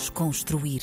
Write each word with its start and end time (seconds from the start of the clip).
Desconstruir. 0.00 0.80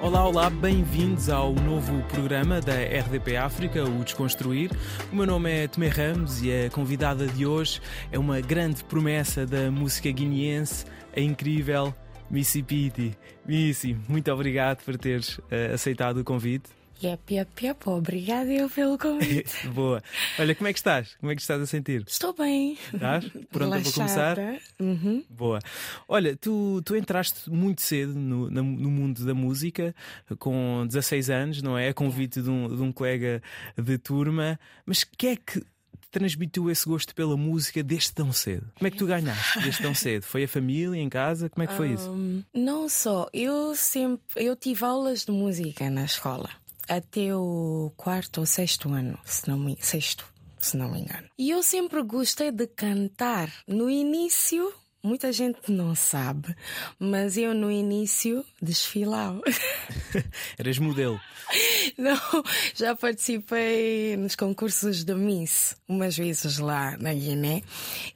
Olá, 0.00 0.24
olá, 0.24 0.48
bem-vindos 0.48 1.28
ao 1.28 1.52
novo 1.52 2.00
programa 2.04 2.60
da 2.60 2.74
RDP 2.74 3.36
África, 3.38 3.82
o 3.82 4.04
Desconstruir. 4.04 4.70
O 5.12 5.16
meu 5.16 5.26
nome 5.26 5.50
é 5.50 5.66
Tomé 5.66 5.88
Ramos 5.88 6.44
e 6.44 6.66
a 6.66 6.70
convidada 6.70 7.26
de 7.26 7.44
hoje 7.44 7.80
é 8.12 8.18
uma 8.20 8.40
grande 8.40 8.84
promessa 8.84 9.44
da 9.44 9.68
música 9.68 10.08
guineense, 10.12 10.84
a 11.14 11.18
incrível 11.18 11.92
Missy 12.30 12.62
Piti. 12.62 13.18
Missy, 13.44 13.96
muito 14.08 14.30
obrigado 14.30 14.84
por 14.84 14.96
teres 14.96 15.38
uh, 15.38 15.74
aceitado 15.74 16.18
o 16.18 16.24
convite. 16.24 16.70
Yep, 17.02 17.34
yep, 17.34 17.66
yep. 17.66 17.88
Obrigada 17.88 18.50
eu 18.50 18.70
pelo 18.70 18.96
convite. 18.96 19.68
Boa. 19.68 20.02
Olha, 20.38 20.54
como 20.54 20.68
é 20.68 20.72
que 20.72 20.78
estás? 20.78 21.14
Como 21.20 21.30
é 21.30 21.34
que 21.34 21.42
estás 21.42 21.60
a 21.60 21.66
sentir? 21.66 22.04
Estou 22.06 22.32
bem. 22.32 22.78
Estás? 22.92 23.28
Pronta 23.50 23.80
para 23.80 23.92
começar? 23.92 24.38
Uhum. 24.80 25.24
Boa. 25.28 25.58
Olha, 26.08 26.34
tu, 26.36 26.80
tu 26.84 26.96
entraste 26.96 27.50
muito 27.50 27.82
cedo 27.82 28.14
no, 28.14 28.50
no 28.50 28.90
mundo 28.90 29.24
da 29.26 29.34
música, 29.34 29.94
com 30.38 30.86
16 30.86 31.30
anos, 31.30 31.62
não 31.62 31.76
é? 31.76 31.88
A 31.88 31.94
convite 31.94 32.40
de 32.40 32.48
um, 32.48 32.74
de 32.74 32.82
um 32.82 32.90
colega 32.90 33.42
de 33.76 33.98
turma. 33.98 34.58
Mas 34.86 35.02
o 35.02 35.08
que 35.16 35.26
é 35.26 35.36
que 35.36 35.62
transmitiu 36.10 36.70
esse 36.70 36.86
gosto 36.88 37.14
pela 37.14 37.36
música 37.36 37.82
desde 37.82 38.12
tão 38.14 38.32
cedo? 38.32 38.70
Como 38.74 38.88
é 38.88 38.90
que 38.90 38.96
tu 38.96 39.06
ganhaste 39.06 39.60
desde 39.60 39.82
tão 39.82 39.94
cedo? 39.94 40.22
Foi 40.22 40.44
a 40.44 40.48
família 40.48 40.98
em 40.98 41.10
casa? 41.10 41.50
Como 41.50 41.62
é 41.62 41.66
que 41.66 41.74
foi 41.74 41.90
um, 41.90 41.94
isso? 41.94 42.44
Não 42.54 42.88
só, 42.88 43.28
eu 43.34 43.74
sempre 43.74 44.24
eu 44.36 44.56
tive 44.56 44.82
aulas 44.82 45.26
de 45.26 45.32
música 45.32 45.90
na 45.90 46.04
escola 46.06 46.48
até 46.88 47.34
o 47.34 47.92
quarto 47.96 48.38
ou 48.40 48.46
sexto 48.46 48.92
ano, 48.92 49.18
se 49.24 49.48
não 49.48 49.58
me 49.58 49.76
sexto, 49.80 50.26
se 50.58 50.76
não 50.76 50.90
me 50.90 51.00
engano. 51.00 51.28
E 51.38 51.50
eu 51.50 51.62
sempre 51.62 52.02
gostei 52.02 52.50
de 52.50 52.66
cantar. 52.66 53.52
No 53.66 53.90
início, 53.90 54.72
muita 55.06 55.32
gente 55.32 55.70
não 55.70 55.94
sabe, 55.94 56.54
mas 56.98 57.36
eu 57.36 57.54
no 57.54 57.70
início 57.70 58.44
desfilava. 58.60 59.40
Eras 60.58 60.78
modelo? 60.78 61.20
Não, 61.96 62.18
já 62.74 62.96
participei 62.96 64.16
nos 64.16 64.34
concursos 64.34 65.04
da 65.04 65.14
Miss 65.14 65.76
umas 65.88 66.16
vezes 66.16 66.58
lá 66.58 66.96
na 66.98 67.14
Guiné 67.14 67.62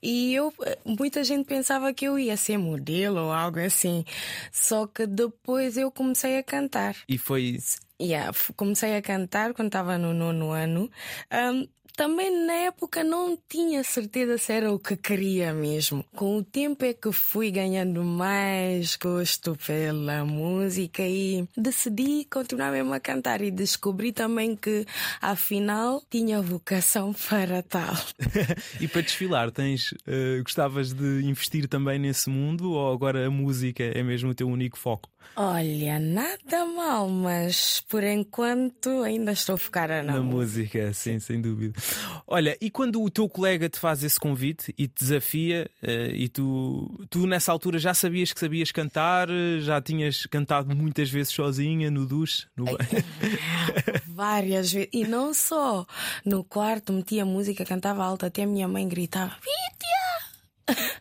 e 0.03 0.35
eu 0.35 0.53
muita 0.85 1.23
gente 1.23 1.47
pensava 1.47 1.95
que 1.95 2.07
eu 2.07 2.19
ia 2.19 2.37
ser 2.37 2.59
modelo 2.59 3.21
ou 3.21 3.33
algo 3.33 3.61
assim. 3.61 4.05
Só 4.51 4.87
que 4.87 5.07
depois 5.07 5.77
eu 5.77 5.91
comecei 5.93 6.39
a 6.39 6.43
cantar. 6.43 6.97
E 7.09 7.17
foi 7.17 7.59
Yeah, 8.01 8.33
comecei 8.57 8.97
a 8.97 9.03
cantar 9.03 9.53
quando 9.53 9.67
estava 9.67 9.99
no 9.99 10.15
nono 10.15 10.53
ano. 10.53 10.91
Um, 11.31 11.69
também 12.01 12.31
na 12.47 12.55
época 12.55 13.05
não 13.05 13.39
tinha 13.47 13.85
certeza 13.85 14.39
se 14.39 14.55
era 14.55 14.73
o 14.73 14.79
que 14.79 14.97
queria 14.97 15.53
mesmo. 15.53 16.03
Com 16.17 16.39
o 16.39 16.43
tempo 16.43 16.83
é 16.83 16.95
que 16.95 17.13
fui 17.13 17.51
ganhando 17.51 18.03
mais 18.03 18.97
gosto 18.97 19.55
pela 19.67 20.25
música 20.25 21.03
e 21.03 21.47
decidi 21.55 22.25
continuar 22.25 22.73
mesmo 22.73 22.95
a 22.95 23.01
cantar 23.01 23.43
e 23.43 23.51
descobri 23.51 24.13
também 24.13 24.57
que 24.57 24.87
afinal 25.21 26.03
tinha 26.09 26.41
vocação 26.41 27.13
para 27.29 27.63
tal. 27.63 27.95
e 28.81 28.89
para 28.89 29.03
desfilar, 29.03 29.51
tens 29.51 29.93
uh, 29.93 30.43
gostavas 30.43 30.95
de 30.95 31.21
investir 31.27 31.69
também 31.69 31.99
nesse 31.99 32.31
mundo 32.31 32.73
ou 32.73 32.95
agora 32.95 33.27
a 33.27 33.31
música 33.31 33.83
é 33.83 34.03
mesmo 34.03 34.31
o 34.31 34.35
teu 34.35 34.49
único 34.49 34.79
foco? 34.79 35.11
Olha, 35.37 35.99
nada 35.99 36.67
mal, 36.67 37.09
mas 37.09 37.81
por 37.89 38.03
enquanto 38.05 39.03
ainda 39.03 39.33
estou 39.33 39.57
focada 39.57 40.03
na, 40.03 40.15
na 40.15 40.21
música. 40.21 40.81
música. 40.81 40.93
Sim, 40.93 41.19
sem 41.19 41.41
dúvida. 41.41 41.81
Olha, 42.27 42.57
e 42.61 42.71
quando 42.71 43.03
o 43.03 43.09
teu 43.09 43.29
colega 43.29 43.69
te 43.69 43.79
faz 43.79 44.03
esse 44.03 44.19
convite 44.19 44.75
e 44.77 44.87
te 44.87 45.05
desafia, 45.05 45.71
uh, 45.83 46.15
e 46.15 46.29
tu, 46.29 47.07
tu 47.09 47.27
nessa 47.27 47.53
altura 47.53 47.79
já 47.79 47.95
sabias 47.95 48.33
que 48.33 48.41
sabias 48.41 48.71
cantar, 48.71 49.29
já 49.61 49.81
tinhas 49.81 50.27
cantado 50.27 50.75
muitas 50.75 51.09
vezes 51.09 51.33
sozinha 51.33 51.91
no 51.91 52.05
duche? 52.05 52.47
No... 52.57 52.67
Várias 54.07 54.73
vezes, 54.73 54.91
e 54.93 55.05
não 55.05 55.33
só. 55.33 55.87
No 56.25 56.45
quarto 56.45 56.93
metia 56.93 57.25
música, 57.25 57.65
cantava 57.65 58.05
alto, 58.05 58.27
até 58.27 58.43
a 58.43 58.47
minha 58.47 58.69
mãe 58.69 58.87
gritava: 58.87 59.37
Vítia! 59.37 61.01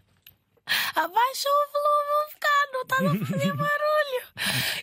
Abaixa 0.96 1.50
o 1.50 1.68
volume 1.74 2.12
um 2.16 2.28
bocado, 2.34 2.78
está 2.81 2.96
a 2.97 3.25
fazer 3.25 3.53
barulho. 3.53 4.22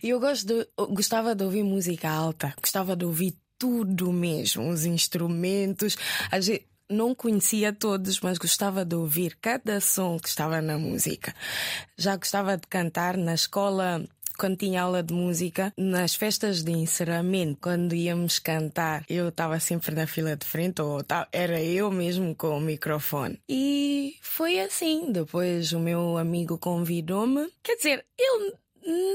E 0.02 0.08
eu 0.10 0.20
gosto 0.20 0.46
de, 0.46 0.68
gostava 0.94 1.34
de 1.34 1.44
ouvir 1.44 1.62
música 1.62 2.08
alta, 2.08 2.54
gostava 2.60 2.94
de 2.94 3.04
ouvir 3.04 3.36
tudo 3.58 4.12
mesmo, 4.12 4.68
os 4.68 4.84
instrumentos. 4.84 5.96
A 6.30 6.40
gente, 6.40 6.66
não 6.88 7.14
conhecia 7.14 7.72
todos, 7.72 8.20
mas 8.20 8.38
gostava 8.38 8.84
de 8.84 8.94
ouvir 8.94 9.36
cada 9.40 9.80
som 9.80 10.18
que 10.18 10.28
estava 10.28 10.62
na 10.62 10.78
música. 10.78 11.34
Já 11.96 12.16
gostava 12.16 12.56
de 12.56 12.66
cantar 12.68 13.16
na 13.16 13.34
escola 13.34 14.04
quando 14.36 14.56
tinha 14.56 14.82
aula 14.82 15.02
de 15.02 15.12
música, 15.12 15.72
nas 15.76 16.14
festas 16.14 16.62
de 16.62 16.72
encerramento, 16.72 17.58
quando 17.60 17.94
íamos 17.94 18.38
cantar, 18.38 19.04
eu 19.08 19.28
estava 19.28 19.58
sempre 19.60 19.94
na 19.94 20.06
fila 20.06 20.36
de 20.36 20.46
frente, 20.46 20.80
ou 20.82 21.02
era 21.32 21.62
eu 21.62 21.90
mesmo 21.90 22.34
com 22.34 22.56
o 22.56 22.60
microfone. 22.60 23.40
E 23.48 24.16
foi 24.20 24.60
assim. 24.60 25.10
Depois 25.10 25.72
o 25.72 25.80
meu 25.80 26.18
amigo 26.18 26.58
convidou-me. 26.58 27.48
Quer 27.62 27.76
dizer, 27.76 28.06
ele 28.18 28.54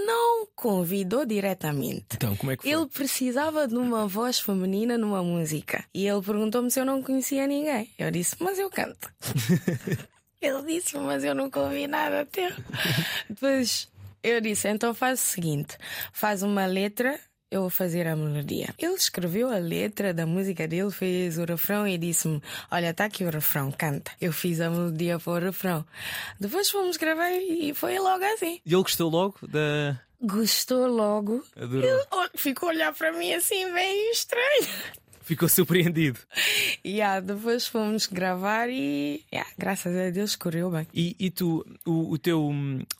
não 0.05 0.47
convidou 0.53 1.25
diretamente. 1.25 2.15
Então, 2.15 2.35
como 2.35 2.51
é 2.51 2.57
que 2.57 2.63
foi? 2.63 2.71
Ele 2.71 2.85
precisava 2.87 3.67
de 3.67 3.75
uma 3.75 4.07
voz 4.07 4.39
feminina 4.39 4.97
numa 4.97 5.23
música. 5.23 5.85
E 5.93 6.07
ele 6.07 6.21
perguntou-me 6.21 6.69
se 6.69 6.79
eu 6.79 6.85
não 6.85 7.01
conhecia 7.01 7.47
ninguém. 7.47 7.89
Eu 7.97 8.11
disse, 8.11 8.35
mas 8.39 8.59
eu 8.59 8.69
canto. 8.69 9.09
ele 10.41 10.61
disse, 10.63 10.97
mas 10.97 11.23
eu 11.23 11.33
nunca 11.33 11.61
ouvi 11.61 11.87
nada 11.87 12.25
teu. 12.25 12.51
Depois 13.29 13.89
eu 14.23 14.41
disse: 14.41 14.67
então 14.67 14.93
faz 14.93 15.21
o 15.21 15.23
seguinte, 15.23 15.77
faz 16.11 16.43
uma 16.43 16.65
letra 16.65 17.19
eu 17.51 17.61
vou 17.61 17.69
fazer 17.69 18.07
a 18.07 18.15
melodia. 18.15 18.73
Ele 18.79 18.93
escreveu 18.93 19.51
a 19.51 19.57
letra 19.57 20.13
da 20.13 20.25
música 20.25 20.65
dele, 20.65 20.89
fez 20.89 21.37
o 21.37 21.43
refrão 21.43 21.85
e 21.85 21.97
disse-me: 21.97 22.41
Olha, 22.71 22.93
tá 22.93 23.05
aqui 23.05 23.25
o 23.25 23.29
refrão, 23.29 23.69
canta. 23.73 24.09
Eu 24.21 24.31
fiz 24.31 24.61
a 24.61 24.69
melodia 24.69 25.19
para 25.19 25.33
o 25.33 25.39
refrão. 25.47 25.85
Depois 26.39 26.69
fomos 26.69 26.95
gravar 26.95 27.29
e 27.29 27.73
foi 27.73 27.99
logo 27.99 28.23
assim. 28.23 28.61
E 28.65 28.73
ele 28.73 28.81
gostou 28.81 29.09
logo 29.09 29.35
da. 29.45 29.99
Gostou 30.21 30.87
logo. 30.87 31.43
Adorou. 31.57 31.83
Ele 31.83 32.29
ficou 32.35 32.69
a 32.69 32.71
olhar 32.71 32.93
para 32.93 33.11
mim 33.11 33.33
assim, 33.33 33.69
bem 33.73 34.11
estranho. 34.11 34.67
Ficou 35.21 35.47
surpreendido. 35.47 36.19
E 36.83 36.93
yeah, 36.97 37.19
depois 37.19 37.67
fomos 37.67 38.07
gravar 38.07 38.69
e 38.69 39.23
yeah, 39.31 39.49
graças 39.57 39.95
a 39.95 40.09
Deus 40.09 40.35
correu 40.35 40.71
bem. 40.71 40.87
E, 40.93 41.15
e 41.19 41.29
tu, 41.29 41.65
o, 41.85 42.11
o, 42.13 42.17
teu, 42.17 42.51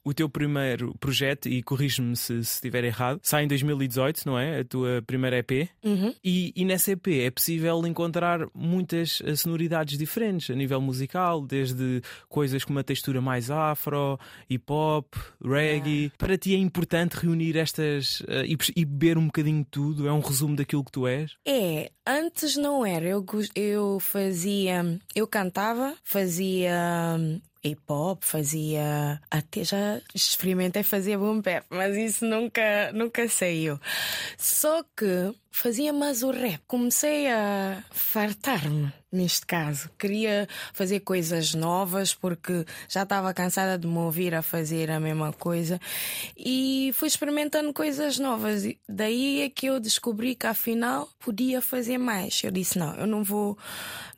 o 0.04 0.14
teu 0.14 0.30
primeiro 0.30 0.96
projeto, 1.00 1.50
e 1.50 1.62
corrijo-me 1.64 2.16
se, 2.16 2.44
se 2.46 2.54
estiver 2.54 2.84
errado, 2.84 3.20
sai 3.24 3.44
em 3.44 3.48
2018, 3.48 4.26
não 4.26 4.38
é? 4.38 4.60
A 4.60 4.64
tua 4.64 5.02
primeira 5.06 5.38
EP. 5.38 5.70
Uhum. 5.84 6.14
E, 6.24 6.54
e 6.56 6.66
nessa 6.66 6.92
EP 6.92 7.08
é 7.08 7.32
possível 7.32 7.86
encontrar 7.86 8.48
muitas 8.54 9.22
eh, 9.26 9.36
sonoridades 9.36 9.98
diferentes 9.98 10.50
a 10.50 10.56
nível 10.56 10.80
musical, 10.82 11.42
desde 11.42 12.02
coisas 12.30 12.64
com 12.64 12.72
uma 12.72 12.84
textura 12.84 13.22
mais 13.22 13.50
afro, 13.50 14.20
hip 14.50 14.72
hop, 14.72 15.16
reggae. 15.44 15.90
Yeah. 15.90 16.16
Para 16.18 16.38
ti 16.38 16.56
é 16.56 16.58
importante 16.58 17.14
reunir 17.14 17.58
estas 17.58 18.22
uh, 18.22 18.46
e, 18.46 18.58
e 18.76 18.86
beber 18.86 19.18
um 19.18 19.26
bocadinho 19.26 19.64
de 19.64 19.70
tudo? 19.70 20.08
É 20.08 20.14
um 20.14 20.20
resumo 20.20 20.56
daquilo 20.56 20.84
que 20.84 20.92
tu 20.92 21.08
és? 21.08 21.36
É, 21.46 21.92
Antes 22.14 22.58
não 22.58 22.86
era, 22.86 23.06
eu, 23.06 23.26
eu 23.56 23.98
fazia, 24.02 25.00
eu 25.16 25.26
cantava, 25.26 25.96
fazia 26.04 27.16
hum, 27.18 27.40
hip 27.64 27.82
hop, 27.88 28.22
fazia 28.22 29.22
até 29.32 29.64
já 29.64 30.02
experimentei 30.14 30.84
fazer 30.84 31.18
boom 31.18 31.40
bap, 31.40 31.66
mas 31.70 31.96
isso 31.96 32.26
nunca 32.26 32.92
nunca 32.92 33.30
saiu. 33.30 33.80
Só 34.38 34.84
que 34.84 35.34
fazia 35.50 35.94
mais 35.94 36.22
o 36.22 36.32
rap. 36.32 36.60
Comecei 36.68 37.32
a 37.32 37.82
fartar-me 37.92 38.92
neste 39.12 39.46
caso. 39.46 39.90
Queria 39.98 40.48
fazer 40.74 41.02
coisas 41.02 41.54
novas 41.54 42.16
porque 42.16 42.66
já 42.88 43.04
estava 43.04 43.34
cansada 43.34 43.78
de 43.78 43.88
me 43.88 43.98
ouvir 43.98 44.34
a 44.34 44.42
fazer 44.42 44.90
a 44.90 45.00
mesma 45.00 45.34
coisa 45.34 45.80
e 46.38 46.92
fui 46.94 47.08
experimentando 47.08 47.74
coisas 47.74 48.18
novas. 48.18 48.64
Daí 48.88 49.42
é 49.42 49.50
que 49.50 49.66
eu 49.66 49.80
descobri 49.80 50.36
que 50.36 50.48
afinal 50.48 51.10
podia 51.20 51.62
fazer 51.62 51.98
mais. 51.98 52.42
Eu 52.44 52.52
disse: 52.52 52.80
não, 52.80 52.96
eu 52.96 53.06
não 53.06 53.24
vou 53.24 53.58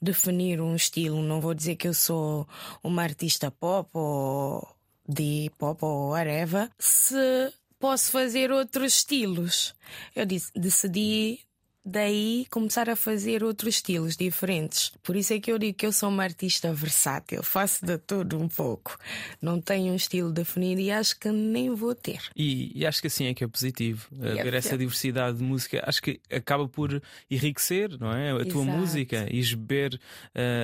definir 0.01 0.61
um 0.61 0.75
estilo, 0.75 1.21
não 1.21 1.41
vou 1.41 1.53
dizer 1.53 1.75
que 1.75 1.87
eu 1.87 1.93
sou 1.93 2.47
uma 2.83 3.01
artista 3.01 3.49
pop 3.49 3.89
ou 3.93 4.67
de 5.07 5.51
pop 5.57 5.83
ou 5.83 6.11
whatever. 6.11 6.69
Se 6.77 7.51
posso 7.79 8.11
fazer 8.11 8.49
outros 8.49 8.95
estilos. 8.95 9.75
Eu 10.15 10.25
disse, 10.25 10.49
decidi 10.55 11.41
daí 11.85 12.45
começar 12.49 12.89
a 12.89 12.95
fazer 12.95 13.43
outros 13.43 13.75
estilos 13.75 14.15
diferentes. 14.15 14.91
Por 15.03 15.15
isso 15.15 15.33
é 15.33 15.39
que 15.39 15.51
eu 15.51 15.57
digo 15.59 15.77
que 15.77 15.85
eu 15.85 15.91
sou 15.91 16.09
uma 16.09 16.23
artista 16.23 16.73
versátil, 16.73 17.43
faço 17.43 17.85
de 17.85 17.97
tudo 17.97 18.39
um 18.39 18.47
pouco. 18.47 18.97
Não 19.41 19.59
tenho 19.59 19.91
um 19.91 19.95
estilo 19.95 20.31
definido 20.31 20.79
e 20.81 20.89
acho 20.91 21.19
que 21.19 21.29
nem 21.29 21.73
vou 21.75 21.93
ter. 21.93 22.19
E, 22.35 22.71
e 22.73 22.85
acho 22.85 23.01
que 23.01 23.07
assim 23.07 23.25
é 23.25 23.33
que 23.33 23.43
é 23.43 23.47
positivo. 23.47 24.07
E 24.21 24.39
é 24.39 24.43
Ver 24.43 24.53
essa 24.53 24.77
diversidade 24.77 25.37
de 25.37 25.43
música, 25.43 25.83
acho 25.85 26.01
que 26.01 26.19
acaba 26.31 26.67
por 26.67 27.01
enriquecer, 27.29 27.97
não 27.99 28.11
é? 28.13 28.31
A 28.31 28.45
tua 28.45 28.63
Exato. 28.63 28.77
música 28.77 29.27
e 29.29 29.43
beber 29.55 29.99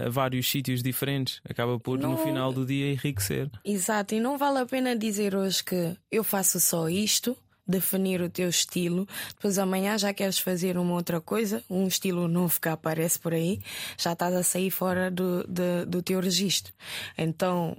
a 0.06 0.10
vários 0.10 0.50
sítios 0.50 0.81
diferentes. 0.81 1.42
Acaba 1.48 1.80
por, 1.80 1.98
no 2.00 2.10
Não- 2.10 2.18
final 2.18 2.54
do 2.54 2.66
dia, 2.66 2.92
enriquecer. 2.92 3.50
Exato, 3.66 4.16
e 4.16 4.19
não 4.19 4.38
vale 4.38 4.60
a 4.60 4.66
pena 4.66 4.95
dizer 4.95 5.36
hoje 5.36 5.63
que 5.63 5.95
eu 6.12 6.24
faço 6.24 6.60
só 6.60 6.88
isto, 6.89 7.36
definir 7.69 8.21
o 8.21 8.30
teu 8.30 8.50
estilo, 8.50 9.07
depois 9.36 9.57
amanhã 9.60 9.98
já 9.98 10.13
queres 10.13 10.39
fazer 10.39 10.77
uma 10.77 10.94
outra 10.95 11.21
coisa, 11.21 11.63
um 11.69 11.88
estilo 11.88 12.27
novo 12.27 12.60
que 12.60 12.68
aparece 12.68 13.19
por 13.19 13.33
aí, 13.33 13.62
já 13.98 14.13
estás 14.13 14.33
a 14.36 14.44
sair 14.44 14.71
fora 14.71 15.12
do, 15.12 15.44
do, 15.48 15.86
do 15.88 16.01
teu 16.01 16.19
registro. 16.19 16.74
Então 17.18 17.77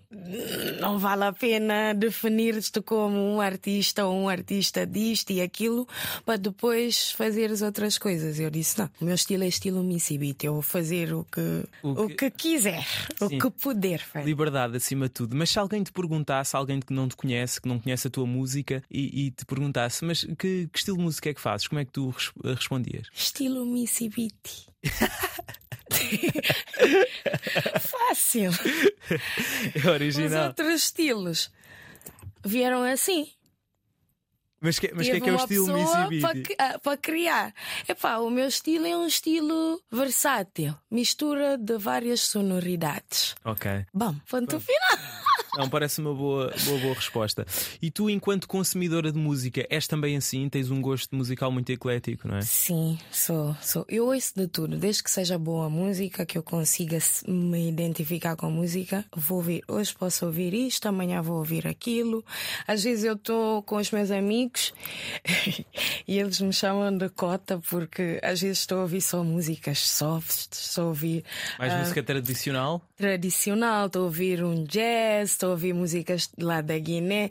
não 0.81 0.98
vale 0.98 1.25
a 1.25 1.32
pena 1.32 1.92
definir-te 1.94 2.81
como 2.81 3.16
um 3.16 3.40
artista 3.40 4.06
ou 4.06 4.14
um 4.16 4.28
artista 4.28 4.87
disto 4.87 5.31
e 5.31 5.40
aquilo 5.40 5.87
para 6.25 6.37
depois 6.37 7.10
fazeres 7.12 7.62
outras 7.62 7.98
coisas. 7.98 8.38
Eu 8.38 8.50
disse: 8.50 8.78
não, 8.78 8.88
o 9.00 9.04
meu 9.04 9.14
estilo 9.14 9.44
é 9.44 9.48
estilo 9.48 9.82
Missy 9.82 10.16
Beat, 10.19 10.44
eu 10.44 10.52
vou 10.54 10.62
fazer 10.62 11.12
o 11.12 11.25
que, 11.25 11.64
O 11.82 12.04
o 12.04 12.08
que- 12.08 12.14
que, 12.16 12.31
quiser, 12.31 12.87
o 13.20 13.28
Sim. 13.28 13.38
que 13.38 13.50
puder 13.50 13.98
fazer. 14.00 14.26
Liberdade 14.26 14.76
acima 14.76 15.06
de 15.06 15.12
tudo. 15.14 15.34
Mas 15.37 15.50
se 15.50 15.58
alguém 15.58 15.82
te 15.82 15.90
perguntasse, 15.92 16.54
alguém 16.54 16.81
que 16.81 16.92
não 16.92 17.08
te 17.08 17.16
conhece, 17.16 17.60
que 17.60 17.69
não 17.69 17.78
conhece 17.78 18.06
a 18.06 18.10
tua 18.10 18.26
música, 18.26 18.82
e, 18.90 19.26
e 19.26 19.31
te 19.31 19.44
perguntasse, 19.80 20.04
mas 20.04 20.24
que, 20.24 20.68
que 20.68 20.78
estilo 20.78 20.96
de 20.98 21.02
música 21.04 21.30
é 21.30 21.34
que 21.34 21.40
fazes? 21.40 21.68
Como 21.68 21.80
é 21.80 21.84
que 21.84 21.92
tu 21.92 22.10
res- 22.10 22.32
respondias? 22.44 23.06
Estilo 23.12 23.64
Missy 23.64 24.08
Beat. 24.08 24.68
Fácil. 27.80 28.50
É 29.74 29.78
Os 29.78 29.84
original. 29.86 30.48
outros 30.48 30.74
estilos 30.82 31.50
vieram 32.44 32.82
assim. 32.82 33.30
Mas 34.62 34.78
que, 34.78 34.92
mas 34.94 35.06
que 35.06 35.12
é 35.16 35.20
que 35.20 35.30
é 35.30 35.32
o 35.32 35.36
estilo 35.36 36.08
Missy 36.08 36.20
para, 36.20 36.74
ah, 36.74 36.78
para 36.78 36.96
criar. 36.98 37.54
Epá, 37.88 38.18
o 38.18 38.28
meu 38.28 38.46
estilo 38.46 38.86
é 38.86 38.94
um 38.96 39.06
estilo 39.06 39.82
versátil, 39.90 40.74
mistura 40.90 41.56
de 41.56 41.78
várias 41.78 42.20
sonoridades. 42.20 43.34
Ok. 43.44 43.86
Bom, 43.92 44.14
ponto 44.28 44.60
final. 44.60 44.98
Não, 45.56 45.69
parece 45.69 46.00
uma 46.00 46.14
boa, 46.14 46.52
boa, 46.64 46.79
boa 46.79 46.94
resposta. 46.94 47.47
E 47.82 47.91
tu, 47.91 48.08
enquanto 48.08 48.47
consumidora 48.47 49.11
de 49.11 49.19
música, 49.19 49.67
és 49.69 49.87
também 49.87 50.17
assim? 50.17 50.49
Tens 50.49 50.70
um 50.70 50.81
gosto 50.81 51.14
musical 51.14 51.50
muito 51.50 51.70
eclético, 51.70 52.29
não 52.29 52.37
é? 52.37 52.43
Sim, 52.43 52.99
sou, 53.11 53.56
sou. 53.61 53.85
Eu 53.88 54.06
ouço 54.06 54.32
de 54.37 54.47
tudo, 54.47 54.76
desde 54.76 55.02
que 55.02 55.11
seja 55.11 55.38
boa 55.38 55.69
música, 55.69 56.25
que 56.25 56.38
eu 56.38 56.43
consiga 56.43 56.99
me 57.26 57.69
identificar 57.69 58.37
com 58.37 58.47
a 58.47 58.50
música. 58.50 59.05
Vou 59.14 59.38
ouvir, 59.38 59.62
hoje 59.67 59.94
posso 59.94 60.26
ouvir 60.26 60.55
isto, 60.55 60.87
amanhã 60.87 61.20
vou 61.20 61.38
ouvir 61.38 61.67
aquilo. 61.67 62.25
Às 62.67 62.85
vezes 62.85 63.05
eu 63.05 63.14
estou 63.14 63.62
com 63.62 63.76
os 63.76 63.91
meus 63.91 64.11
amigos 64.11 64.73
e 66.06 66.19
eles 66.19 66.41
me 66.41 66.52
chamam 66.52 66.97
de 66.97 67.08
cota 67.08 67.58
porque 67.69 68.20
às 68.23 68.41
vezes 68.41 68.61
estou 68.61 68.79
a 68.79 68.82
ouvir 68.82 69.00
só 69.00 69.25
músicas 69.25 69.79
softs, 69.81 70.49
estou 70.69 70.85
a 70.85 70.88
ouvir 70.88 71.25
Mais 71.58 71.73
ah, 71.73 71.79
música 71.79 72.02
tradicional? 72.02 72.82
tradicional, 72.97 73.87
estou 73.87 74.02
a 74.02 74.05
ouvir 74.05 74.44
um 74.44 74.64
jazz, 74.64 75.31
estou 75.40 75.48
a 75.48 75.52
ouvir 75.52 75.72
músicas 75.72 76.28
lá 76.38 76.60
da 76.60 76.78
Guiné. 76.78 77.31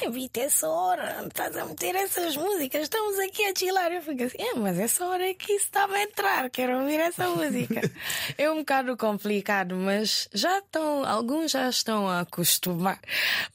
Ai, 0.00 0.08
Vita, 0.10 0.38
essa 0.40 0.68
hora, 0.68 1.24
estás 1.26 1.56
a 1.56 1.64
meter 1.64 1.96
essas 1.96 2.36
músicas, 2.36 2.82
estamos 2.82 3.18
aqui 3.18 3.44
a 3.46 3.52
chilar. 3.52 3.90
Eu 3.90 4.00
fico 4.00 4.22
assim, 4.22 4.36
é, 4.38 4.54
mas 4.54 4.78
essa 4.78 5.04
hora 5.04 5.28
é 5.28 5.34
que 5.34 5.52
isso 5.54 5.64
estava 5.64 5.94
a 5.94 6.02
entrar, 6.04 6.48
quero 6.50 6.78
ouvir 6.80 7.00
essa 7.00 7.28
música. 7.28 7.80
é 8.38 8.48
um 8.48 8.58
bocado 8.58 8.96
complicado, 8.96 9.74
mas 9.74 10.28
já 10.32 10.58
estão, 10.58 11.04
alguns 11.04 11.50
já 11.50 11.68
estão 11.68 12.08
a 12.08 12.20
acostumar 12.20 13.00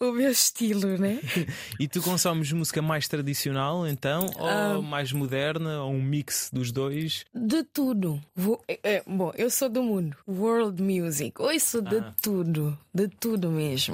o 0.01 0.11
meu 0.11 0.29
estilo, 0.31 0.97
né? 0.97 1.19
E 1.79 1.87
tu 1.87 2.01
consomes 2.01 2.51
música 2.51 2.81
mais 2.81 3.07
tradicional, 3.07 3.87
então? 3.87 4.29
Ah. 4.37 4.73
Ou 4.75 4.81
mais 4.81 5.11
moderna? 5.13 5.81
Ou 5.83 5.91
um 5.91 6.01
mix 6.01 6.49
dos 6.51 6.71
dois? 6.73 7.23
De 7.33 7.63
tudo. 7.63 8.21
Vou- 8.35 8.61
é, 8.67 8.79
é, 8.83 9.03
bom, 9.07 9.31
eu 9.37 9.49
sou 9.49 9.69
do 9.69 9.81
mundo. 9.81 10.15
World 10.27 10.81
music. 10.81 11.41
Ouço 11.41 11.81
de 11.81 11.97
Ah. 11.97 12.13
tudo. 12.21 12.77
De 12.93 13.07
tudo 13.07 13.49
mesmo. 13.49 13.92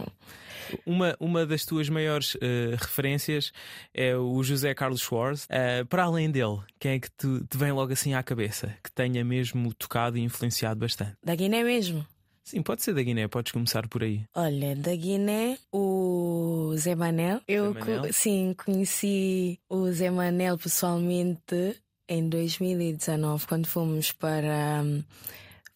Uma, 0.85 1.15
uma 1.19 1.45
das 1.45 1.65
tuas 1.65 1.89
maiores 1.89 2.37
eh, 2.41 2.75
referências 2.77 3.51
é 3.93 4.15
o 4.15 4.43
José 4.43 4.73
Carlos 4.73 5.01
Schwartz. 5.01 5.47
Eh, 5.49 5.83
para 5.85 6.03
além 6.03 6.29
dele, 6.29 6.59
quem 6.79 6.91
é 6.91 6.99
que 6.99 7.09
te, 7.09 7.43
te 7.49 7.57
vem 7.57 7.71
logo 7.71 7.91
assim 7.91 8.13
à 8.13 8.21
cabeça? 8.21 8.75
Que 8.83 8.91
tenha 8.91 9.23
mesmo 9.23 9.73
tocado 9.73 10.17
e 10.17 10.21
influenciado 10.21 10.79
bastante? 10.79 11.15
Da 11.23 11.33
Guiné 11.35 11.63
mesmo. 11.63 12.05
Sim, 12.43 12.63
pode 12.63 12.81
ser 12.81 12.95
da 12.95 13.03
Guiné, 13.03 13.27
podes 13.27 13.51
começar 13.51 13.87
por 13.87 14.03
aí. 14.03 14.23
Olha, 14.33 14.75
da 14.75 14.95
Guiné, 14.95 15.57
o 15.71 16.73
Zé 16.77 16.95
Manel. 16.95 17.41
Eu 17.47 17.73
Zé 17.73 17.79
Manel? 17.79 18.13
sim, 18.13 18.55
conheci 18.57 19.59
o 19.69 19.91
Zé 19.91 20.09
Manel 20.09 20.57
pessoalmente 20.57 21.79
em 22.07 22.27
2019, 22.27 23.45
quando 23.45 23.67
fomos 23.67 24.11
para 24.11 24.81
hum, 24.83 25.03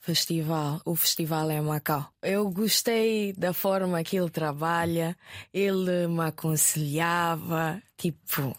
festival, 0.03 0.81
o 0.85 0.95
festival 0.95 1.49
em 1.49 1.61
Macau. 1.61 2.05
Eu 2.21 2.49
gostei 2.51 3.31
da 3.33 3.53
forma 3.53 4.03
que 4.03 4.17
ele 4.17 4.29
trabalha, 4.29 5.17
ele 5.53 6.07
me 6.07 6.21
aconselhava, 6.27 7.81
tipo, 7.97 8.55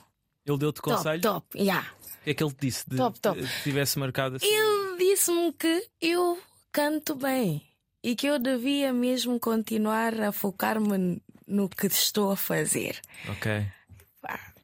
Ele 0.46 0.58
deu-te 0.58 0.81
top, 0.81 0.96
conselho? 0.96 1.20
top, 1.20 1.46
yeah. 1.58 1.87
O 2.20 2.25
que 2.25 2.31
é 2.31 2.35
que 2.35 2.43
ele 2.43 2.55
disse? 2.58 2.88
De, 2.88 2.96
Top, 2.96 3.20
top. 3.20 3.38
que 3.41 3.62
tivesse 3.62 3.99
marcado 3.99 4.37
assim? 4.37 4.46
Ele 4.46 4.96
disse-me 4.99 5.52
que 5.52 5.87
eu 6.00 6.38
canto 6.73 7.14
bem 7.14 7.62
e 8.02 8.17
que 8.17 8.26
eu 8.26 8.38
devia 8.38 8.93
mesmo 8.94 9.38
continuar 9.38 10.19
a 10.19 10.32
focar-me 10.32 11.20
no 11.47 11.69
que 11.69 11.87
estou 11.87 12.31
a 12.31 12.37
fazer. 12.37 12.99
Ok. 13.29 13.67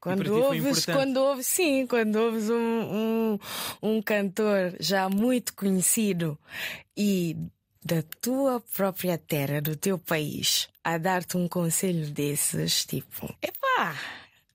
Quando 0.00 0.34
ouves, 0.34 0.86
quando 0.86 1.16
ouves, 1.18 1.46
sim, 1.46 1.86
quando 1.86 2.16
ouves 2.16 2.48
um, 2.48 2.56
um, 2.56 3.38
um 3.82 4.02
cantor 4.02 4.74
já 4.80 5.10
muito 5.10 5.52
conhecido 5.52 6.38
e 6.96 7.36
da 7.84 8.02
tua 8.20 8.60
própria 8.60 9.18
terra, 9.18 9.60
do 9.60 9.76
teu 9.76 9.98
país, 9.98 10.68
a 10.82 10.96
dar-te 10.96 11.36
um 11.36 11.46
conselho 11.46 12.10
desses, 12.10 12.86
tipo, 12.86 13.34
epá, 13.42 13.94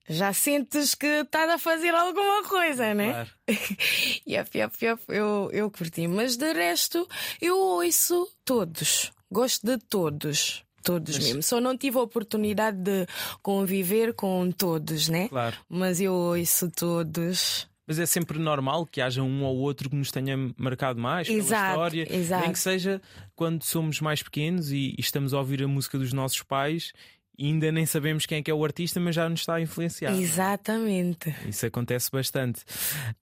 já 0.08 0.32
sentes 0.32 0.94
que 0.94 1.06
estás 1.06 1.48
a 1.50 1.58
fazer 1.58 1.94
alguma 1.94 2.42
coisa, 2.44 2.94
né? 2.94 3.12
Claro. 3.12 3.30
Yep, 4.26 4.58
yep, 4.58 4.84
yep, 4.84 5.02
eu, 5.08 5.48
eu 5.52 5.70
curti. 5.70 6.08
Mas 6.08 6.36
de 6.36 6.52
resto, 6.52 7.08
eu 7.40 7.56
ouço 7.56 8.28
todos. 8.44 9.12
Gosto 9.30 9.64
de 9.64 9.78
todos. 9.78 10.65
Todos 10.86 11.16
Mas- 11.16 11.24
mesmo. 11.26 11.42
Só 11.42 11.60
não 11.60 11.76
tive 11.76 11.98
a 11.98 12.02
oportunidade 12.02 12.78
de 12.78 13.06
conviver 13.42 14.14
com 14.14 14.52
todos, 14.52 15.08
né? 15.08 15.28
Claro. 15.28 15.56
Mas 15.68 16.00
eu 16.00 16.12
ouço 16.14 16.70
todos. 16.70 17.68
Mas 17.88 17.98
é 17.98 18.06
sempre 18.06 18.38
normal 18.38 18.86
que 18.86 19.00
haja 19.00 19.20
um 19.22 19.42
ou 19.44 19.56
outro 19.58 19.90
que 19.90 19.96
nos 19.96 20.12
tenha 20.12 20.36
marcado 20.56 21.00
mais 21.00 21.28
Exato, 21.28 21.70
história. 21.70 22.16
exato. 22.16 22.42
Nem 22.44 22.52
que 22.52 22.58
seja 22.60 23.02
quando 23.34 23.64
somos 23.64 24.00
mais 24.00 24.22
pequenos 24.22 24.70
e, 24.70 24.94
e 24.96 25.00
estamos 25.00 25.34
a 25.34 25.38
ouvir 25.38 25.62
a 25.64 25.68
música 25.68 25.98
dos 25.98 26.12
nossos 26.12 26.40
pais 26.42 26.92
e 27.38 27.46
ainda 27.46 27.70
nem 27.72 27.84
sabemos 27.84 28.24
quem 28.26 28.38
é 28.38 28.42
que 28.42 28.50
é 28.50 28.54
o 28.54 28.64
artista, 28.64 28.98
mas 29.00 29.14
já 29.14 29.28
nos 29.28 29.40
está 29.40 29.56
a 29.56 29.60
influenciar. 29.60 30.12
Exatamente. 30.16 31.34
Isso 31.48 31.66
acontece 31.66 32.10
bastante. 32.10 32.62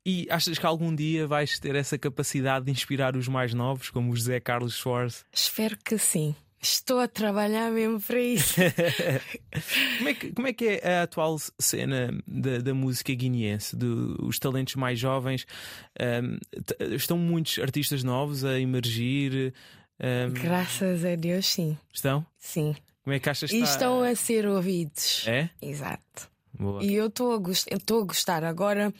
E 0.05 0.27
achas 0.31 0.59
que 0.59 0.65
algum 0.67 0.95
dia 0.95 1.27
vais 1.27 1.59
ter 1.59 1.75
essa 1.75 1.99
capacidade 1.99 2.67
de 2.67 2.71
inspirar 2.73 3.17
os 3.17 3.27
mais 3.27 3.53
novos, 3.53 3.91
como 3.91 4.13
o 4.13 4.17
José 4.17 4.39
Carlos 4.39 4.75
Schwartz? 4.77 5.25
Espero 5.33 5.77
que 5.85 5.99
sim. 5.99 6.35
Estou 6.67 6.99
a 6.99 7.07
trabalhar 7.07 7.71
mesmo 7.71 8.01
para 8.01 8.19
isso. 8.21 8.55
Como 9.99 10.09
é 10.09 10.15
que, 10.15 10.33
como 10.33 10.47
é, 10.49 10.53
que 10.53 10.65
é 10.83 10.97
a 10.99 11.03
atual 11.03 11.37
cena 11.59 12.11
da, 12.27 12.59
da 12.59 12.73
música 12.75 13.13
guineense? 13.15 13.77
Do, 13.77 14.17
os 14.27 14.39
talentos 14.39 14.75
mais 14.75 14.99
jovens? 14.99 15.47
T- 15.95 16.95
estão 16.95 17.19
muitos 17.19 17.59
artistas 17.59 18.03
novos 18.03 18.45
a 18.45 18.59
emergir? 18.59 19.53
ahm, 20.01 20.33
Graças 20.33 21.05
a 21.05 21.15
Deus, 21.15 21.47
sim. 21.47 21.77
estão? 21.93 22.25
Sim. 22.39 22.75
Como 23.05 23.15
é 23.15 23.19
que 23.21 23.29
achas 23.29 23.51
que 23.51 23.57
está? 23.59 23.71
estão 23.71 24.03
a 24.03 24.15
ser 24.17 24.47
ouvidos. 24.47 25.25
É? 25.29 25.51
Exato. 25.61 26.31
Boa. 26.59 26.83
E 26.83 26.95
eu 26.95 27.09
estou 27.09 27.35
a, 27.35 27.39
gos- 27.39 27.67
eu 27.69 27.77
estou 27.77 28.01
a 28.01 28.05
gostar. 28.07 28.43
Agora, 28.45 28.93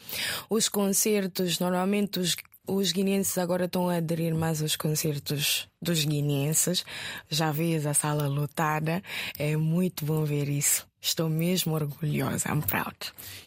os 0.51 0.69
concertos, 0.69 1.59
normalmente 1.59 2.19
os, 2.21 2.37
os 2.67 2.93
guineenses 2.93 3.37
agora 3.39 3.67
estão 3.67 3.89
a 3.89 3.97
aderir 3.97 4.35
mais 4.35 4.63
aos 4.63 4.77
concertos 4.77 5.69
dos 5.81 6.05
guineenses. 6.05 6.85
Já 7.29 7.53
vês 7.53 7.87
a 7.87 7.95
sala 7.95 8.27
lotada. 8.27 9.03
É 9.39 9.57
muito 9.57 10.05
bom 10.05 10.25
ver 10.25 10.49
isso. 10.49 10.87
Estou 11.01 11.29
mesmo 11.29 11.75
orgulhosa. 11.75 12.49
I'm 12.49 12.63
proud. 12.63 12.97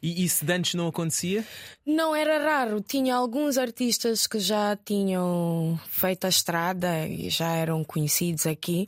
E 0.04 0.24
isso 0.24 0.46
de 0.46 0.54
antes 0.54 0.76
não 0.76 0.88
acontecia? 0.90 1.44
Não 1.84 2.16
era 2.16 2.38
raro, 2.38 2.80
tinha 2.82 3.16
alguns 3.16 3.58
artistas 3.58 4.28
que 4.28 4.38
já 4.40 4.78
tinham 4.86 5.80
feito 5.90 6.26
a 6.26 6.30
estrada 6.30 7.08
e 7.08 7.32
já 7.32 7.52
eram 7.54 7.84
conhecidos 7.84 8.46
aqui. 8.46 8.88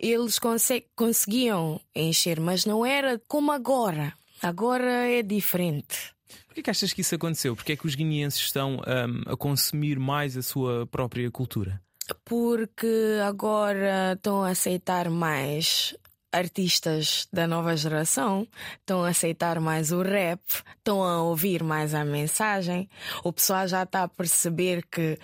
Eles 0.00 0.36
conse- 0.40 0.84
conseguiam 0.96 1.80
encher, 1.94 2.40
mas 2.40 2.64
não 2.64 2.84
era 2.84 3.20
como 3.28 3.52
agora. 3.52 4.12
Agora 4.42 5.06
é 5.08 5.22
diferente. 5.22 6.12
Porquê 6.58 6.62
que 6.64 6.70
achas 6.70 6.92
que 6.92 7.02
isso 7.02 7.14
aconteceu? 7.14 7.54
Porquê 7.54 7.72
é 7.74 7.76
que 7.76 7.86
os 7.86 7.94
guineenses 7.94 8.40
estão 8.40 8.78
um, 8.78 9.32
a 9.32 9.36
consumir 9.36 9.96
mais 9.96 10.36
a 10.36 10.42
sua 10.42 10.88
própria 10.88 11.30
cultura? 11.30 11.80
Porque 12.24 13.20
agora 13.24 14.14
estão 14.14 14.42
a 14.42 14.50
aceitar 14.50 15.08
mais 15.08 15.96
artistas 16.32 17.26
da 17.32 17.46
nova 17.46 17.76
geração 17.76 18.46
estão 18.80 19.04
a 19.04 19.08
aceitar 19.08 19.60
mais 19.60 19.92
o 19.92 20.02
rap, 20.02 20.40
estão 20.76 21.02
a 21.02 21.22
ouvir 21.22 21.62
mais 21.62 21.94
a 21.94 22.04
mensagem. 22.04 22.88
O 23.24 23.32
pessoal 23.32 23.66
já 23.66 23.82
está 23.82 24.02
a 24.02 24.08
perceber 24.08 24.84
que, 24.90 25.18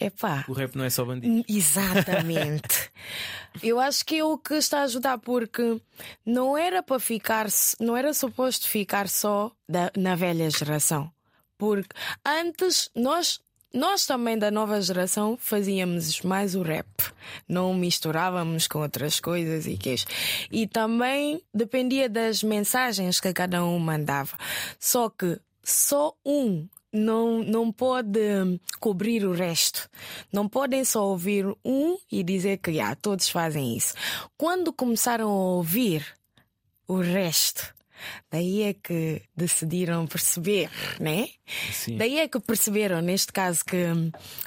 epá. 0.00 0.44
O 0.48 0.52
rap 0.52 0.74
não 0.76 0.84
é 0.84 0.90
só 0.90 1.04
bandido. 1.04 1.44
Exatamente. 1.48 2.90
Eu 3.62 3.80
acho 3.80 4.04
que 4.04 4.18
é 4.18 4.24
o 4.24 4.36
que 4.36 4.54
está 4.54 4.80
a 4.80 4.84
ajudar, 4.84 5.18
porque 5.18 5.80
não 6.24 6.56
era 6.56 6.82
para 6.82 6.98
ficar, 6.98 7.46
não 7.80 7.96
era 7.96 8.12
suposto 8.12 8.68
ficar 8.68 9.08
só 9.08 9.50
da, 9.68 9.90
na 9.96 10.14
velha 10.14 10.50
geração. 10.50 11.10
Porque 11.58 11.88
antes 12.24 12.90
nós 12.94 13.40
nós 13.76 14.06
também 14.06 14.38
da 14.38 14.50
nova 14.50 14.80
geração 14.80 15.36
fazíamos 15.38 16.22
mais 16.22 16.54
o 16.54 16.62
rap, 16.62 16.86
não 17.46 17.74
misturávamos 17.74 18.66
com 18.66 18.80
outras 18.80 19.20
coisas 19.20 19.66
e 19.66 19.76
queixo. 19.76 20.06
E 20.50 20.66
também 20.66 21.42
dependia 21.52 22.08
das 22.08 22.42
mensagens 22.42 23.20
que 23.20 23.34
cada 23.34 23.62
um 23.62 23.78
mandava. 23.78 24.34
Só 24.80 25.10
que 25.10 25.38
só 25.62 26.14
um 26.24 26.66
não, 26.90 27.42
não 27.42 27.70
pode 27.70 28.18
cobrir 28.80 29.26
o 29.26 29.32
resto. 29.34 29.90
Não 30.32 30.48
podem 30.48 30.82
só 30.82 31.06
ouvir 31.06 31.46
um 31.62 31.98
e 32.10 32.22
dizer 32.22 32.56
que 32.56 32.80
ah, 32.80 32.96
todos 32.96 33.28
fazem 33.28 33.76
isso. 33.76 33.92
Quando 34.38 34.72
começaram 34.72 35.28
a 35.28 35.34
ouvir 35.56 36.02
o 36.88 36.96
resto, 36.96 37.75
Daí 38.30 38.62
é 38.62 38.74
que 38.74 39.22
decidiram 39.36 40.06
perceber, 40.06 40.70
né? 41.00 41.28
Sim. 41.72 41.96
Daí 41.96 42.18
é 42.18 42.28
que 42.28 42.40
perceberam, 42.40 43.00
neste 43.00 43.32
caso, 43.32 43.64
que 43.64 43.86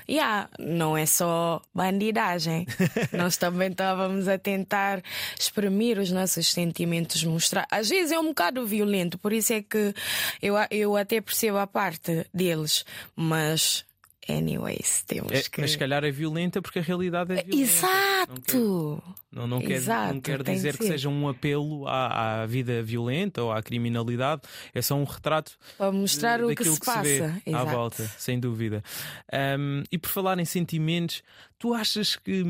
yeah, 0.10 0.50
não 0.60 0.98
é 0.98 1.06
só 1.06 1.62
bandidagem. 1.74 2.65
Nós 3.13 3.38
também 3.38 3.70
estávamos 3.70 4.27
a 4.27 4.38
tentar 4.38 5.01
exprimir 5.39 5.98
os 5.98 6.12
nossos 6.12 6.48
sentimentos, 6.48 7.24
mostrar. 7.24 7.65
Às 7.72 7.89
vezes 7.89 8.12
é 8.12 8.20
um 8.20 8.27
bocado 8.27 8.65
violento, 8.65 9.18
por 9.18 9.34
isso 9.34 9.53
é 9.53 9.62
que 9.62 9.94
eu, 10.41 10.56
eu 10.70 10.96
até 10.96 11.22
percebo 11.22 11.58
a 11.58 11.68
parte 11.68 12.25
deles, 12.34 12.86
mas 13.15 13.86
anyways, 14.31 15.03
temos 15.05 15.31
é, 15.31 15.41
que. 15.43 15.62
Mas 15.62 15.71
se 15.71 15.77
calhar 15.77 16.03
é 16.03 16.12
violenta 16.12 16.62
porque 16.62 16.79
a 16.79 16.81
realidade 16.81 17.33
é 17.33 17.43
violenta. 17.43 17.57
Exato! 17.57 19.03
Não, 19.31 19.48
não, 19.48 19.59
quer, 19.59 19.74
Exato, 19.74 20.13
não 20.15 20.21
quer 20.21 20.41
dizer 20.43 20.74
que, 20.74 20.79
que 20.79 20.88
seja 20.88 21.07
um 21.07 21.27
apelo 21.27 21.88
à, 21.88 22.41
à, 22.41 22.45
vida 22.45 22.81
violenta 22.81 23.43
ou 23.43 23.51
à 23.51 23.62
criminalidade, 23.62 24.41
é 24.74 24.81
só 24.81 24.95
um 24.95 25.03
retrato 25.03 25.57
para 25.77 25.91
mostrar 25.91 26.43
o 26.43 26.55
que 26.55 26.63
se 26.63 26.79
que 26.79 26.86
passa 26.86 27.03
se 27.03 27.19
vê 27.45 27.53
à 27.53 27.63
volta, 27.63 28.09
sem 28.17 28.39
dúvida. 28.39 28.83
Um, 29.31 29.83
e 29.91 29.98
por 29.98 30.09
falar 30.09 30.39
em 30.39 30.45
sentimentos, 30.45 31.21
tu 31.59 31.74
achas 31.74 32.15
que, 32.15 32.43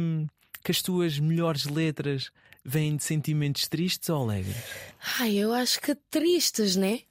que 0.63 0.71
as 0.71 0.81
tuas 0.81 1.19
melhores 1.19 1.65
letras 1.65 2.31
vêm 2.63 2.95
de 2.95 3.03
sentimentos 3.03 3.67
tristes 3.67 4.09
ou 4.09 4.23
alegres? 4.23 4.55
Ai, 5.19 5.35
eu 5.35 5.53
acho 5.53 5.81
que 5.81 5.95
tristes, 6.09 6.75
né? 6.75 7.01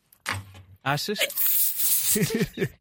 Achas? 0.83 1.19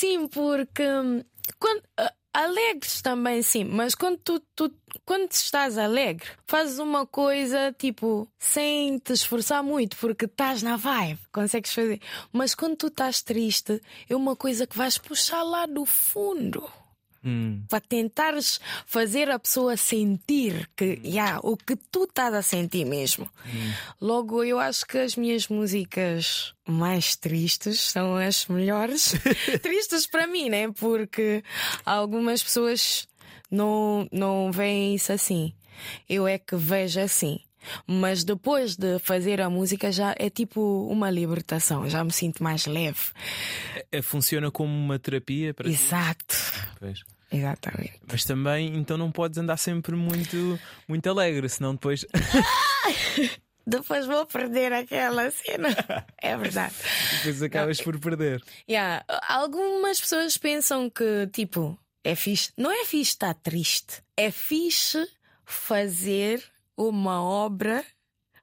Sim, 0.00 0.28
porque 0.28 0.82
hum, 0.82 1.22
quando, 1.58 1.80
uh, 2.00 2.10
alegres 2.32 3.02
também 3.02 3.42
sim, 3.42 3.64
mas 3.64 3.94
quando 3.94 4.16
tu, 4.16 4.40
tu 4.56 4.72
quando 5.04 5.30
estás 5.30 5.76
alegre, 5.76 6.26
fazes 6.46 6.78
uma 6.78 7.06
coisa 7.06 7.70
tipo 7.78 8.26
sem 8.38 8.98
te 8.98 9.12
esforçar 9.12 9.62
muito, 9.62 9.98
porque 9.98 10.24
estás 10.24 10.62
na 10.62 10.78
vibe, 10.78 11.20
consegues 11.30 11.74
fazer. 11.74 12.00
Mas 12.32 12.54
quando 12.54 12.76
tu 12.76 12.86
estás 12.86 13.20
triste, 13.20 13.78
é 14.08 14.16
uma 14.16 14.34
coisa 14.34 14.66
que 14.66 14.74
vais 14.74 14.96
puxar 14.96 15.42
lá 15.42 15.66
do 15.66 15.84
fundo. 15.84 16.66
Hum. 17.22 17.64
Para 17.68 17.80
tentares 17.80 18.58
fazer 18.86 19.30
a 19.30 19.38
pessoa 19.38 19.76
sentir 19.76 20.68
que 20.74 21.00
hum. 21.04 21.06
yeah, 21.06 21.40
o 21.42 21.56
que 21.56 21.76
tu 21.76 22.04
estás 22.04 22.32
a 22.32 22.42
sentir 22.42 22.86
mesmo. 22.86 23.28
Hum. 23.46 23.72
Logo, 24.00 24.42
eu 24.42 24.58
acho 24.58 24.86
que 24.86 24.98
as 24.98 25.16
minhas 25.16 25.48
músicas 25.48 26.54
mais 26.66 27.16
tristes 27.16 27.80
são 27.80 28.16
as 28.16 28.46
melhores. 28.46 29.14
tristes 29.62 30.06
para 30.06 30.26
mim, 30.26 30.48
né? 30.48 30.70
Porque 30.72 31.42
algumas 31.84 32.42
pessoas 32.42 33.06
não, 33.50 34.08
não 34.10 34.50
veem 34.50 34.94
isso 34.94 35.12
assim. 35.12 35.52
Eu 36.08 36.26
é 36.26 36.38
que 36.38 36.56
vejo 36.56 37.00
assim. 37.00 37.40
Mas 37.86 38.24
depois 38.24 38.76
de 38.76 38.98
fazer 38.98 39.40
a 39.40 39.50
música 39.50 39.92
já 39.92 40.14
é 40.18 40.30
tipo 40.30 40.86
uma 40.90 41.10
libertação, 41.10 41.88
já 41.88 42.02
me 42.02 42.12
sinto 42.12 42.42
mais 42.42 42.66
leve. 42.66 43.00
É, 43.74 43.98
é 43.98 44.02
funciona 44.02 44.50
como 44.50 44.72
uma 44.72 44.98
terapia 44.98 45.52
para 45.54 45.68
Exato. 45.68 46.36
Pois. 46.78 47.02
Exatamente. 47.32 48.00
Mas 48.10 48.24
também 48.24 48.76
então 48.76 48.98
não 48.98 49.12
podes 49.12 49.38
andar 49.38 49.56
sempre 49.56 49.94
muito, 49.94 50.58
muito 50.88 51.08
alegre, 51.08 51.48
senão 51.48 51.74
depois. 51.74 52.04
depois 53.64 54.04
vou 54.06 54.26
perder 54.26 54.72
aquela 54.72 55.30
cena. 55.30 55.68
É 56.22 56.36
verdade. 56.36 56.74
depois 57.18 57.42
acabas 57.42 57.78
não. 57.78 57.84
por 57.84 57.98
perder. 57.98 58.42
Yeah. 58.68 59.02
Algumas 59.26 59.98
pessoas 59.98 60.36
pensam 60.36 60.90
que, 60.90 61.26
tipo, 61.32 61.78
é 62.04 62.14
fixe. 62.14 62.52
Não 62.58 62.70
é 62.70 62.84
fixe 62.84 63.12
estar 63.12 63.34
triste. 63.34 64.02
É 64.16 64.30
fixe 64.30 65.08
fazer 65.44 66.44
uma 66.88 67.22
obra 67.22 67.84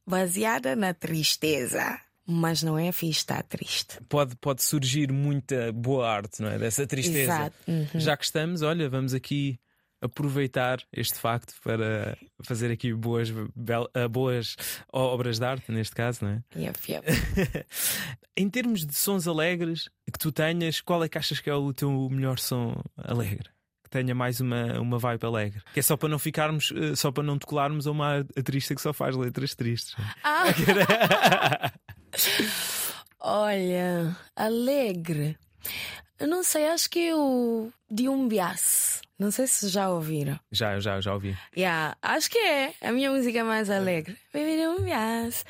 baseada 0.06 0.76
na 0.76 0.94
tristeza. 0.94 2.00
Mas 2.30 2.62
não 2.62 2.78
é 2.78 2.92
fixe 2.92 3.20
estar 3.20 3.42
triste. 3.44 4.00
Pode, 4.10 4.36
pode 4.36 4.62
surgir 4.62 5.14
muita 5.14 5.72
boa 5.72 6.10
arte, 6.10 6.42
não 6.42 6.50
é? 6.50 6.60
Dessa 6.60 6.86
tristeza. 6.86 7.34
Exato. 7.34 7.56
Uhum. 7.66 7.88
Já 7.96 8.18
que 8.18 8.26
estamos, 8.26 8.62
olha, 8.62 8.90
vamos 8.90 9.14
aqui 9.14 9.58
aproveitar 10.02 10.80
este 10.92 11.16
facto 11.16 11.54
para 11.64 12.18
fazer 12.44 12.72
aqui 12.72 12.94
boas, 12.94 13.30
ah, 13.94 14.08
boas 14.08 14.56
obras 14.92 15.40
de 15.40 15.46
arte, 15.46 15.72
neste 15.72 15.96
caso, 15.96 16.26
não 16.26 16.32
é? 16.32 16.44
Yep, 16.56 16.92
yep. 16.92 17.08
em 18.36 18.50
termos 18.50 18.86
de 18.86 18.94
sons 18.94 19.28
alegres 19.28 19.90
que 20.12 20.20
tu 20.20 20.32
tenhas, 20.32 20.82
qual 20.82 21.04
é 21.04 21.10
que 21.10 21.18
achas 21.18 21.40
que 21.40 21.50
é 21.50 21.56
o 21.56 21.74
teu 21.74 22.10
melhor 22.10 22.40
som 22.40 22.82
alegre? 22.98 23.50
Que 23.88 23.92
tenha 23.92 24.14
mais 24.14 24.40
uma, 24.42 24.80
uma 24.80 25.00
vibe 25.00 25.26
alegre. 25.26 25.62
Que 25.74 25.80
é 25.80 25.84
só 25.84 25.96
para 25.96 26.10
não 26.10 26.20
ficarmos, 26.20 26.74
eh, 26.76 26.96
só 26.96 27.12
para 27.12 27.24
não 27.24 27.38
decolarmos 27.38 27.88
a 27.88 27.92
uma 27.92 28.20
atriz 28.38 28.68
que 28.68 28.82
só 28.82 28.92
faz 28.92 29.16
letras 29.16 29.56
tristes. 29.56 29.96
Ah. 30.24 30.44
Olha, 33.20 34.16
alegre. 34.36 35.38
Eu 36.20 36.28
não 36.28 36.44
sei, 36.44 36.68
acho 36.68 36.90
que 36.90 37.10
é 37.10 37.16
o 37.16 37.72
de 37.90 38.10
um 38.10 38.28
bias. 38.28 39.02
Não 39.18 39.32
sei 39.32 39.48
se 39.48 39.70
já 39.70 39.90
ouviram. 39.90 40.40
Já, 40.52 40.80
já, 40.80 41.00
já 41.02 41.14
ouvi. 41.14 41.36
Yeah, 41.56 41.96
acho 42.02 42.30
que 42.30 42.38
é 42.38 42.74
a 42.82 42.92
minha 42.92 43.12
música 43.12 43.44
mais 43.44 43.70
alegre. 43.70 44.18
Baby 44.34 44.68
um 44.68 44.82
bias. 44.84 45.46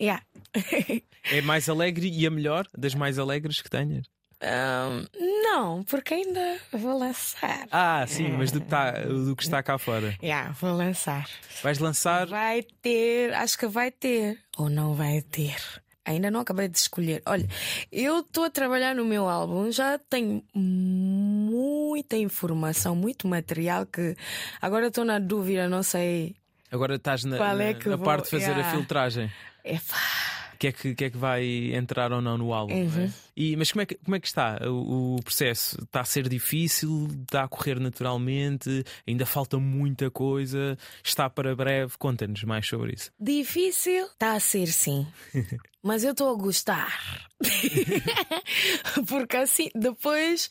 Yeah. 0.00 0.22
é 1.30 1.40
mais 1.42 1.68
alegre 1.68 2.08
e 2.08 2.26
a 2.26 2.30
melhor 2.30 2.66
das 2.76 2.94
mais 2.94 3.18
alegres 3.18 3.60
que 3.60 3.68
tenhas? 3.68 4.06
Um, 4.40 5.42
não, 5.42 5.82
porque 5.82 6.14
ainda 6.14 6.58
vou 6.72 6.96
lançar. 6.96 7.66
Ah, 7.72 8.04
sim, 8.06 8.28
mas 8.30 8.52
do 8.52 8.60
que, 8.60 8.66
está, 8.66 8.92
do 8.92 9.34
que 9.34 9.42
está 9.42 9.62
cá 9.62 9.78
fora. 9.78 10.16
Yeah, 10.22 10.52
vou 10.52 10.74
lançar. 10.74 11.28
Vais 11.62 11.78
lançar? 11.78 12.26
Vai 12.28 12.62
ter, 12.80 13.34
acho 13.34 13.58
que 13.58 13.66
vai 13.66 13.90
ter. 13.90 14.38
Ou 14.56 14.70
não 14.70 14.94
vai 14.94 15.22
ter. 15.22 15.56
Ainda 16.04 16.30
não 16.30 16.40
acabei 16.40 16.68
de 16.68 16.78
escolher. 16.78 17.20
Olha, 17.26 17.46
eu 17.90 18.20
estou 18.20 18.44
a 18.44 18.50
trabalhar 18.50 18.94
no 18.94 19.04
meu 19.04 19.28
álbum, 19.28 19.70
já 19.70 19.98
tenho 19.98 20.42
muita 20.54 22.16
informação, 22.16 22.94
muito 22.94 23.26
material 23.26 23.84
que 23.86 24.16
agora 24.62 24.86
estou 24.86 25.04
na 25.04 25.18
dúvida, 25.18 25.68
não 25.68 25.82
sei. 25.82 26.36
Agora 26.70 26.94
estás 26.94 27.24
na, 27.24 27.36
é 27.36 27.74
na, 27.74 27.96
na 27.96 27.98
parte 27.98 28.24
de 28.24 28.30
fazer 28.30 28.52
yeah. 28.52 28.68
a 28.68 28.70
filtragem. 28.70 29.30
É 29.64 29.74
pá 29.74 30.38
que 30.58 30.66
é 30.66 30.72
que, 30.72 30.94
que, 30.94 31.04
é 31.04 31.10
que 31.10 31.16
vai 31.16 31.72
entrar 31.72 32.12
ou 32.12 32.20
não 32.20 32.36
no 32.36 32.52
álbum. 32.52 32.74
É? 32.74 32.82
Uhum. 32.82 33.04
É? 33.04 33.10
E, 33.38 33.54
mas 33.54 33.70
como 33.70 33.82
é, 33.82 33.86
que, 33.86 33.94
como 33.94 34.16
é 34.16 34.20
que 34.20 34.26
está 34.26 34.58
o, 34.68 35.14
o, 35.14 35.22
processo? 35.22 35.80
Está 35.84 36.00
a 36.00 36.04
ser 36.04 36.28
difícil? 36.28 37.06
Está 37.22 37.44
a 37.44 37.48
correr 37.48 37.78
naturalmente? 37.78 38.82
Ainda 39.06 39.24
falta 39.24 39.60
muita 39.60 40.10
coisa? 40.10 40.76
Está 41.04 41.30
para 41.30 41.54
breve? 41.54 41.92
Conta-nos 41.96 42.42
mais 42.42 42.66
sobre 42.66 42.94
isso. 42.94 43.12
Difícil? 43.20 44.06
Está 44.06 44.32
a 44.32 44.40
ser 44.40 44.66
sim. 44.66 45.06
mas 45.82 46.04
eu 46.04 46.10
estou 46.10 46.30
a 46.30 46.36
gostar. 46.36 47.28
Porque 49.06 49.36
assim, 49.36 49.70
depois, 49.74 50.50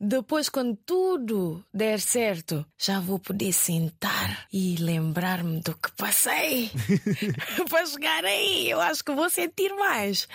depois, 0.00 0.48
quando 0.48 0.76
tudo 0.76 1.64
der 1.74 2.00
certo, 2.00 2.64
já 2.78 3.00
vou 3.00 3.18
poder 3.18 3.52
sentar 3.52 4.46
e 4.52 4.76
lembrar-me 4.76 5.60
do 5.60 5.76
que 5.76 5.90
passei 5.96 6.70
para 7.68 7.86
chegar 7.86 8.24
aí. 8.24 8.70
Eu 8.70 8.80
acho 8.80 9.04
que 9.04 9.12
vou 9.12 9.28
sentir 9.28 9.74
mais. 9.74 10.28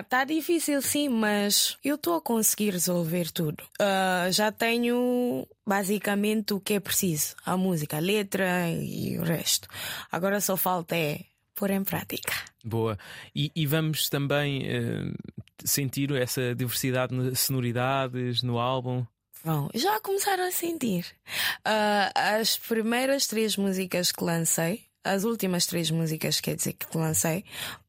Está 0.00 0.22
ah, 0.22 0.24
difícil, 0.24 0.80
sim, 0.80 0.93
mas 1.08 1.76
eu 1.84 1.96
estou 1.96 2.14
a 2.16 2.20
conseguir 2.20 2.70
resolver 2.70 3.30
tudo. 3.30 3.64
Uh, 3.80 4.30
já 4.30 4.52
tenho 4.52 5.46
basicamente 5.66 6.54
o 6.54 6.60
que 6.60 6.74
é 6.74 6.80
preciso: 6.80 7.34
a 7.44 7.56
música, 7.56 7.96
a 7.96 8.00
letra 8.00 8.70
e 8.70 9.18
o 9.18 9.22
resto. 9.22 9.68
Agora 10.10 10.40
só 10.40 10.56
falta 10.56 10.96
é 10.96 11.20
pôr 11.54 11.70
em 11.70 11.84
prática. 11.84 12.32
Boa. 12.64 12.98
E, 13.34 13.50
e 13.54 13.66
vamos 13.66 14.08
também 14.08 14.62
uh, 14.62 15.14
sentir 15.64 16.10
essa 16.12 16.54
diversidade 16.54 17.30
de 17.30 17.36
sonoridades 17.36 18.42
no 18.42 18.58
álbum? 18.58 19.04
Bom, 19.44 19.68
já 19.74 20.00
começaram 20.00 20.48
a 20.48 20.50
sentir. 20.50 21.04
Uh, 21.60 22.10
as 22.14 22.56
primeiras 22.56 23.26
três 23.26 23.56
músicas 23.56 24.10
que 24.10 24.24
lancei, 24.24 24.84
as 25.04 25.24
últimas 25.24 25.66
três 25.66 25.90
músicas, 25.90 26.40
quer 26.40 26.56
dizer, 26.56 26.72
que 26.72 26.96
lancei, 26.96 27.44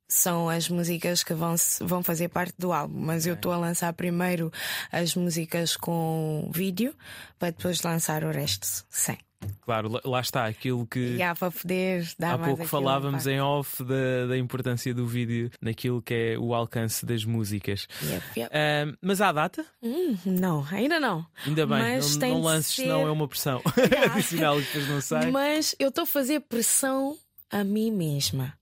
são 0.08 0.50
as 0.50 0.70
músicas 0.70 1.24
que 1.24 1.34
vão, 1.34 1.56
vão 1.82 2.04
fazer 2.04 2.30
parte 2.30 2.54
do 2.58 2.72
álbum, 2.72 3.00
mas 3.00 3.24
okay. 3.24 3.32
eu 3.32 3.36
estou 3.36 3.52
a 3.52 3.58
lançar 3.58 3.92
primeiro 3.94 4.52
as 4.92 5.16
músicas 5.16 5.76
com 5.76 6.50
vídeo 6.54 6.94
para 7.40 7.52
depois 7.52 7.82
lançar 7.82 8.24
o 8.24 8.32
resto 8.32 8.68
sem. 8.90 9.18
Claro, 9.62 10.00
lá 10.04 10.22
está 10.22 10.46
aquilo 10.46 10.86
que 10.88 11.00
yeah, 11.00 11.38
para 11.38 11.52
poder 11.52 12.08
dar 12.18 12.34
há 12.34 12.38
pouco 12.38 12.66
falávamos 12.66 13.28
em 13.28 13.40
off 13.40 13.84
da, 13.84 14.28
da, 14.28 14.38
importância 14.38 14.94
do 14.94 15.06
vídeo 15.06 15.52
naquilo 15.62 16.02
que 16.02 16.14
é 16.14 16.38
o 16.38 16.54
alcance 16.54 17.06
das 17.06 17.24
músicas. 17.26 17.88
Yep, 18.02 18.26
yep. 18.38 18.52
Uh, 18.52 18.98
mas 19.02 19.22
há 19.22 19.32
data? 19.32 19.66
Hum, 19.82 20.18
não, 20.26 20.66
ainda 20.72 21.00
não. 21.00 21.26
Ainda 21.46 21.66
bem, 21.68 21.78
mas 21.78 22.16
não, 22.18 22.30
não 22.30 22.42
lances, 22.42 22.76
ser... 22.76 22.88
não 22.88 23.08
é 23.08 23.12
uma 23.12 23.28
pressão 23.28 23.62
yeah. 23.78 24.14
adicional 24.14 24.58
que 24.58 24.66
depois 24.66 24.88
não 24.88 25.02
sai. 25.02 25.32
Mas 25.32 25.76
eu 25.80 25.90
estou 25.90 26.04
a 26.04 26.08
fazer 26.08 26.40
pressão 26.42 27.18
a 27.52 27.64
mim 27.64 27.92
mesma. 27.92 28.54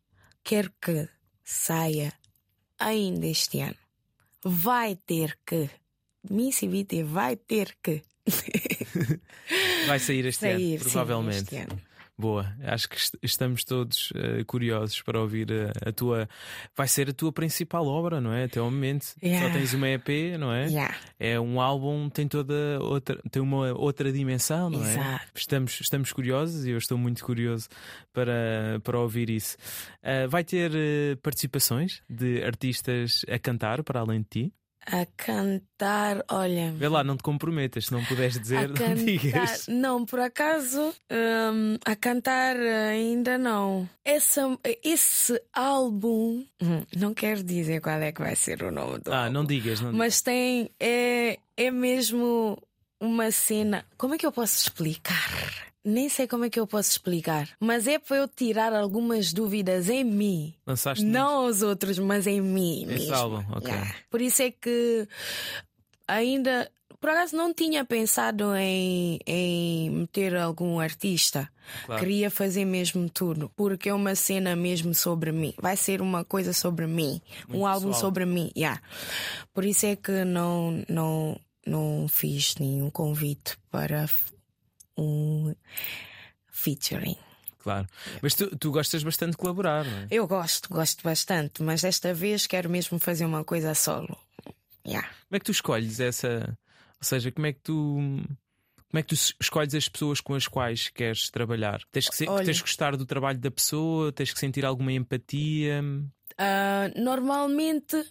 Quero 0.44 0.72
que 0.82 1.08
saia 1.44 2.14
ainda 2.80 3.28
este 3.28 3.62
ano. 3.62 3.78
Vai 4.44 4.96
ter 4.96 5.38
que. 5.46 5.70
Missy 6.30 6.68
VT 6.68 7.04
vai 7.04 7.36
ter 7.36 7.78
que. 7.84 8.02
vai 9.88 10.00
sair 10.00 10.26
este 10.26 10.42
sair, 10.42 10.76
ano, 10.76 10.84
provavelmente. 10.84 11.50
Sim, 11.50 11.56
este 11.56 11.58
ano. 11.58 11.82
Boa, 12.16 12.56
acho 12.62 12.88
que 12.88 12.98
estamos 13.24 13.64
todos 13.64 14.12
uh, 14.12 14.46
curiosos 14.46 15.02
para 15.02 15.20
ouvir 15.20 15.48
a, 15.52 15.90
a, 15.90 15.92
tua. 15.92 16.30
Vai 16.78 16.88
ser 16.88 17.10
a 17.10 17.14
tua 17.14 17.32
principal 17.32 17.88
obra, 17.88 18.22
não 18.22 18.32
é? 18.32 18.44
Até 18.44 18.62
o 18.62 18.66
momento. 18.66 19.16
Yeah. 19.22 19.48
Só 19.48 19.54
tens 19.54 19.74
uma 19.74 19.90
EP, 19.90 20.38
não 20.40 20.54
é? 20.54 20.68
Yeah. 20.68 20.96
É 21.20 21.40
um 21.40 21.60
álbum, 21.60 22.10
tem 22.10 22.28
toda 22.28 22.54
outra, 22.82 23.20
tem 23.32 23.42
uma 23.42 23.74
outra 23.74 24.12
dimensão, 24.12 24.70
não 24.70 24.84
Exato. 24.84 25.26
é? 25.26 25.28
Estamos, 25.34 25.82
estamos 25.82 26.14
curiosos 26.14 26.66
e 26.66 26.70
eu 26.70 26.78
estou 26.78 27.00
muito 27.00 27.26
curioso 27.26 27.68
para, 28.14 28.80
para 28.84 29.00
ouvir 29.00 29.32
isso. 29.32 29.58
Uh, 30.04 30.30
vai 30.30 30.44
ter 30.44 30.72
uh, 30.72 31.18
participações 31.18 32.04
de 32.08 32.44
artistas 32.44 33.22
a 33.28 33.40
cantar 33.40 33.82
para 33.84 34.02
além 34.02 34.22
de 34.22 34.28
ti? 34.30 34.54
A 34.86 35.06
cantar, 35.18 36.24
olha. 36.30 36.72
Vê 36.74 36.88
lá, 36.90 37.04
não 37.04 37.16
te 37.16 37.24
comprometas, 37.24 37.86
se 37.86 37.92
não 37.94 38.04
puderes 38.04 38.38
dizer, 38.40 38.68
cantar, 38.74 38.96
não 38.96 39.06
digas. 39.06 39.68
Não, 39.68 40.06
por 40.06 40.20
acaso, 40.20 40.94
um, 41.12 41.78
a 41.86 41.96
cantar 41.96 42.56
ainda 42.58 43.38
não. 43.38 43.88
Essa, 44.04 44.42
esse 44.84 45.42
álbum, 45.54 46.46
hum, 46.62 46.84
não 46.98 47.14
quero 47.14 47.44
dizer 47.44 47.80
qual 47.82 48.00
é 48.02 48.12
que 48.12 48.22
vai 48.22 48.36
ser 48.36 48.62
o 48.64 48.72
nome 48.72 49.00
do 49.00 49.14
Ah, 49.14 49.24
álbum, 49.24 49.34
não 49.34 49.46
digas, 49.46 49.80
não 49.80 49.94
Mas 49.94 50.22
tem, 50.22 50.70
é, 50.80 51.40
é 51.56 51.72
mesmo 51.72 52.58
uma 53.04 53.30
cena. 53.32 53.86
Como 53.98 54.16
é 54.16 54.18
que 54.18 54.26
eu 54.26 54.32
posso 54.32 54.58
explicar? 54.58 55.30
Nem 55.86 56.08
sei 56.08 56.26
como 56.28 56.46
é 56.46 56.50
que 56.50 56.58
eu 56.60 56.66
posso 56.66 56.92
explicar, 56.92 57.50
mas 57.60 57.88
é 57.88 58.00
para 58.00 58.16
eu 58.16 58.28
tirar 58.28 58.72
algumas 58.74 59.34
dúvidas 59.34 59.90
em 59.90 60.02
mim. 60.06 60.54
Lançaste 60.66 61.04
não 61.04 61.44
aos 61.46 61.62
outros, 61.62 62.00
mas 62.00 62.26
em 62.26 62.40
mim 62.40 62.84
Esse 62.84 63.00
mesmo. 63.10 63.16
álbum, 63.16 63.44
ok. 63.52 63.70
Yeah. 63.70 63.96
Por 64.10 64.22
isso 64.22 64.42
é 64.44 64.52
que 64.52 65.06
ainda, 66.08 66.72
por 67.02 67.10
acaso, 67.10 67.36
não 67.36 67.54
tinha 67.54 67.84
pensado 67.84 68.56
em, 68.56 69.20
em 69.28 69.90
meter 69.90 70.38
algum 70.38 70.80
artista. 70.80 71.50
Claro. 71.86 72.00
Queria 72.02 72.32
fazer 72.32 72.64
mesmo 72.64 73.10
tudo, 73.10 73.52
porque 73.56 73.90
é 73.90 73.94
uma 73.94 74.16
cena 74.16 74.56
mesmo 74.56 74.94
sobre 74.94 75.34
mim. 75.34 75.54
Vai 75.62 75.76
ser 75.76 76.02
uma 76.02 76.24
coisa 76.24 76.54
sobre 76.54 76.88
mim, 76.88 77.22
Muito 77.48 77.60
um 77.62 77.66
álbum 77.66 77.88
pessoal. 77.88 78.02
sobre 78.02 78.26
mim. 78.26 78.52
Yeah. 78.56 78.82
Por 79.54 79.66
isso 79.66 79.86
é 79.86 79.98
que 79.98 80.24
não, 80.24 80.82
não, 80.88 81.38
não 81.66 82.08
fiz 82.08 82.56
nenhum 82.56 82.90
convite 82.90 83.58
para 83.72 84.10
um 84.98 85.54
featuring. 86.48 87.18
Claro. 87.60 87.88
Mas 88.22 88.36
tu, 88.36 88.56
tu 88.58 88.72
gostas 88.72 89.04
bastante 89.04 89.32
de 89.32 89.38
colaborar, 89.38 89.86
não 89.86 89.98
é? 90.00 90.08
Eu 90.12 90.28
gosto, 90.28 90.70
gosto 90.70 91.02
bastante, 91.02 91.64
mas 91.64 91.82
desta 91.82 92.14
vez 92.14 92.46
quero 92.46 92.70
mesmo 92.70 93.00
fazer 93.00 93.26
uma 93.26 93.44
coisa 93.44 93.72
a 93.72 93.76
solo. 93.76 94.18
Yeah. 94.86 95.08
Como 95.08 95.38
é 95.38 95.40
que 95.40 95.46
tu 95.46 95.52
escolhes 95.52 96.00
essa. 96.02 96.58
Ou 97.00 97.06
seja, 97.06 97.32
como 97.32 97.48
é 97.48 97.54
que 97.54 97.62
tu. 97.62 97.96
Como 97.96 99.00
é 99.00 99.02
que 99.02 99.08
tu 99.08 99.16
escolhes 99.16 99.74
as 99.74 99.90
pessoas 99.90 100.22
com 100.22 100.36
as 100.36 100.48
quais 100.48 100.90
queres 100.90 101.30
trabalhar? 101.30 101.82
Tens 101.92 102.08
que, 102.08 102.16
ser, 102.16 102.30
Olha... 102.30 102.46
tens 102.46 102.58
que 102.58 102.64
gostar 102.64 102.96
do 102.96 103.06
trabalho 103.06 103.40
da 103.40 103.50
pessoa, 103.50 104.12
tens 104.12 104.32
que 104.32 104.40
sentir 104.40 104.66
alguma 104.66 104.92
empatia. 104.92 105.82
Uh, 105.82 107.02
normalmente, 107.02 108.06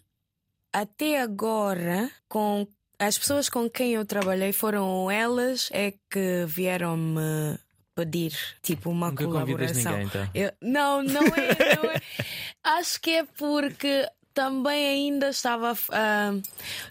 até 0.72 1.20
agora, 1.20 2.10
com 2.26 2.66
as 3.06 3.18
pessoas 3.18 3.48
com 3.48 3.68
quem 3.68 3.94
eu 3.94 4.04
trabalhei 4.04 4.52
foram 4.52 5.10
elas 5.10 5.68
é 5.72 5.92
que 6.08 6.44
vieram-me 6.46 7.58
pedir 7.94 8.32
tipo 8.62 8.90
uma 8.90 9.10
Nunca 9.10 9.24
colaboração. 9.24 9.92
Ninguém, 9.92 10.06
então. 10.06 10.30
eu, 10.34 10.52
não, 10.60 11.02
não 11.02 11.22
é, 11.22 11.76
não 11.76 11.90
é. 11.90 12.00
Acho 12.62 13.00
que 13.00 13.10
é 13.10 13.24
porque 13.24 14.08
também 14.32 14.86
ainda 14.86 15.28
estava. 15.30 15.72
Uh, 15.72 16.42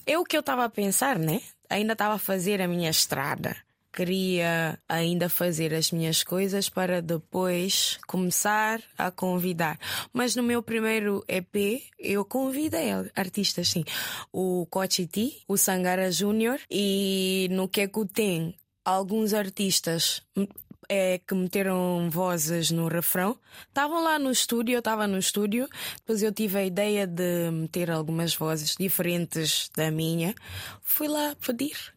é 0.06 0.18
o 0.18 0.24
que 0.24 0.36
eu 0.36 0.42
estava 0.42 0.66
a 0.66 0.70
pensar, 0.70 1.18
né? 1.18 1.42
Ainda 1.70 1.94
estava 1.94 2.16
a 2.16 2.20
fazer 2.20 2.62
a 2.62 2.68
minha 2.68 2.90
estrada. 2.90 3.56
Queria 3.94 4.80
ainda 4.88 5.28
fazer 5.28 5.74
as 5.74 5.92
minhas 5.92 6.24
coisas 6.24 6.70
para 6.70 7.02
depois 7.02 8.00
começar 8.08 8.82
a 8.98 9.12
convidar. 9.12 9.78
Mas 10.14 10.36
no 10.36 10.44
meu 10.44 10.64
primeiro 10.64 11.24
EP 11.28 11.84
eu 12.00 12.24
convidei 12.24 12.92
artistas, 13.16 13.70
sim. 13.70 13.84
O 14.32 14.66
Cochiti, 14.68 15.44
o 15.48 15.58
Sangara 15.58 16.12
Júnior 16.12 16.60
e 16.70 17.50
no 17.52 17.68
Keku 17.68 18.06
tem 18.06 18.56
alguns 18.86 19.34
artistas 19.34 20.22
é, 20.88 21.20
que 21.20 21.34
meteram 21.34 22.10
vozes 22.10 22.70
no 22.72 22.88
refrão. 22.88 23.38
Estavam 23.68 24.04
lá 24.04 24.20
no 24.20 24.30
estúdio, 24.30 24.74
eu 24.74 24.80
estava 24.80 25.08
no 25.08 25.18
estúdio. 25.18 25.68
Depois 26.00 26.22
eu 26.22 26.34
tive 26.34 26.58
a 26.58 26.66
ideia 26.66 27.08
de 27.08 27.50
meter 27.52 27.90
algumas 27.90 28.36
vozes 28.36 28.76
diferentes 28.78 29.70
da 29.76 29.90
minha. 29.90 30.36
Fui 30.82 31.08
lá 31.08 31.34
pedir. 31.46 31.94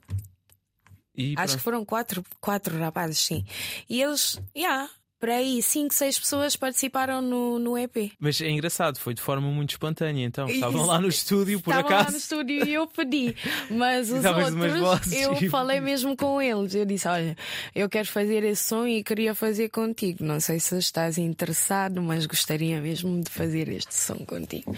E 1.17 1.35
Acho 1.37 1.57
que 1.57 1.63
foram 1.63 1.85
quatro, 1.85 2.25
quatro 2.41 2.77
rapazes, 2.79 3.19
sim. 3.19 3.45
E 3.89 4.03
eles, 4.03 4.41
yeah, 4.57 4.91
por 5.25 5.31
aí, 5.31 5.63
cinco, 5.63 5.95
seis 5.95 6.19
pessoas 6.19 6.55
participaram 6.55 7.23
no, 7.23 7.59
no 7.59 7.79
EP. 7.79 8.13
Mas 8.21 8.43
é 8.43 8.51
engraçado, 8.51 8.99
foi 8.99 9.15
de 9.15 9.23
forma 9.23 9.49
muito 9.49 9.71
espontânea, 9.71 10.23
então. 10.23 10.47
Estavam 10.47 10.85
lá 10.85 11.01
no 11.01 11.09
estúdio, 11.09 11.63
por 11.63 11.71
estavam 11.71 11.91
acaso. 11.91 12.05
lá 12.05 12.11
no 12.11 12.19
estúdio 12.19 12.67
e 12.67 12.75
eu 12.75 12.87
pedi. 12.87 13.35
Mas 13.71 14.11
os 14.13 14.23
outros, 14.23 15.13
eu 15.15 15.35
tipo... 15.37 15.51
falei 15.51 15.81
mesmo 15.81 16.15
com 16.15 16.43
eles. 16.43 16.75
Eu 16.75 16.85
disse: 16.85 17.09
Olha, 17.09 17.35
eu 17.75 17.89
quero 17.89 18.07
fazer 18.07 18.45
esse 18.45 18.65
som 18.65 18.87
e 18.87 19.03
queria 19.03 19.35
fazer 19.35 19.71
contigo. 19.71 20.23
Não 20.23 20.39
sei 20.41 20.61
se 20.61 20.77
estás 20.77 21.17
interessado, 21.17 22.03
mas 22.03 22.27
gostaria 22.27 22.79
mesmo 22.83 23.19
de 23.23 23.31
fazer 23.31 23.71
este 23.71 23.95
som 23.95 24.27
contigo. 24.27 24.77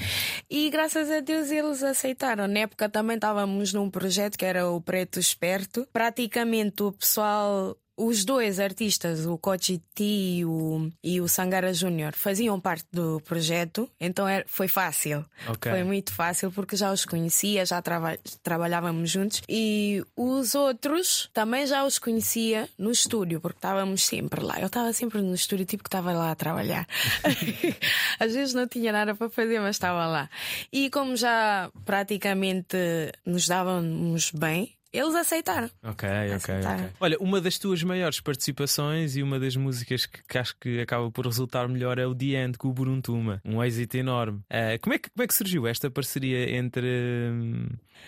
E 0.49 0.71
graças 0.71 1.11
a 1.11 1.19
Deus 1.19 1.51
eles 1.51 1.83
aceitaram. 1.83 2.47
Na 2.47 2.61
época 2.61 2.89
também 2.89 3.17
estávamos 3.17 3.73
num 3.73 3.91
projeto 3.91 4.39
que 4.39 4.45
era 4.45 4.71
o 4.71 4.81
Preto 4.81 5.19
Esperto. 5.19 5.89
Praticamente 5.93 6.85
o 6.85 6.93
pessoal 6.93 7.77
os 7.97 8.25
dois 8.25 8.61
artistas, 8.61 9.27
o 9.27 9.39
Kochi 9.39 9.83
T 9.95 10.05
e 10.05 10.45
o, 10.45 10.91
e 11.03 11.21
o 11.21 11.29
Sangara 11.29 11.73
Júnior, 11.73 12.15
faziam 12.15 12.61
parte 12.61 12.87
do 12.93 13.21
projeto, 13.21 13.89
então 13.99 14.29
era, 14.29 14.45
foi 14.47 14.69
fácil. 14.69 15.25
Okay. 15.49 15.73
Foi 15.73 15.85
muito 15.85 16.13
fácil 16.13 16.53
porque 16.53 16.77
já 16.77 16.93
os 16.93 17.05
conhecia, 17.05 17.65
já 17.65 17.81
trava, 17.81 18.19
trabalhávamos 18.43 19.11
juntos. 19.11 19.43
E 19.49 20.05
os 20.17 20.55
outros 20.55 21.31
também 21.33 21.67
já 21.67 21.85
os 21.85 21.99
conhecia 21.99 22.69
no 22.79 22.91
estúdio, 22.91 23.41
porque 23.41 23.59
estávamos 23.59 24.05
sempre 24.05 24.43
lá. 24.43 24.61
Eu 24.61 24.67
estava 24.67 24.93
sempre 24.93 25.23
no 25.23 25.35
estúdio, 25.35 25.65
tipo 25.65 25.83
que 25.83 25.89
estava 25.89 26.13
lá 26.13 26.31
a 26.31 26.35
trabalhar. 26.35 26.87
Às 28.19 28.35
vezes 28.35 28.55
não 28.55 28.67
tinha 28.67 28.93
nada 28.93 29.15
para 29.15 29.31
fazer, 29.31 29.61
mas 29.61 29.77
estava 29.77 30.07
lá. 30.07 30.29
E 30.73 30.91
como 30.91 31.17
já 31.17 31.71
praticamente 31.85 32.77
nos 33.25 33.47
dávamos 33.47 34.31
bem, 34.33 34.77
eles 34.93 35.15
aceitaram. 35.15 35.71
Ok, 35.83 36.09
aceitaram. 36.09 36.75
ok, 36.75 36.85
ok. 36.85 36.97
Olha, 37.01 37.19
uma 37.19 37.41
das 37.41 37.59
tuas 37.59 37.83
maiores 37.83 38.21
participações 38.21 39.17
e 39.17 39.23
uma 39.23 39.39
das 39.39 39.57
músicas 39.57 40.07
que, 40.07 40.23
que 40.23 40.39
acho 40.39 40.57
que 40.59 40.81
acaba 40.81 41.11
por 41.11 41.27
resultar 41.27 41.69
melhor 41.69 41.99
é 41.99 42.07
o 42.07 42.15
The 42.15 42.45
End 42.45 42.59
com 42.59 42.69
o 42.69 42.73
Buruntuma, 42.73 43.41
um 43.45 43.63
êxito 43.63 43.97
enorme. 43.97 44.39
Uh, 44.51 44.79
como, 44.81 44.95
é 44.95 44.99
que, 44.99 45.11
como 45.11 45.25
é 45.25 45.27
que 45.27 45.35
surgiu 45.35 45.67
esta 45.67 45.91
parceria 45.91 46.57
entre, 46.57 46.87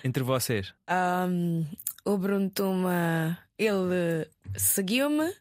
entre 0.05 0.23
vocês? 0.23 0.73
Um, 0.91 1.67
o 2.05 2.17
Buruntuma, 2.17 3.39
ele 3.59 4.27
seguiu-me, 4.57 5.33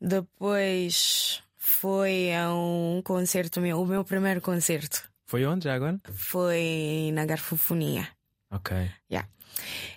depois 0.00 1.42
foi 1.56 2.34
a 2.34 2.52
um 2.54 3.02
concerto 3.04 3.60
meu, 3.60 3.80
o 3.80 3.86
meu 3.86 4.04
primeiro 4.04 4.40
concerto. 4.40 5.08
Foi 5.26 5.44
onde 5.44 5.64
já 5.64 5.74
agora? 5.74 6.00
Foi 6.14 7.10
na 7.12 7.26
Garfofonia. 7.26 8.08
Ok. 8.50 8.90
Yeah. 9.10 9.28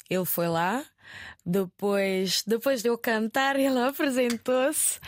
Ele 0.09 0.25
foi 0.25 0.47
lá, 0.47 0.83
Depois, 1.45 2.43
depois 2.45 2.81
de 2.83 2.89
eu 2.89 2.97
cantar, 2.97 3.59
ele 3.59 3.79
apresentou-se 3.79 4.99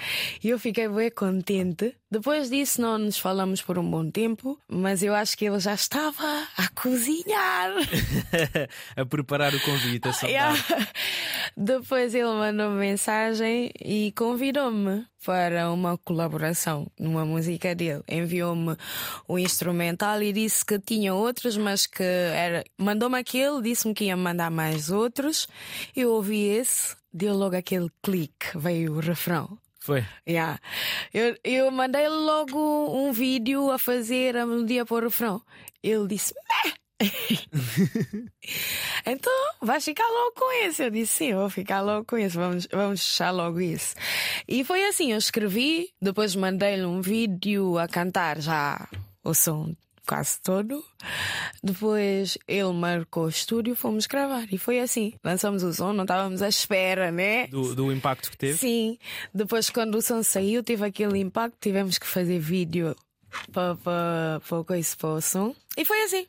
e 0.43 0.49
eu 0.49 0.57
fiquei 0.57 0.87
bem 0.87 1.11
contente. 1.11 1.95
Depois 2.09 2.49
disso, 2.49 2.81
não 2.81 2.97
nos 2.97 3.17
falamos 3.17 3.61
por 3.61 3.77
um 3.79 3.89
bom 3.89 4.09
tempo, 4.09 4.59
mas 4.67 5.01
eu 5.01 5.15
acho 5.15 5.37
que 5.37 5.45
ele 5.45 5.59
já 5.59 5.73
estava 5.73 6.47
a 6.57 6.67
cozinhar. 6.69 7.71
a 8.95 9.05
preparar 9.05 9.53
o 9.53 9.59
convite, 9.61 10.07
a 10.07 10.13
Yeah. 10.27 10.57
Depois 11.57 12.15
ele 12.15 12.25
mandou 12.25 12.71
mensagem 12.71 13.71
e 13.79 14.11
convidou-me 14.15 15.05
para 15.25 15.71
uma 15.71 15.97
colaboração 15.97 16.87
numa 16.99 17.25
música 17.25 17.73
dele. 17.73 18.03
Enviou-me 18.07 18.75
o 19.27 19.39
instrumental 19.39 20.21
e 20.21 20.33
disse 20.33 20.65
que 20.65 20.77
tinha 20.79 21.13
outros, 21.13 21.57
mas 21.57 21.87
que 21.87 22.03
era. 22.03 22.63
Mandou-me 22.77 23.17
aquele, 23.17 23.61
disse-me 23.61 23.93
que 23.93 24.05
ia 24.05 24.17
mandar 24.17 24.51
mais 24.51 24.91
outros. 24.91 25.47
Eu 25.95 26.11
ouvi 26.11 26.45
esse, 26.45 26.95
deu 27.13 27.35
logo 27.35 27.55
aquele 27.55 27.89
clique, 28.01 28.57
veio 28.57 28.93
o 28.93 28.99
refrão. 28.99 29.57
Foi. 29.79 30.05
Yeah. 30.27 30.59
Eu, 31.13 31.37
eu 31.43 31.69
mandei 31.69 32.07
logo 32.07 32.57
um 32.95 33.11
vídeo 33.11 33.69
a 33.69 33.77
fazer 33.77 34.37
a 34.37 34.45
melodia 34.45 34.85
para 34.85 34.95
o 34.95 34.99
refrão. 35.01 35.41
Ele 35.83 36.07
disse: 36.07 36.33
Meh! 36.33 36.73
então 39.05 39.33
vais 39.61 39.83
ficar 39.83 40.07
logo 40.07 40.31
com 40.35 40.67
isso. 40.67 40.83
Eu 40.83 40.89
disse 40.89 41.13
sim, 41.15 41.33
vou 41.33 41.49
ficar 41.49 41.81
logo 41.81 42.05
com 42.05 42.17
isso. 42.17 42.37
Vamos, 42.37 42.67
vamos 42.71 43.05
fechar 43.05 43.31
logo 43.31 43.59
isso. 43.59 43.93
E 44.47 44.63
foi 44.63 44.85
assim: 44.85 45.11
eu 45.11 45.17
escrevi, 45.17 45.89
depois 46.01 46.35
mandei-lhe 46.35 46.85
um 46.85 47.01
vídeo 47.01 47.77
a 47.77 47.87
cantar 47.87 48.39
já 48.39 48.87
o 49.23 49.33
som 49.33 49.75
quase 50.07 50.39
todo. 50.41 50.83
Depois 51.63 52.37
ele 52.47 52.73
marcou 52.73 53.25
o 53.25 53.29
estúdio, 53.29 53.75
fomos 53.75 54.05
gravar. 54.05 54.47
E 54.51 54.57
foi 54.57 54.79
assim: 54.79 55.13
lançamos 55.23 55.63
o 55.63 55.73
som, 55.73 55.93
não 55.93 56.03
estávamos 56.03 56.41
à 56.41 56.49
espera, 56.49 57.11
né? 57.11 57.47
Do, 57.47 57.75
do 57.75 57.91
impacto 57.91 58.31
que 58.31 58.37
teve? 58.37 58.57
Sim. 58.57 58.97
Depois, 59.33 59.69
quando 59.69 59.95
o 59.95 60.01
som 60.01 60.21
saiu, 60.23 60.63
teve 60.63 60.85
aquele 60.85 61.19
impacto, 61.19 61.57
tivemos 61.59 61.97
que 61.97 62.07
fazer 62.07 62.39
vídeo 62.39 62.95
para, 63.51 63.75
para, 63.75 64.41
para, 64.65 64.77
isso, 64.77 64.97
para 64.97 65.09
o 65.09 65.21
som. 65.21 65.55
E 65.77 65.85
foi 65.85 66.03
assim. 66.03 66.27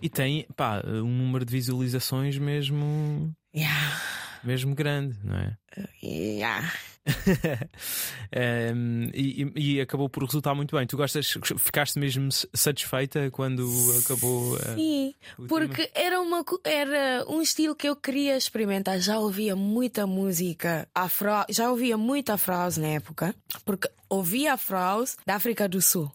E 0.00 0.08
tem, 0.08 0.46
pá, 0.56 0.82
um 0.86 1.08
número 1.08 1.44
de 1.44 1.52
visualizações 1.52 2.38
mesmo. 2.38 3.34
Yeah. 3.54 4.00
Mesmo 4.42 4.74
grande, 4.74 5.16
não 5.24 5.36
é? 5.36 5.56
Yeah. 6.02 6.70
um, 8.74 9.10
e, 9.12 9.52
e, 9.54 9.80
acabou 9.80 10.08
por 10.08 10.24
resultar 10.24 10.54
muito 10.54 10.76
bem. 10.76 10.86
Tu 10.86 10.96
gostas, 10.96 11.36
ficaste 11.58 11.98
mesmo 11.98 12.28
satisfeita 12.54 13.30
quando 13.30 13.68
acabou? 14.02 14.58
Sim, 14.74 15.14
porque 15.48 15.90
era, 15.94 16.20
uma, 16.20 16.44
era 16.64 17.24
um 17.28 17.42
estilo 17.42 17.74
que 17.74 17.88
eu 17.88 17.96
queria 17.96 18.36
experimentar. 18.36 18.98
Já 19.00 19.18
ouvia 19.18 19.54
muita 19.54 20.06
música 20.06 20.88
afro, 20.94 21.44
já 21.50 21.70
ouvia 21.70 21.96
muita 21.96 22.34
afro 22.34 22.54
na 22.80 22.88
época, 22.88 23.34
porque 23.64 23.88
ouvia 24.08 24.54
afro 24.54 25.04
da 25.26 25.34
África 25.36 25.68
do 25.68 25.80
Sul 25.80 26.10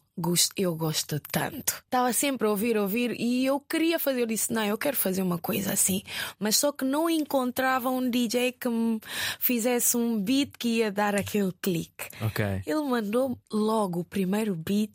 eu 0.55 0.75
gosto 0.75 1.19
tanto. 1.32 1.82
Estava 1.86 2.12
sempre 2.13 2.47
a 2.47 2.49
ouvir, 2.49 2.77
a 2.77 2.82
ouvir 2.82 3.19
e 3.19 3.45
eu 3.45 3.60
queria 3.60 3.97
fazer. 3.99 4.21
Eu 4.21 4.25
disse: 4.27 4.51
não, 4.51 4.63
eu 4.63 4.77
quero 4.77 4.97
fazer 4.97 5.21
uma 5.21 5.38
coisa 5.38 5.73
assim. 5.73 6.03
Mas 6.38 6.58
só 6.58 6.71
que 6.71 6.84
não 6.86 7.10
encontrava 7.10 7.89
um 7.89 8.10
DJ 8.10 8.51
que 8.51 8.69
me 8.69 8.99
fizesse 9.39 9.95
um 9.97 10.21
beat 10.21 10.51
que 10.58 10.79
ia 10.79 10.91
dar 10.91 11.15
aquele 11.15 11.53
clique. 11.62 12.10
Okay. 12.21 12.62
Ele 12.65 12.84
mandou 12.84 13.38
logo 13.51 14.01
o 14.01 14.05
primeiro 14.05 14.55
beat. 14.55 14.91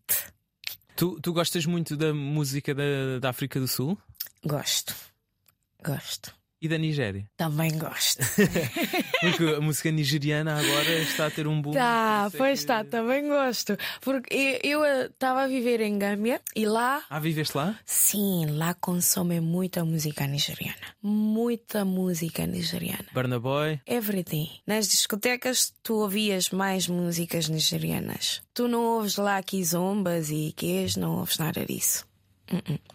Tu, 0.96 1.18
tu 1.20 1.32
gostas 1.32 1.66
muito 1.66 1.96
da 1.96 2.14
música 2.14 2.74
da, 2.74 3.18
da 3.20 3.30
África 3.30 3.58
do 3.58 3.66
Sul? 3.66 3.98
Gosto. 4.44 4.94
Gosto. 5.82 6.43
E 6.60 6.68
da 6.68 6.78
Nigéria? 6.78 7.28
Também 7.36 7.76
gosto. 7.76 8.20
Porque 9.20 9.54
a 9.56 9.60
música 9.60 9.90
nigeriana 9.90 10.58
agora 10.58 10.98
está 11.00 11.26
a 11.26 11.30
ter 11.30 11.46
um 11.46 11.60
boom. 11.60 11.72
Tá, 11.72 12.30
pois 12.36 12.60
está, 12.60 12.82
que... 12.82 12.90
também 12.90 13.28
gosto. 13.28 13.76
Porque 14.00 14.60
eu 14.62 14.82
estava 14.84 15.42
a 15.42 15.46
viver 15.46 15.80
em 15.80 15.98
Gâmbia 15.98 16.40
e 16.56 16.64
lá. 16.64 17.02
Ah, 17.10 17.20
viveste 17.20 17.56
lá? 17.56 17.78
Sim, 17.84 18.46
lá 18.46 18.72
consomem 18.72 19.40
muita 19.40 19.84
música 19.84 20.26
nigeriana. 20.26 20.76
Muita 21.02 21.84
música 21.84 22.46
nigeriana. 22.46 23.06
Burna 23.12 23.38
Boy? 23.38 23.80
Everything. 23.86 24.48
Nas 24.66 24.88
discotecas 24.88 25.72
tu 25.82 25.96
ouvias 25.96 26.50
mais 26.50 26.88
músicas 26.88 27.48
nigerianas. 27.48 28.40
Tu 28.54 28.68
não 28.68 28.84
ouves 28.84 29.16
lá 29.16 29.42
quizombas 29.42 30.30
e 30.30 30.52
quês, 30.56 30.96
não 30.96 31.18
ouves 31.18 31.36
nada 31.36 31.64
disso. 31.66 32.06
Uh 32.50 32.56
-uh. 32.56 32.93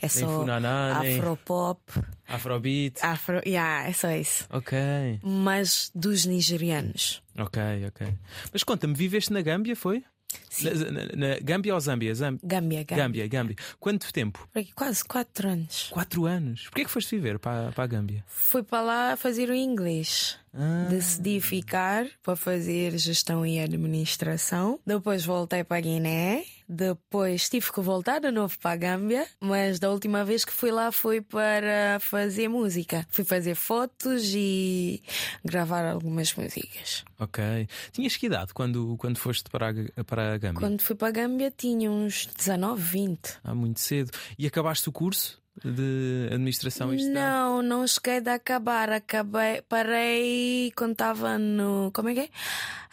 É 0.00 0.08
só 0.08 0.26
Funaná, 0.26 1.00
afropop. 1.00 1.80
Afrobeat. 2.28 2.98
Afro, 3.02 3.40
yeah, 3.46 3.88
é 3.88 3.92
só 3.92 4.10
isso. 4.10 4.46
Ok. 4.50 4.76
Mas 5.22 5.90
dos 5.94 6.26
nigerianos. 6.26 7.22
Ok, 7.38 7.62
ok. 7.88 8.06
Mas 8.52 8.62
conta-me, 8.64 8.94
viveste 8.94 9.32
na 9.32 9.42
Gâmbia, 9.42 9.76
foi? 9.76 10.04
Sim. 10.50 10.70
Na, 10.70 10.90
na, 10.90 11.02
na 11.16 11.38
Gâmbia 11.40 11.74
ou 11.74 11.80
Zâmbia? 11.80 12.14
Zâmbia, 12.14 12.40
Gâmbia, 12.42 12.84
Gâmbia. 12.84 12.96
Gâmbia, 13.04 13.26
Gâmbia. 13.28 13.56
Quanto 13.78 14.12
tempo? 14.12 14.48
Quase 14.74 15.04
quatro 15.04 15.48
anos. 15.48 15.88
Quatro 15.90 16.26
anos? 16.26 16.64
Porquê 16.64 16.84
que 16.84 16.90
foste 16.90 17.16
viver 17.16 17.38
para, 17.38 17.72
para 17.72 17.84
a 17.84 17.86
Gâmbia? 17.86 18.24
Fui 18.26 18.62
para 18.62 18.82
lá 18.82 19.16
fazer 19.16 19.48
o 19.50 19.54
inglês. 19.54 20.38
Ah. 20.56 20.86
Decidi 20.88 21.40
ficar 21.40 22.06
para 22.22 22.34
fazer 22.34 22.96
gestão 22.96 23.44
e 23.44 23.60
administração. 23.60 24.80
Depois 24.86 25.24
voltei 25.24 25.62
para 25.62 25.76
a 25.76 25.80
Guiné. 25.80 26.44
Depois 26.68 27.48
tive 27.48 27.70
que 27.70 27.80
voltar 27.80 28.18
de 28.20 28.30
novo 28.30 28.58
para 28.58 28.72
a 28.72 28.76
Gâmbia. 28.76 29.26
Mas 29.40 29.78
da 29.78 29.90
última 29.90 30.24
vez 30.24 30.44
que 30.44 30.52
fui 30.52 30.70
lá 30.70 30.90
foi 30.90 31.20
para 31.20 31.98
fazer 32.00 32.48
música. 32.48 33.06
Fui 33.10 33.24
fazer 33.24 33.54
fotos 33.54 34.32
e 34.34 35.02
gravar 35.44 35.84
algumas 35.84 36.34
músicas. 36.34 37.04
Ok. 37.20 37.68
Tinhas 37.92 38.16
que 38.16 38.26
idade 38.26 38.52
quando, 38.52 38.96
quando 38.96 39.18
foste 39.18 39.48
para 39.50 39.70
a, 39.70 40.04
para 40.04 40.34
a 40.34 40.38
Gâmbia? 40.38 40.60
Quando 40.60 40.82
fui 40.82 40.96
para 40.96 41.08
a 41.08 41.12
Gâmbia 41.12 41.52
tinha 41.56 41.90
uns 41.90 42.26
19, 42.34 42.82
20. 42.82 43.38
Ah, 43.44 43.54
muito 43.54 43.78
cedo. 43.78 44.10
E 44.38 44.46
acabaste 44.46 44.88
o 44.88 44.92
curso? 44.92 45.40
De 45.64 46.28
administração 46.32 46.94
e 46.94 47.04
Não, 47.06 47.62
não 47.62 47.86
cheguei 47.86 48.20
de 48.20 48.30
acabar. 48.30 48.90
Acabei, 48.90 49.62
parei 49.62 50.72
quando 50.76 50.92
estava 50.92 51.38
no. 51.38 51.90
Como 51.92 52.08
é 52.08 52.14
que 52.14 52.20
é? 52.20 52.28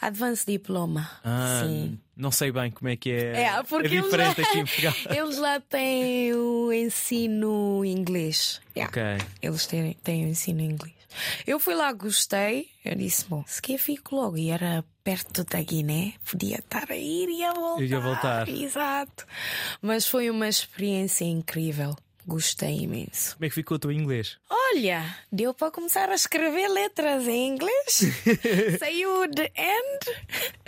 Advanced 0.01 0.45
Diploma. 0.47 1.09
Ah, 1.23 1.63
Sim. 1.63 1.99
Não 2.15 2.31
sei 2.31 2.51
bem 2.51 2.69
como 2.71 2.89
é 2.89 2.95
que 2.95 3.11
é. 3.11 3.43
É, 3.43 3.63
porque 3.63 3.87
é 3.87 4.01
diferente 4.01 4.41
lá, 4.41 4.47
aqui 4.47 4.59
em 4.59 4.65
Portugal. 4.65 4.93
Eles 5.09 5.37
lá 5.37 5.59
têm 5.59 6.33
o 6.33 6.71
ensino 6.71 7.83
inglês. 7.85 8.61
Yeah. 8.75 8.89
Ok. 8.89 9.27
Eles 9.41 9.65
têm, 9.65 9.93
têm 10.03 10.25
o 10.25 10.27
ensino 10.27 10.61
inglês. 10.61 10.93
Eu 11.45 11.59
fui 11.59 11.75
lá, 11.75 11.91
gostei. 11.93 12.69
Eu 12.83 12.95
disse, 12.95 13.25
bom, 13.27 13.43
se 13.47 13.61
quer 13.61 13.77
fico 13.77 14.15
logo. 14.15 14.37
E 14.37 14.49
era 14.49 14.83
perto 15.03 15.43
da 15.43 15.61
Guiné, 15.61 16.13
podia 16.29 16.57
estar 16.57 16.89
a 16.89 16.95
ir 16.95 17.29
e 17.29 17.43
a 17.43 17.53
voltar. 17.53 17.83
Ir 17.83 17.95
a 17.95 17.99
voltar. 17.99 18.49
Exato. 18.49 19.25
Mas 19.81 20.07
foi 20.07 20.29
uma 20.29 20.47
experiência 20.47 21.25
incrível. 21.25 21.95
Gostei 22.25 22.81
imenso. 22.81 23.35
Como 23.35 23.45
é 23.45 23.49
que 23.49 23.55
ficou 23.55 23.75
o 23.75 23.79
teu 23.79 23.91
inglês? 23.91 24.37
Olha, 24.49 25.03
deu 25.31 25.53
para 25.53 25.71
começar 25.71 26.09
a 26.09 26.15
escrever 26.15 26.67
letras 26.69 27.27
em 27.27 27.49
inglês. 27.49 28.01
Saiu 28.79 29.27
de 29.27 29.43
end. 29.43 30.63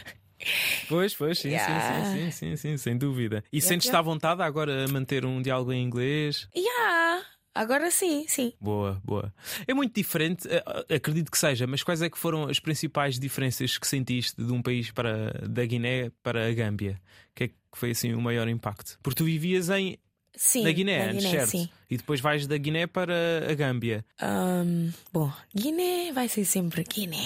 Pois, 0.87 1.15
pois, 1.15 1.39
sim, 1.39 1.49
Yeah. 1.49 2.03
sim, 2.03 2.03
sim, 2.03 2.31
sim, 2.31 2.31
sim, 2.31 2.55
sim, 2.57 2.77
sem 2.77 2.97
dúvida. 2.97 3.43
E 3.51 3.61
sentes-te 3.61 3.95
à 3.95 4.01
vontade 4.01 4.41
agora 4.43 4.85
a 4.85 4.87
manter 4.87 5.25
um 5.25 5.41
diálogo 5.41 5.71
em 5.73 5.81
inglês? 5.83 6.47
Yeah. 6.55 7.25
Agora 7.53 7.89
sim, 7.89 8.25
sim. 8.27 8.51
Boa, 8.59 9.01
boa. 9.03 9.33
É 9.65 9.73
muito 9.73 9.95
diferente, 9.95 10.45
eh, 10.49 10.95
acredito 10.95 11.31
que 11.31 11.37
seja, 11.37 11.65
mas 11.65 11.81
quais 11.81 12.01
é 12.01 12.09
que 12.09 12.17
foram 12.17 12.49
as 12.49 12.59
principais 12.59 13.17
diferenças 13.17 13.77
que 13.77 13.87
sentiste 13.87 14.35
de 14.43 14.51
um 14.51 14.61
país 14.61 14.91
para 14.91 15.31
da 15.47 15.65
Guiné 15.65 16.11
para 16.21 16.49
a 16.49 16.53
Gâmbia? 16.53 16.99
O 17.31 17.33
que 17.33 17.43
é 17.45 17.47
que 17.47 17.55
foi 17.73 17.91
assim 17.91 18.13
o 18.13 18.19
maior 18.21 18.47
impacto? 18.49 18.99
Porque 19.01 19.17
tu 19.17 19.23
vivias 19.25 19.69
em 19.69 19.97
Sim, 20.37 20.63
na 20.63 20.71
Guiné, 20.71 21.07
Guiné, 21.13 21.31
certo? 21.31 21.49
sim. 21.51 21.69
E 21.89 21.97
depois 21.97 22.19
vais 22.19 22.47
da 22.47 22.57
Guiné 22.57 22.87
para 22.87 23.13
a 23.49 23.53
Gâmbia. 23.53 24.03
Ahm, 24.19 24.91
bom, 25.13 25.31
Guiné 25.55 26.11
vai 26.13 26.27
ser 26.27 26.45
sempre 26.45 26.83
Guiné. 26.83 27.17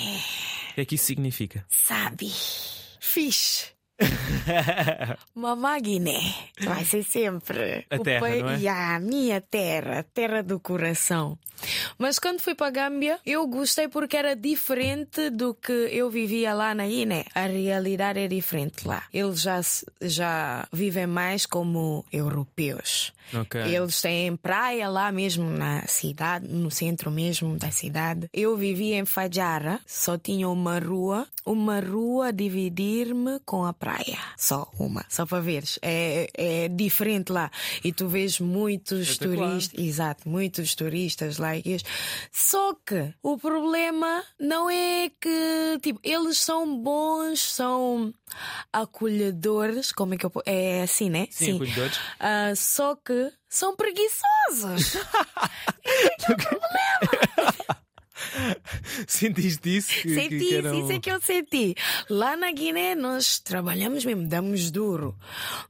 O 0.71 0.75
que 0.75 0.81
é 0.81 0.85
que 0.85 0.95
isso 0.95 1.05
significa? 1.05 1.65
Sabe? 1.69 2.31
Fixe. 2.99 3.67
Mamá 5.35 5.77
Guiné 5.79 6.19
vai 6.61 6.83
ser 6.85 7.03
sempre 7.03 7.85
A 7.89 7.95
o 7.97 8.03
terra, 8.03 8.19
pai- 8.21 8.39
não 8.41 8.49
é? 8.51 8.57
E 8.59 8.67
a 8.67 8.99
minha 8.99 9.41
terra, 9.41 10.03
terra 10.13 10.41
do 10.41 10.59
coração. 10.59 11.37
Mas 11.97 12.17
quando 12.19 12.39
fui 12.39 12.55
para 12.55 12.67
a 12.67 12.71
Gâmbia, 12.89 13.19
eu 13.25 13.45
gostei 13.45 13.89
porque 13.89 14.15
era 14.15 14.33
diferente 14.35 15.29
do 15.29 15.53
que 15.53 15.73
eu 15.73 16.09
vivia 16.09 16.53
lá 16.53 16.73
na 16.73 16.87
Guiné. 16.87 17.25
A 17.35 17.47
realidade 17.47 18.19
é 18.19 18.27
diferente 18.29 18.87
lá. 18.87 19.03
Eles 19.13 19.41
já, 19.41 19.59
já 20.01 20.65
vivem 20.71 21.05
mais 21.05 21.45
como 21.45 22.05
europeus. 22.13 23.11
Ok. 23.33 23.61
Eles 23.61 24.01
têm 24.01 24.35
praia 24.37 24.87
lá 24.89 25.11
mesmo 25.11 25.49
na 25.49 25.85
cidade, 25.85 26.47
no 26.47 26.71
centro 26.71 27.11
mesmo 27.11 27.57
da 27.57 27.69
cidade. 27.71 28.27
Eu 28.33 28.55
vivia 28.55 28.97
em 28.97 29.05
Fajara, 29.05 29.79
só 29.85 30.17
tinha 30.17 30.47
uma 30.49 30.79
rua, 30.79 31.27
uma 31.45 31.79
rua 31.81 32.29
a 32.29 32.31
dividir-me 32.31 33.39
com 33.45 33.65
a 33.65 33.73
praia. 33.73 33.88
Praia. 33.89 34.19
Só 34.37 34.69
uma, 34.77 35.03
só 35.09 35.25
para 35.25 35.39
veres. 35.39 35.79
É, 35.81 36.29
é 36.33 36.67
diferente 36.67 37.31
lá. 37.31 37.49
E 37.83 37.91
tu 37.91 38.07
vês 38.07 38.39
muitos 38.39 39.17
turistas, 39.17 39.79
exato, 39.79 40.29
muitos 40.29 40.75
turistas 40.75 41.37
lá. 41.37 41.49
Só 42.31 42.75
que 42.85 43.13
o 43.23 43.37
problema 43.37 44.23
não 44.39 44.69
é 44.69 45.09
que, 45.19 45.79
tipo, 45.81 45.99
eles 46.03 46.37
são 46.37 46.79
bons, 46.81 47.39
são 47.39 48.13
acolhedores, 48.71 49.91
como 49.91 50.13
é 50.13 50.17
que 50.17 50.25
eu 50.25 50.31
É 50.45 50.83
assim, 50.83 51.09
né? 51.09 51.27
Sim, 51.31 51.45
Sim. 51.45 51.55
acolhedores. 51.55 51.97
Uh, 51.97 52.55
só 52.55 52.95
que 52.95 53.31
são 53.49 53.75
preguiçosos. 53.75 54.97
É, 55.91 56.05
é 56.05 56.33
o 56.33 56.37
problema. 56.37 57.28
Sentiste 59.07 59.77
isso? 59.77 59.89
Que, 59.89 60.13
senti, 60.13 60.39
que 60.39 60.55
eram... 60.55 60.79
isso 60.79 60.91
é 60.91 60.99
que 60.99 61.11
eu 61.11 61.21
senti. 61.21 61.75
Lá 62.09 62.35
na 62.35 62.51
Guiné 62.51 62.95
nós 62.95 63.39
trabalhamos 63.39 64.05
mesmo, 64.05 64.27
damos 64.27 64.71
duro. 64.71 65.15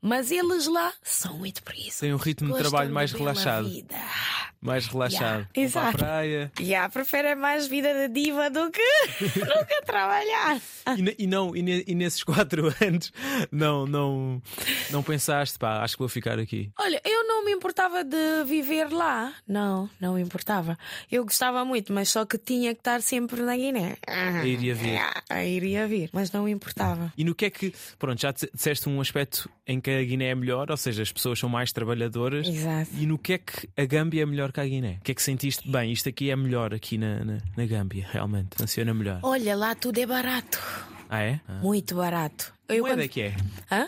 Mas 0.02 0.32
eles 0.32 0.68
lá 0.68 0.94
são 1.04 1.38
muito 1.38 1.64
preguiçosos. 1.64 2.00
Tem 2.00 2.14
um 2.14 2.18
ritmo 2.18 2.54
de 2.54 2.60
trabalho 2.60 2.94
mais 2.94 3.12
relaxado. 3.12 3.70
Mais 4.62 4.88
relaxado. 4.88 5.22
Yeah, 5.24 5.50
exato. 5.56 5.98
Para 5.98 6.06
a 6.06 6.10
praia. 6.10 6.52
Yeah, 6.60 6.90
prefere 6.90 7.34
mais 7.36 7.68
vida 7.68 7.94
de 7.94 8.10
diva 8.14 8.50
do 8.50 8.70
que, 8.70 8.82
que 9.24 9.82
trabalhar. 9.86 10.60
E, 10.98 11.24
e 11.24 11.28
não, 11.28 11.56
e, 11.56 11.86
e, 11.88 11.96
nesses 11.96 12.24
quatro 12.26 12.68
anos 12.82 13.14
não, 13.52 13.86
não, 13.86 14.42
não 14.92 15.02
pensaste, 15.02 15.58
pá, 15.58 15.82
acho 15.82 15.96
que 15.96 16.00
vou 16.00 16.10
ficar 16.10 16.38
aqui. 16.38 16.72
Olha, 16.78 17.02
eu 17.06 17.26
não 17.26 17.46
me 17.46 17.54
importava 17.54 18.04
de 18.04 18.44
viver 18.46 18.92
lá. 18.92 19.34
Não, 19.48 19.90
não 20.00 20.16
me 20.16 20.22
importava. 20.22 20.78
Eu 21.10 21.24
gostava 21.24 21.64
muito, 21.64 21.94
mas 21.94 22.10
só 22.10 22.26
que 22.26 22.38
tinha 22.50 22.74
que 22.74 22.82
estar 22.82 23.00
sempre 23.04 23.44
na 23.44 23.56
Guiné. 23.56 23.96
A 24.08 24.44
iria 24.44 24.74
vir. 24.74 25.00
A 25.30 25.46
iria 25.46 25.88
vir, 25.88 26.10
mas 26.12 26.32
não 26.32 26.50
importava. 26.50 27.14
E 27.16 27.24
no 27.24 27.36
que 27.36 27.46
é 27.46 27.50
que, 27.52 27.72
pronto, 28.00 28.20
já 28.20 28.32
disseste 28.32 28.90
um 28.90 29.00
aspecto 29.00 29.48
em 29.68 29.80
que 29.80 29.92
a 29.92 30.04
Guiné 30.04 30.30
é 30.30 30.36
melhor, 30.36 30.72
ou 30.72 30.78
seja, 30.78 31.04
as 31.04 31.12
pessoas 31.12 31.38
são 31.38 31.48
mais 31.48 31.72
trabalhadoras. 31.72 32.48
Exato. 32.48 32.90
E 32.98 33.06
no 33.06 33.20
que 33.20 33.34
é 33.34 33.38
que 33.38 33.70
a 33.78 33.86
Gâmbia 33.86 34.24
é 34.24 34.26
melhor 34.26 34.52
que 34.52 34.60
a 34.60 34.66
Guiné? 34.66 34.98
O 35.00 35.04
que 35.04 35.12
é 35.12 35.16
que 35.16 35.22
sentiste? 35.22 35.70
Bem, 35.70 35.92
isto 35.92 36.10
aqui 36.10 36.32
é 36.32 36.36
melhor 36.36 36.74
aqui 36.74 36.98
na, 36.98 37.24
na, 37.24 37.38
na 37.56 37.66
Gâmbia, 37.68 38.08
realmente, 38.12 38.58
funciona 38.58 38.96
melhor. 38.96 39.20
Olha, 39.22 39.56
lá 39.56 39.76
tudo 39.76 40.00
é 40.00 40.08
barato. 40.08 40.60
Ah, 41.08 41.22
é? 41.22 41.40
Ah. 41.48 41.60
Muito 41.62 41.94
barato. 41.94 42.52
Eu 42.70 42.84
Moeda 42.84 43.02
quando... 43.02 43.10
que 43.10 43.22
é? 43.22 43.36
Hã? 43.72 43.88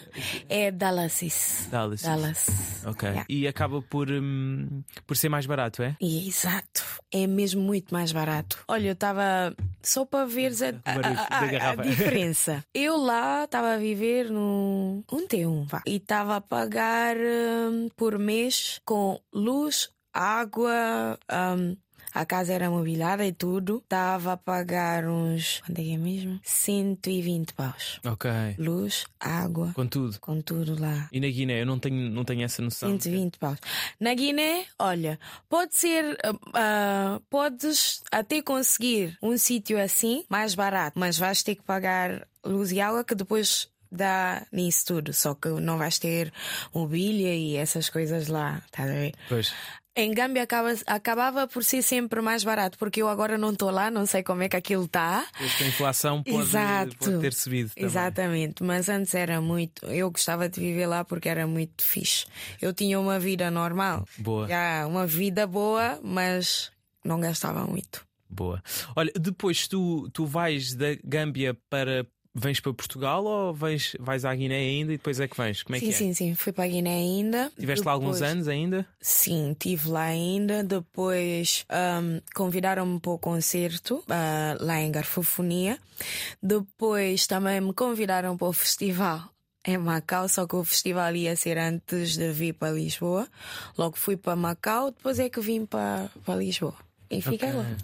É 0.50 0.72
Dallas. 0.72 1.22
Dallas. 1.70 2.02
Dallas. 2.02 2.48
Ok. 2.86 3.08
Yeah. 3.08 3.26
E 3.30 3.48
acaba 3.48 3.80
por, 3.80 4.10
hum, 4.10 4.84
por 5.06 5.16
ser 5.16 5.30
mais 5.30 5.46
barato, 5.46 5.84
é? 5.84 5.96
Exato. 6.02 6.84
É 7.12 7.28
mesmo 7.28 7.62
muito 7.62 7.94
mais 7.94 8.12
barato. 8.12 8.58
Olha, 8.68 8.88
eu 8.88 8.94
estava 8.94 9.56
só 9.84 10.04
para 10.04 10.26
ver 10.26 10.52
a, 10.86 10.92
a, 10.92 11.70
a, 11.70 11.72
a 11.72 11.76
diferença. 11.76 12.66
eu 12.74 12.98
lá 12.98 13.44
estava 13.44 13.74
a 13.74 13.78
viver 13.78 14.32
no 14.32 15.04
um 15.12 15.28
T1 15.28 15.68
vá, 15.68 15.84
e 15.86 15.98
estava 15.98 16.38
a 16.38 16.42
pagar 16.42 17.16
hum, 17.18 17.88
por 17.96 18.18
mês 18.18 18.82
com 18.84 19.20
luz, 19.32 19.90
água. 20.12 21.20
Um, 21.32 21.78
a 22.14 22.26
casa 22.26 22.54
era 22.54 22.70
mobiliada 22.70 23.26
e 23.26 23.32
tudo. 23.32 23.78
Estava 23.78 24.34
a 24.34 24.38
pagar 24.38 25.06
uns. 25.06 25.62
Quanto 25.66 25.80
é 25.80 25.84
que 25.84 25.94
é 25.94 25.98
mesmo? 25.98 26.40
120 26.44 27.54
paus. 27.54 28.00
Ok. 28.06 28.30
Luz, 28.58 29.06
água. 29.20 29.72
Com 29.74 29.88
tudo. 29.88 30.20
Com 30.20 30.42
tudo 30.42 30.80
lá. 30.80 31.08
E 31.12 31.20
na 31.20 31.28
Guiné? 31.28 31.62
Eu 31.62 31.66
não 31.66 31.80
tenho, 31.80 32.10
não 32.10 32.24
tenho 32.24 32.44
essa 32.44 32.62
noção. 32.62 32.90
120 32.90 33.38
paus. 33.38 33.58
Na 34.00 34.14
Guiné, 34.14 34.66
olha, 34.78 35.20
pode 35.50 35.76
ser. 35.76 36.18
Uh, 36.26 36.36
uh, 36.36 37.20
podes 37.30 38.02
até 38.12 38.42
conseguir 38.42 39.18
um 39.22 39.38
sítio 39.38 39.82
assim 39.82 40.26
mais 40.30 40.56
barato, 40.56 41.00
mas 41.00 41.18
vais 41.18 41.42
ter 41.44 41.56
que 41.56 41.64
pagar 41.64 42.28
luz 42.44 42.72
e 42.72 42.82
água 42.82 43.04
que 43.04 43.16
depois 43.16 43.70
dá 43.92 44.46
nisso 44.52 44.86
tudo, 44.86 45.14
só 45.14 45.36
que 45.36 45.50
não 45.50 45.78
vais 45.78 46.00
ter 46.00 46.32
mobília 46.74 47.36
e 47.36 47.58
essas 47.58 47.90
coisas 47.90 48.28
lá, 48.28 48.62
estás 48.66 48.90
a 48.90 48.94
ver? 48.94 49.14
Pois. 49.28 49.54
Em 49.94 50.14
Gâmbia 50.14 50.44
acaba, 50.44 50.74
acabava 50.88 51.48
por 51.48 51.66
ser 51.66 51.82
sempre 51.82 52.22
mais 52.22 52.46
barato, 52.46 52.78
porque 52.78 53.02
eu 53.02 53.10
agora 53.10 53.38
não 53.38 53.52
estou 53.52 53.70
lá, 53.70 53.92
não 53.92 54.06
sei 54.06 54.24
como 54.24 54.42
é 54.42 54.48
que 54.48 54.56
aquilo 54.56 54.86
está. 54.86 55.28
A 55.38 55.64
inflação 55.66 56.24
pode, 56.24 56.96
pode, 56.96 57.20
ter 57.20 57.34
subido. 57.34 57.72
Também. 57.72 57.86
Exatamente, 57.86 58.64
mas 58.64 58.88
antes 58.88 59.14
era 59.14 59.42
muito. 59.42 59.86
Eu 59.88 60.10
gostava 60.10 60.48
de 60.48 60.62
viver 60.62 60.88
lá 60.88 61.04
porque 61.04 61.28
era 61.28 61.46
muito 61.46 61.84
fixe. 61.84 62.26
Eu 62.62 62.74
tinha 62.74 62.98
uma 62.98 63.20
vida 63.20 63.52
normal. 63.52 64.08
Boa. 64.18 64.48
Já, 64.48 64.88
uma 64.88 65.06
vida 65.06 65.46
boa, 65.46 66.00
mas 66.02 66.72
não 67.04 67.20
gastava 67.20 67.66
muito. 67.68 68.06
Boa. 68.30 68.64
Olha, 68.96 69.12
depois 69.20 69.68
tu, 69.68 70.10
tu 70.14 70.26
vais 70.26 70.74
da 70.74 70.96
Gâmbia 71.04 71.54
para 71.70 72.08
vens 72.34 72.60
para 72.60 72.74
Portugal 72.74 73.24
ou 73.26 73.54
vais, 73.54 73.96
vais 74.00 74.26
à 74.26 74.34
Guiné 74.34 74.56
ainda 74.56 74.94
e 74.94 74.98
depois 74.98 75.20
é 75.20 75.28
que 75.28 75.36
vens? 75.36 75.64
Como 75.64 75.76
é 75.76 75.80
sim, 75.80 75.86
que 75.86 75.92
é? 75.92 75.96
Sim, 75.96 76.14
sim, 76.14 76.36
fui 76.36 76.52
para 76.52 76.64
a 76.64 76.68
Guiné 76.68 76.96
ainda. 76.96 77.52
Tiveste 77.60 77.82
depois... 77.82 77.86
lá 77.86 77.92
alguns 77.92 78.22
anos 78.22 78.48
ainda? 78.48 78.86
Sim, 79.00 79.56
tive 79.60 79.90
lá 79.90 80.04
ainda. 80.04 80.64
Depois 80.64 81.66
um, 81.70 82.22
convidaram-me 82.34 83.00
para 83.00 83.12
o 83.12 83.20
concerto 83.20 83.98
uh, 83.98 84.64
lá 84.64 84.80
em 84.80 84.92
Garfofonia. 84.92 85.78
Depois 86.42 87.28
também 87.28 87.60
me 87.62 87.74
convidaram 87.74 88.38
para 88.38 88.48
o 88.48 88.54
festival 88.54 89.30
em 89.64 89.78
Macau, 89.78 90.28
só 90.28 90.48
que 90.48 90.56
o 90.56 90.64
festival 90.64 91.16
ia 91.16 91.36
ser 91.36 91.58
antes 91.58 92.18
de 92.18 92.32
vir 92.32 92.54
para 92.54 92.74
Lisboa. 92.74 93.28
Logo 93.78 93.96
fui 93.98 94.18
para 94.18 94.36
Macau, 94.36 94.92
depois 94.92 95.20
é 95.20 95.30
que 95.30 95.40
vim 95.40 95.66
para, 95.66 96.10
para 96.26 96.36
Lisboa. 96.36 96.76
E 97.10 97.22
fiquei 97.22 97.50
okay. 97.50 97.60
lá. 97.60 97.78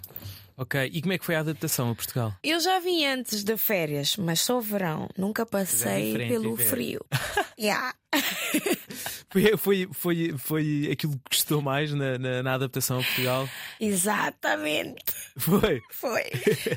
Ok, 0.60 0.90
e 0.92 1.00
como 1.00 1.12
é 1.12 1.18
que 1.18 1.24
foi 1.24 1.36
a 1.36 1.40
adaptação 1.40 1.88
a 1.88 1.94
Portugal? 1.94 2.34
Eu 2.42 2.58
já 2.58 2.80
vim 2.80 3.04
antes 3.04 3.44
de 3.44 3.56
férias, 3.56 4.16
mas 4.16 4.40
só 4.40 4.58
verão. 4.58 5.08
Nunca 5.16 5.46
passei 5.46 6.16
é 6.16 6.26
pelo 6.26 6.56
viver. 6.56 6.68
frio. 6.68 7.06
yeah. 7.56 7.94
foi, 9.30 9.56
foi, 9.56 9.88
foi, 9.92 10.34
foi 10.38 10.88
aquilo 10.90 11.12
que 11.12 11.36
gostou 11.36 11.60
mais 11.60 11.92
na, 11.92 12.18
na, 12.18 12.42
na 12.42 12.54
adaptação 12.54 13.00
a 13.00 13.02
Portugal? 13.02 13.48
Exatamente. 13.80 15.04
Foi? 15.36 15.80
Foi. 15.92 16.22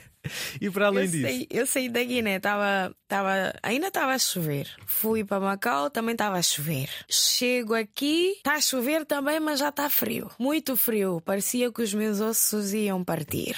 e 0.59 0.69
para 0.69 0.87
além 0.87 1.05
eu 1.05 1.11
disso? 1.11 1.27
Sei, 1.27 1.47
eu 1.49 1.65
saí 1.65 1.89
da 1.89 2.03
Guiné, 2.03 2.39
tava, 2.39 2.95
tava, 3.07 3.53
ainda 3.63 3.87
estava 3.87 4.11
a 4.11 4.19
chover. 4.19 4.67
Fui 4.85 5.23
para 5.23 5.39
Macau, 5.39 5.89
também 5.89 6.13
estava 6.13 6.37
a 6.37 6.41
chover. 6.41 6.89
Chego 7.09 7.73
aqui, 7.73 8.33
está 8.37 8.55
a 8.55 8.61
chover 8.61 9.05
também, 9.05 9.39
mas 9.39 9.59
já 9.59 9.69
está 9.69 9.89
frio. 9.89 10.29
Muito 10.37 10.75
frio. 10.75 11.21
Parecia 11.21 11.71
que 11.71 11.81
os 11.81 11.93
meus 11.93 12.19
ossos 12.19 12.73
iam 12.73 13.03
partir. 13.03 13.55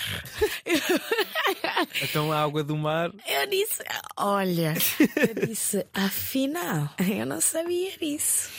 então 2.02 2.32
a 2.32 2.44
água 2.44 2.64
do 2.64 2.78
mar. 2.78 3.12
Eu 3.28 3.48
disse, 3.48 3.84
olha, 4.18 4.74
eu 5.00 5.48
disse, 5.48 5.86
afinal, 5.94 6.90
eu 7.00 7.26
não 7.26 7.42
sabia 7.64 7.98
disso. 7.98 8.50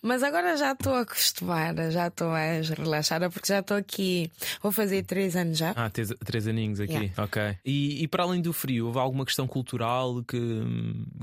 Mas 0.00 0.22
agora 0.22 0.56
já 0.56 0.72
estou 0.72 0.94
acostumada, 0.94 1.90
já 1.90 2.08
estou 2.08 2.28
mais 2.28 2.68
relaxada, 2.68 3.30
porque 3.30 3.48
já 3.48 3.60
estou 3.60 3.76
aqui. 3.76 4.30
Vou 4.62 4.70
fazer 4.70 5.02
três 5.04 5.34
anos 5.34 5.58
já. 5.58 5.72
Ah, 5.74 5.88
três, 5.90 6.12
três 6.24 6.46
aninhos 6.46 6.78
aqui, 6.78 6.92
yeah. 6.92 7.22
ok. 7.22 7.56
E, 7.64 8.02
e, 8.02 8.08
para 8.08 8.22
além 8.22 8.40
do 8.40 8.52
frio, 8.52 8.86
houve 8.86 8.98
alguma 8.98 9.24
questão 9.24 9.46
cultural 9.46 10.22
que, 10.22 10.38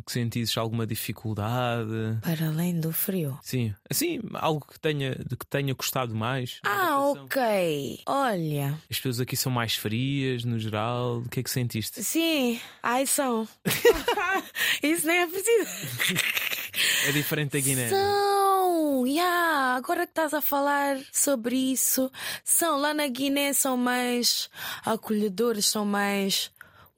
que 0.06 0.60
alguma 0.60 0.86
dificuldade? 0.86 2.18
Para 2.22 2.48
além 2.48 2.80
do 2.80 2.92
frio? 2.92 3.40
Sim, 3.44 3.74
assim, 3.90 4.20
algo 4.34 4.66
que 4.66 4.80
tenha, 4.80 5.16
que 5.16 5.46
tenha 5.46 5.74
custado 5.76 6.16
mais. 6.16 6.60
Ah, 6.64 7.00
ok. 7.12 8.02
Olha. 8.06 8.78
As 8.90 8.98
pessoas 8.98 9.20
aqui 9.20 9.38
são 9.38 9.52
mais 9.52 9.76
frias, 9.76 10.44
no 10.44 10.60
geral. 10.60 11.20
O 11.20 11.30
que 11.30 11.40
é 11.40 11.44
que 11.44 11.50
sentiste? 11.50 12.04
Sim, 12.04 12.60
ai 12.82 13.06
são. 13.06 13.48
Isso 14.84 15.08
nem 15.08 15.18
é 15.20 15.28
preciso. 15.28 15.72
É 17.08 17.12
diferente 17.12 17.52
da 17.52 17.60
Guiné. 17.60 17.90
São, 17.90 19.06
yeah, 19.08 19.76
agora 19.76 20.06
que 20.06 20.12
estás 20.12 20.34
a 20.34 20.42
falar 20.42 21.00
sobre 21.12 21.56
isso, 21.56 22.12
são 22.44 22.78
lá 22.80 22.94
na 22.94 23.08
Guiné 23.08 23.54
são 23.54 23.76
mais 23.76 24.50
acolhedores, 24.86 25.66
são 25.66 25.86
mais 25.86 26.52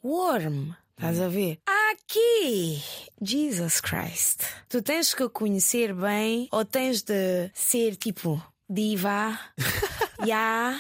warm. 0.04 0.72
Estás 0.98 1.20
a 1.20 1.28
ver? 1.28 1.60
Aqui, 1.92 2.82
Jesus 3.22 3.82
Christ, 3.82 4.42
tu 4.70 4.82
tens 4.82 5.14
que 5.14 5.28
conhecer 5.30 5.94
bem 5.94 6.48
ou 6.52 6.64
tens 6.64 7.02
de 7.02 7.50
ser 7.54 7.96
tipo 7.96 8.42
diva, 8.70 9.38
yeah. 10.26 10.80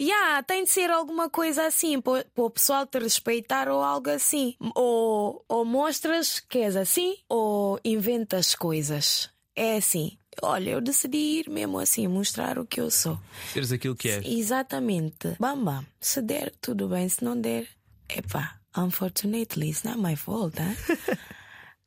Yeah, 0.00 0.42
tem 0.42 0.64
de 0.64 0.70
ser 0.70 0.90
alguma 0.90 1.28
coisa 1.30 1.66
assim 1.66 2.00
para 2.00 2.24
o 2.36 2.50
pessoal 2.50 2.86
te 2.86 2.98
respeitar 2.98 3.68
ou 3.68 3.82
algo 3.82 4.10
assim. 4.10 4.56
Ou, 4.74 5.44
ou 5.48 5.64
mostras 5.64 6.40
que 6.40 6.58
és 6.58 6.76
assim 6.76 7.16
ou 7.28 7.78
inventas 7.84 8.54
coisas. 8.54 9.30
É 9.54 9.76
assim. 9.76 10.18
Olha, 10.40 10.70
eu 10.70 10.80
decidi 10.80 11.18
ir 11.40 11.50
mesmo 11.50 11.78
assim, 11.78 12.08
mostrar 12.08 12.58
o 12.58 12.66
que 12.66 12.80
eu 12.80 12.90
sou. 12.90 13.20
Seres 13.52 13.70
aquilo 13.70 13.94
que 13.94 14.08
és. 14.08 14.24
Exatamente. 14.24 15.36
Bam, 15.38 15.62
bam. 15.62 15.86
Se 16.00 16.22
der, 16.22 16.52
tudo 16.60 16.88
bem. 16.88 17.08
Se 17.08 17.22
não 17.22 17.38
der, 17.38 17.68
epá. 18.08 18.58
Unfortunately, 18.74 19.68
it's 19.68 19.84
not 19.84 19.98
my 19.98 20.16
fault, 20.16 20.58
hein? 20.58 20.74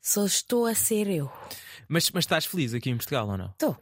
Só 0.00 0.24
estou 0.24 0.66
a 0.66 0.74
ser 0.74 1.08
eu. 1.08 1.30
Mas, 1.88 2.10
mas 2.12 2.22
estás 2.22 2.46
feliz 2.46 2.72
aqui 2.72 2.90
em 2.90 2.96
Portugal 2.96 3.28
ou 3.28 3.36
não? 3.36 3.50
Estou, 3.50 3.76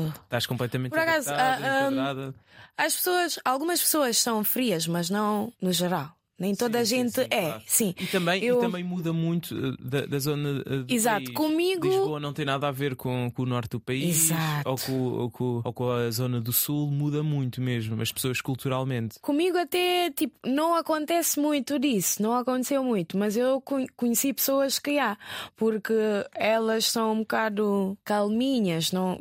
estou. 0.00 0.08
Estás 0.24 0.46
completamente 0.46 0.90
Por 0.90 0.98
acaso, 0.98 1.30
uh, 1.30 2.28
um, 2.28 2.34
as 2.76 2.94
pessoas, 2.96 3.38
algumas 3.44 3.80
pessoas 3.80 4.16
são 4.18 4.42
frias, 4.42 4.86
mas 4.86 5.10
não 5.10 5.52
no 5.60 5.72
geral. 5.72 6.10
Nem 6.38 6.56
toda 6.56 6.78
Sim, 6.78 6.82
a 6.82 6.84
sim, 6.86 6.96
gente 6.96 7.12
sim, 7.12 7.26
é. 7.30 7.40
claro. 7.42 7.62
Sim. 7.68 7.94
E 8.00 8.06
também, 8.06 8.42
Eu- 8.42 8.58
e 8.58 8.60
também 8.60 8.82
muda 8.82 9.12
muito 9.12 9.54
uh, 9.54 9.76
da, 9.78 10.06
da 10.06 10.18
zona 10.18 10.60
uh, 10.66 10.82
do 10.82 10.92
Exato. 10.92 11.24
país. 11.26 11.36
Comigo- 11.36 11.86
Lisboa 11.86 12.18
não 12.18 12.32
tem 12.32 12.44
nada 12.44 12.66
a 12.66 12.72
ver 12.72 12.96
com, 12.96 13.30
com 13.30 13.42
o 13.42 13.46
norte 13.46 13.68
do 13.70 13.78
país 13.78 14.30
Exato. 14.32 14.68
Ou, 14.68 14.76
com, 14.76 14.92
ou, 15.20 15.30
com, 15.30 15.62
ou 15.64 15.72
com 15.72 15.90
a 15.92 16.10
zona 16.10 16.40
do 16.40 16.52
sul, 16.52 16.90
muda 16.90 17.22
muito 17.22 17.60
mesmo, 17.60 18.00
as 18.02 18.10
pessoas 18.10 18.40
culturalmente. 18.40 19.20
Comigo 19.20 19.56
até 19.56 20.10
tipo 20.10 20.36
não 20.44 20.74
acontece 20.74 21.38
muito 21.38 21.78
disso, 21.78 22.20
não 22.20 22.34
aconteceu 22.34 22.82
muito, 22.82 23.16
mas 23.16 23.36
eu 23.36 23.60
con- 23.60 23.86
conheci 23.96 24.32
pessoas 24.32 24.80
que 24.80 24.98
há, 24.98 25.16
porque 25.54 25.92
elas 26.34 26.86
são 26.86 27.12
um 27.12 27.18
bocado 27.20 27.96
calminhas, 28.04 28.90
não 28.90 29.16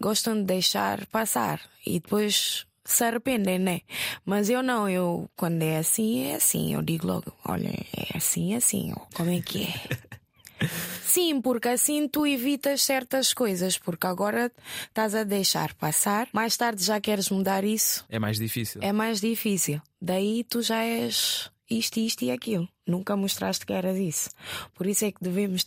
gostam 0.00 0.34
de 0.36 0.44
deixar 0.44 1.06
passar 1.06 1.60
e 1.86 2.00
depois 2.00 2.66
se 2.84 3.04
arrependem, 3.04 3.58
né? 3.58 3.80
Mas 4.24 4.50
eu 4.50 4.62
não, 4.62 4.88
eu 4.88 5.30
quando 5.36 5.62
é 5.62 5.78
assim, 5.78 6.24
é 6.24 6.34
assim, 6.36 6.74
eu 6.74 6.82
digo 6.82 7.06
logo, 7.06 7.32
olha, 7.44 7.68
é 7.96 8.16
assim, 8.16 8.54
é 8.54 8.56
assim, 8.56 8.92
como 9.14 9.30
é 9.30 9.40
que 9.40 9.64
é? 9.64 10.68
Sim, 11.04 11.40
porque 11.40 11.68
assim 11.68 12.08
tu 12.08 12.24
evitas 12.26 12.82
certas 12.82 13.34
coisas, 13.34 13.76
porque 13.78 14.06
agora 14.06 14.50
estás 14.86 15.14
a 15.14 15.24
deixar 15.24 15.74
passar, 15.74 16.28
mais 16.32 16.56
tarde 16.56 16.84
já 16.84 17.00
queres 17.00 17.30
mudar 17.30 17.64
isso, 17.64 18.04
É 18.08 18.18
mais 18.18 18.38
difícil. 18.38 18.80
é 18.82 18.92
mais 18.92 19.20
difícil. 19.20 19.80
Daí 20.00 20.44
tu 20.44 20.62
já 20.62 20.82
és 20.84 21.50
isto, 21.68 21.98
isto 21.98 22.24
e 22.24 22.30
aquilo. 22.30 22.68
Nunca 22.86 23.16
mostraste 23.16 23.66
que 23.66 23.72
eras 23.72 23.96
isso. 23.96 24.30
Por 24.74 24.86
isso 24.86 25.04
é 25.04 25.12
que 25.12 25.18
devemos 25.22 25.66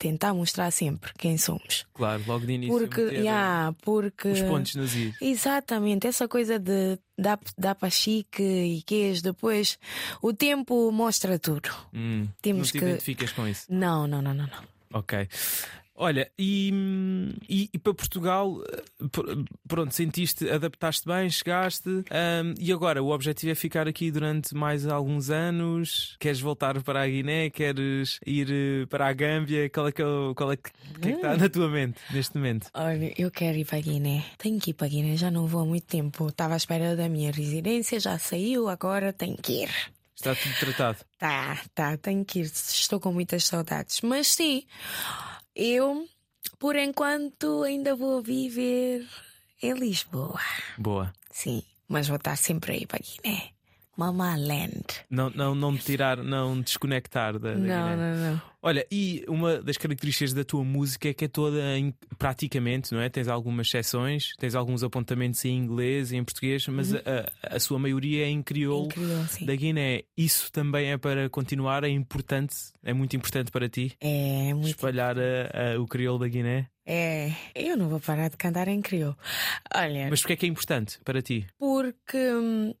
tentar 0.00 0.32
mostrar 0.32 0.70
sempre 0.70 1.12
quem 1.18 1.36
somos. 1.36 1.86
Claro, 1.92 2.22
logo 2.26 2.46
de 2.46 2.52
início. 2.54 2.76
Porque, 2.76 3.02
yeah, 3.02 3.72
porque 3.82 4.28
Os 4.28 4.40
pontos 4.40 4.74
nos 4.74 4.94
is. 4.94 5.14
Exatamente, 5.20 6.06
essa 6.06 6.26
coisa 6.26 6.58
de 6.58 6.98
dar, 7.18 7.38
dar 7.56 7.74
para 7.74 7.90
chique 7.90 8.42
e 8.42 8.82
queijo 8.82 9.22
depois, 9.22 9.78
o 10.22 10.32
tempo 10.32 10.90
mostra 10.90 11.38
tudo. 11.38 11.68
Hum, 11.92 12.26
Temos 12.40 12.68
não 12.68 12.72
te 12.72 12.78
que- 12.78 12.84
identificas 12.84 13.30
com 13.32 13.46
isso. 13.46 13.66
Não, 13.68 14.06
não, 14.06 14.22
não, 14.22 14.32
não, 14.32 14.46
não. 14.46 14.64
Ok. 14.94 15.28
Olha, 16.02 16.30
e, 16.38 16.72
e, 17.46 17.68
e 17.74 17.78
para 17.78 17.92
Portugal, 17.92 18.56
eh, 18.72 18.82
pr- 19.12 19.44
pronto, 19.68 19.94
sentiste, 19.94 20.48
adaptaste 20.48 21.06
bem, 21.06 21.28
chegaste, 21.28 21.90
ahm, 22.10 22.54
e 22.58 22.72
agora 22.72 23.02
o 23.02 23.10
objetivo 23.10 23.52
é 23.52 23.54
ficar 23.54 23.86
aqui 23.86 24.10
durante 24.10 24.54
mais 24.54 24.86
alguns 24.86 25.28
anos. 25.28 26.16
Queres 26.18 26.40
voltar 26.40 26.82
para 26.82 27.02
a 27.02 27.06
Guiné? 27.06 27.50
Queres 27.50 28.18
ir 28.26 28.48
eh, 28.50 28.86
para 28.86 29.08
a 29.08 29.12
Gâmbia? 29.12 29.68
Qual 29.68 29.88
é 29.88 29.92
que, 29.92 30.00
é 30.00 30.06
qual 30.34 30.52
é 30.52 30.56
que, 30.56 30.70
o 30.96 31.00
que 31.00 31.08
é 31.08 31.12
que 31.12 31.16
está 31.16 31.36
na 31.36 31.50
tua 31.50 31.68
mente 31.68 32.00
neste 32.10 32.34
momento? 32.34 32.68
Olha, 32.72 33.12
eu 33.18 33.30
quero 33.30 33.58
ir 33.58 33.66
para 33.66 33.76
a 33.76 33.82
Guiné. 33.82 34.24
Tenho 34.38 34.58
que 34.58 34.70
ir 34.70 34.74
para 34.74 34.86
a 34.86 34.90
Guiné, 34.90 35.18
já 35.18 35.30
não 35.30 35.46
vou 35.46 35.60
há 35.60 35.66
muito 35.66 35.86
tempo. 35.86 36.28
Estava 36.28 36.54
à 36.54 36.56
espera 36.56 36.96
da 36.96 37.10
minha 37.10 37.30
residência, 37.30 38.00
já 38.00 38.18
saiu, 38.18 38.70
agora 38.70 39.12
tenho 39.12 39.36
que 39.36 39.64
ir. 39.64 39.70
Está 40.16 40.34
tudo 40.34 40.54
tratado. 40.60 40.98
Tá, 41.18 41.58
tá, 41.74 41.96
tenho 41.98 42.24
que 42.24 42.40
ir. 42.40 42.44
Estou 42.46 42.98
com 43.00 43.12
muitas 43.12 43.44
saudades. 43.44 44.00
Mas 44.02 44.28
sim, 44.28 44.64
eu, 45.60 46.08
por 46.58 46.74
enquanto, 46.74 47.62
ainda 47.62 47.94
vou 47.94 48.22
viver 48.22 49.06
em 49.62 49.74
Lisboa. 49.74 50.40
Boa. 50.78 51.12
Sim, 51.30 51.62
mas 51.86 52.08
vou 52.08 52.16
estar 52.16 52.34
sempre 52.36 52.72
aí 52.72 52.86
para 52.86 52.98
Guiné. 52.98 53.50
Mama 54.00 54.34
Land. 54.34 54.82
Não, 55.10 55.28
não, 55.28 55.54
não 55.54 55.76
tirar, 55.76 56.16
não 56.24 56.58
desconectar 56.62 57.38
da, 57.38 57.52
da 57.52 57.58
Não, 57.58 57.90
Guiné. 57.90 57.96
não, 57.96 58.30
não. 58.32 58.42
Olha, 58.62 58.86
e 58.90 59.24
uma 59.28 59.60
das 59.62 59.76
características 59.78 60.32
da 60.34 60.42
tua 60.44 60.62
música 60.64 61.08
é 61.08 61.14
que 61.14 61.24
é 61.24 61.28
toda 61.28 61.58
em, 61.78 61.94
praticamente, 62.18 62.92
não 62.92 63.00
é? 63.00 63.08
Tens 63.08 63.26
algumas 63.28 63.66
exceções, 63.66 64.32
tens 64.38 64.54
alguns 64.54 64.82
apontamentos 64.82 65.44
em 65.44 65.56
inglês 65.56 66.12
e 66.12 66.16
em 66.16 66.24
português, 66.24 66.66
mas 66.68 66.94
a, 66.94 66.98
a- 66.98 67.56
a 67.56 67.60
sua 67.60 67.78
maioria 67.78 68.24
é 68.24 68.28
em 68.28 68.42
crioulo 68.42 68.88
da 69.46 69.54
Guiné. 69.54 70.02
Isso 70.16 70.50
também 70.52 70.90
é 70.92 70.98
para 70.98 71.28
continuar, 71.30 71.84
é 71.84 71.88
importante, 71.88 72.54
é 72.82 72.92
muito 72.92 73.14
importante 73.16 73.50
para 73.50 73.68
ti 73.68 73.96
É 74.00 74.52
muito. 74.54 74.68
espalhar 74.68 75.16
a- 75.18 75.74
a- 75.74 75.80
o 75.80 75.86
crioulo 75.86 76.20
da 76.20 76.28
Guiné. 76.28 76.68
É, 76.86 77.30
eu 77.54 77.76
não 77.76 77.88
vou 77.88 78.00
parar 78.00 78.28
de 78.30 78.36
cantar 78.36 78.66
em 78.68 78.80
crioulo. 78.82 79.16
Olha, 79.74 80.08
Mas 80.10 80.20
porquê 80.20 80.32
é 80.32 80.36
que 80.36 80.46
é 80.46 80.48
importante 80.48 80.98
para 81.04 81.22
ti? 81.22 81.46
porque 81.58 82.18
hum, 82.34 82.74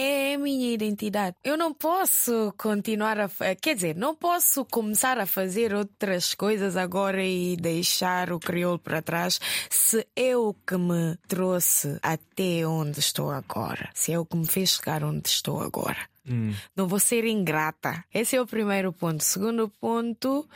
é 0.00 0.34
a 0.34 0.38
minha 0.38 0.72
identidade. 0.72 1.36
Eu 1.44 1.56
não 1.56 1.74
posso 1.74 2.54
continuar 2.56 3.18
a. 3.20 3.28
Quer 3.60 3.74
dizer, 3.74 3.94
não 3.96 4.14
posso 4.14 4.64
começar 4.64 5.18
a 5.18 5.26
fazer 5.26 5.74
outras 5.74 6.34
coisas 6.34 6.76
agora 6.76 7.22
e 7.22 7.56
deixar 7.56 8.32
o 8.32 8.40
crioulo 8.40 8.78
para 8.78 9.02
trás 9.02 9.38
se 9.68 10.06
é 10.16 10.34
o 10.36 10.54
que 10.54 10.76
me 10.78 11.16
trouxe 11.28 11.98
até 12.02 12.66
onde 12.66 12.98
estou 12.98 13.30
agora. 13.30 13.90
Se 13.94 14.12
é 14.12 14.18
o 14.18 14.24
que 14.24 14.36
me 14.36 14.46
fez 14.46 14.70
chegar 14.70 15.04
onde 15.04 15.28
estou 15.28 15.60
agora. 15.60 16.09
Hum, 16.28 16.52
Não 16.76 16.86
vou 16.86 16.98
ser 16.98 17.24
ingrata. 17.24 18.04
Esse 18.12 18.36
é 18.36 18.40
o 18.40 18.46
primeiro 18.46 18.92
ponto. 18.92 19.22
Segundo 19.24 19.68
ponto, 19.80 20.48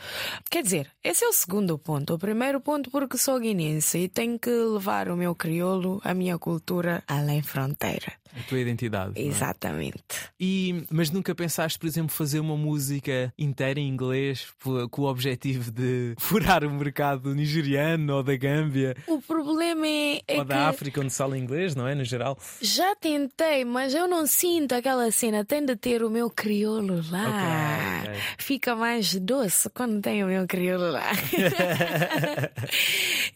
quer 0.49 0.63
dizer, 0.63 0.89
esse 1.03 1.23
é 1.23 1.27
o 1.27 1.33
segundo 1.33 1.77
ponto. 1.77 2.13
O 2.13 2.19
primeiro 2.19 2.59
ponto, 2.61 2.89
porque 2.91 3.17
sou 3.17 3.39
guinense 3.39 3.97
e 3.97 4.07
tenho 4.09 4.37
que 4.39 4.49
levar 4.49 5.09
o 5.09 5.17
meu 5.17 5.33
crioulo, 5.35 5.99
a 6.03 6.13
minha 6.13 6.37
cultura, 6.37 7.03
além 7.07 7.41
fronteira. 7.41 8.13
a 8.37 8.43
tua 8.49 8.59
identidade. 8.59 9.13
é? 9.15 9.21
Exatamente. 9.23 10.03
E, 10.39 10.83
mas 10.91 11.09
nunca 11.09 11.33
pensaste, 11.33 11.79
por 11.79 11.87
exemplo, 11.87 12.13
fazer 12.13 12.39
uma 12.39 12.57
música 12.57 13.33
inteira 13.37 13.79
em 13.79 13.87
inglês 13.87 14.47
com 14.91 15.01
o 15.01 15.05
objetivo 15.05 15.71
de 15.71 16.13
furar 16.19 16.63
o 16.63 16.71
mercado 16.71 17.33
nigeriano 17.33 18.15
ou 18.15 18.23
da 18.23 18.35
Gâmbia 18.35 18.95
O 19.07 19.21
problema 19.21 19.87
é, 19.87 20.21
é 20.27 20.37
ou 20.37 20.41
que 20.43 20.49
da 20.49 20.67
África, 20.67 20.99
onde 21.01 21.11
se 21.11 21.17
fala 21.17 21.37
inglês, 21.37 21.75
não 21.75 21.87
é? 21.87 21.95
No 21.95 22.03
geral. 22.03 22.37
já 22.61 22.95
tentei, 22.95 23.63
mas 23.65 23.93
eu 23.93 24.07
não 24.07 24.27
sinto 24.27 24.73
aquela 24.73 25.09
cena. 25.11 25.45
De 25.63 25.75
ter 25.75 26.03
o 26.03 26.09
meu 26.09 26.29
crioulo 26.29 27.01
lá. 27.11 28.01
Ok, 28.03 28.11
ok. 28.11 28.21
Fica 28.37 28.75
mais 28.75 29.13
doce 29.15 29.69
quando 29.69 30.01
tem 30.01 30.23
o 30.23 30.27
meu 30.27 30.47
crioulo 30.47 30.91
lá. 30.91 31.11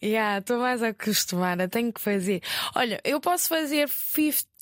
Estou 0.02 0.58
mais 0.58 0.82
acostumada, 0.82 1.68
tenho 1.68 1.92
que 1.92 2.00
fazer. 2.00 2.42
Olha, 2.74 3.00
eu 3.04 3.20
posso 3.20 3.48
fazer 3.48 3.88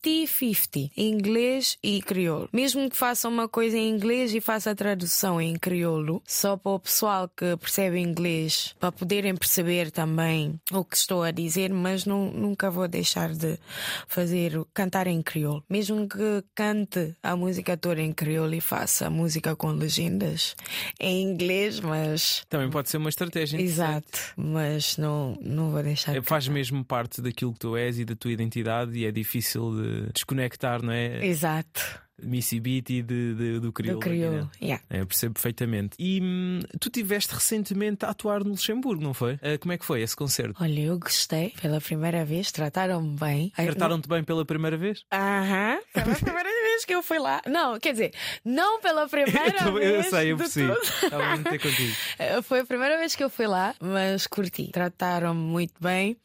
50-50, 0.04 0.90
inglês 0.96 1.78
e 1.82 2.00
crioulo. 2.02 2.48
Mesmo 2.52 2.88
que 2.88 2.96
faça 2.96 3.28
uma 3.28 3.48
coisa 3.48 3.76
em 3.76 3.90
inglês 3.90 4.34
e 4.34 4.40
faça 4.40 4.70
a 4.70 4.74
tradução 4.74 5.40
em 5.40 5.56
crioulo, 5.56 6.22
só 6.26 6.56
para 6.56 6.72
o 6.72 6.78
pessoal 6.78 7.28
que 7.28 7.56
percebe 7.56 7.98
inglês, 7.98 8.74
para 8.78 8.92
poderem 8.92 9.34
perceber 9.36 9.90
também 9.90 10.60
o 10.72 10.84
que 10.84 10.96
estou 10.96 11.22
a 11.22 11.30
dizer, 11.30 11.72
mas 11.72 12.04
não, 12.04 12.30
nunca 12.30 12.70
vou 12.70 12.86
deixar 12.86 13.32
de 13.32 13.58
fazer, 14.06 14.60
cantar 14.72 15.06
em 15.06 15.22
crioulo. 15.22 15.64
Mesmo 15.68 16.08
que 16.08 16.44
cante 16.54 17.14
a 17.22 17.36
música 17.36 17.76
toda 17.76 18.00
em 18.00 18.12
crioulo 18.12 18.54
e 18.54 18.60
faça 18.60 19.06
a 19.06 19.10
música 19.10 19.56
com 19.56 19.70
legendas 19.70 20.54
em 21.00 21.22
inglês, 21.22 21.80
mas. 21.80 22.44
Também 22.48 22.70
pode 22.70 22.88
ser 22.88 22.98
uma 22.98 23.08
estratégia. 23.08 23.60
Exato, 23.60 24.34
mas 24.36 24.96
não, 24.96 25.36
não 25.40 25.70
vou 25.70 25.82
deixar. 25.82 26.16
É, 26.16 26.22
Faz 26.22 26.46
mesmo 26.46 26.84
parte 26.84 27.22
daquilo 27.22 27.52
que 27.52 27.58
tu 27.58 27.76
és 27.76 27.98
e 27.98 28.04
da 28.04 28.14
tua 28.14 28.30
identidade 28.30 28.96
e 28.98 29.06
é 29.06 29.10
difícil 29.10 29.74
de 29.74 29.87
desconectar, 30.12 30.82
não 30.82 30.92
é? 30.92 31.24
Exato, 31.26 32.00
Missy 32.20 32.58
Beat 32.58 32.90
e 32.90 33.00
de, 33.02 33.34
de- 33.34 33.60
do 33.60 33.72
crioulo. 33.72 34.00
do 34.00 34.04
crioulo. 34.04 34.50
Yeah. 34.60 34.82
É, 34.90 35.00
eu 35.00 35.06
percebo 35.06 35.34
perfeitamente. 35.34 35.94
E 36.00 36.20
hum, 36.20 36.58
tu 36.80 36.90
tiveste 36.90 37.32
recentemente 37.32 38.04
a 38.04 38.10
atuar 38.10 38.42
no 38.42 38.50
Luxemburgo, 38.50 39.00
não 39.00 39.14
foi? 39.14 39.34
Ah, 39.34 39.56
como 39.60 39.72
é 39.72 39.78
que 39.78 39.84
foi 39.84 40.02
esse 40.02 40.16
concerto? 40.16 40.60
Olha, 40.60 40.80
eu 40.80 40.98
gostei 40.98 41.50
pela 41.62 41.80
primeira 41.80 42.24
vez, 42.24 42.50
trataram-me 42.50 43.16
bem. 43.16 43.50
Trataram-te 43.54 44.08
bem 44.08 44.24
pela 44.24 44.44
primeira 44.44 44.76
vez? 44.76 45.04
Aham, 45.12 45.78
pela 45.94 46.14
primeira 46.18 46.48
vez 46.48 46.84
que 46.84 46.92
eu 46.94 47.04
fui 47.04 47.20
lá. 47.20 47.40
Não, 47.46 47.78
quer 47.78 47.92
dizer, 47.92 48.12
não 48.44 48.80
pela 48.80 49.08
primeira 49.08 49.62
Eu, 49.68 49.78
eu 49.78 49.92
vez. 50.02 50.06
sei, 50.10 50.32
eu 50.32 50.36
de 50.36 50.42
percebi. 50.42 50.74
tudo. 50.74 50.82
Estava 51.04 51.32
a 51.34 51.38
ter 51.38 51.58
contigo. 51.60 51.94
Eh, 52.18 52.42
Foi 52.42 52.60
a 52.60 52.66
primeira 52.66 52.98
vez 52.98 53.14
que 53.14 53.22
eu 53.22 53.30
fui 53.30 53.46
lá, 53.46 53.76
mas 53.80 54.26
curti. 54.26 54.70
Trataram-me 54.72 55.40
muito 55.40 55.74
bem. 55.80 56.16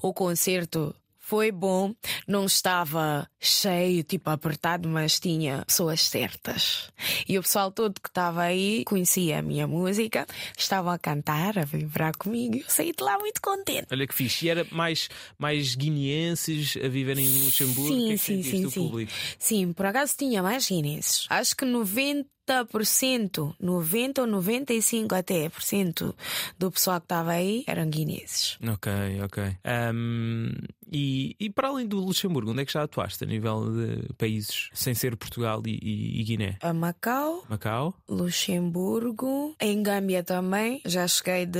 O 0.00 0.12
concerto 0.14 0.94
foi 1.32 1.50
bom. 1.50 1.94
Não 2.28 2.44
estava 2.44 3.26
cheio, 3.40 4.04
tipo 4.04 4.28
apertado, 4.28 4.86
mas 4.86 5.18
tinha 5.18 5.64
pessoas 5.64 6.02
certas. 6.02 6.90
E 7.26 7.38
o 7.38 7.42
pessoal 7.42 7.72
todo 7.72 7.98
que 8.02 8.10
estava 8.10 8.42
aí 8.42 8.84
conhecia 8.84 9.38
a 9.38 9.42
minha 9.42 9.66
música, 9.66 10.26
estavam 10.58 10.92
a 10.92 10.98
cantar, 10.98 11.58
a 11.58 11.64
vibrar 11.64 12.14
comigo. 12.18 12.56
Eu 12.56 12.64
saí 12.68 12.92
de 12.92 13.02
lá 13.02 13.18
muito 13.18 13.40
contente. 13.40 13.86
Olha 13.90 14.06
que 14.06 14.14
fixe. 14.14 14.44
E 14.44 14.50
era 14.50 14.66
mais, 14.70 15.08
mais 15.38 15.74
guineenses 15.74 16.76
a 16.76 16.86
viverem 16.88 17.26
no 17.26 17.44
Luxemburgo? 17.46 17.96
que 17.96 18.12
é 18.12 18.12
que 18.12 18.18
Sim, 18.18 18.42
sim, 18.42 18.50
sim, 18.50 18.68
sim. 18.70 18.88
público? 18.88 19.12
Sim, 19.38 19.72
por 19.72 19.86
acaso 19.86 20.14
tinha 20.18 20.42
mais 20.42 20.68
guinenses. 20.68 21.24
Acho 21.30 21.56
que 21.56 21.64
90%, 21.64 23.54
90 23.58 24.20
ou 24.20 24.26
95 24.26 25.14
até 25.14 25.48
por 25.48 25.62
cento 25.62 26.14
do 26.58 26.70
pessoal 26.70 27.00
que 27.00 27.06
estava 27.06 27.32
aí 27.32 27.64
eram 27.66 27.88
guinenses. 27.88 28.58
Ok, 28.68 28.92
ok. 29.24 29.56
Ahm, 29.64 30.50
E, 30.92 31.34
e 31.40 31.48
para 31.48 31.68
além 31.68 31.86
do 31.86 31.96
Luxemburgo, 31.98 32.50
onde 32.50 32.62
é 32.62 32.64
que 32.66 32.72
já 32.72 32.82
atuaste 32.82 33.24
a 33.24 33.26
nível 33.26 33.64
de 33.72 34.12
países 34.14 34.68
sem 34.74 34.92
ser 34.94 35.16
Portugal 35.16 35.62
e, 35.66 35.78
e, 35.82 36.20
e 36.20 36.24
Guiné? 36.24 36.56
A 36.60 36.72
Macau, 36.74 37.44
Macau? 37.48 37.94
Luxemburgo, 38.08 39.54
em 39.60 39.82
Gâmbia 39.82 40.22
também. 40.22 40.80
Já 40.84 41.06
cheguei 41.08 41.46
de. 41.46 41.58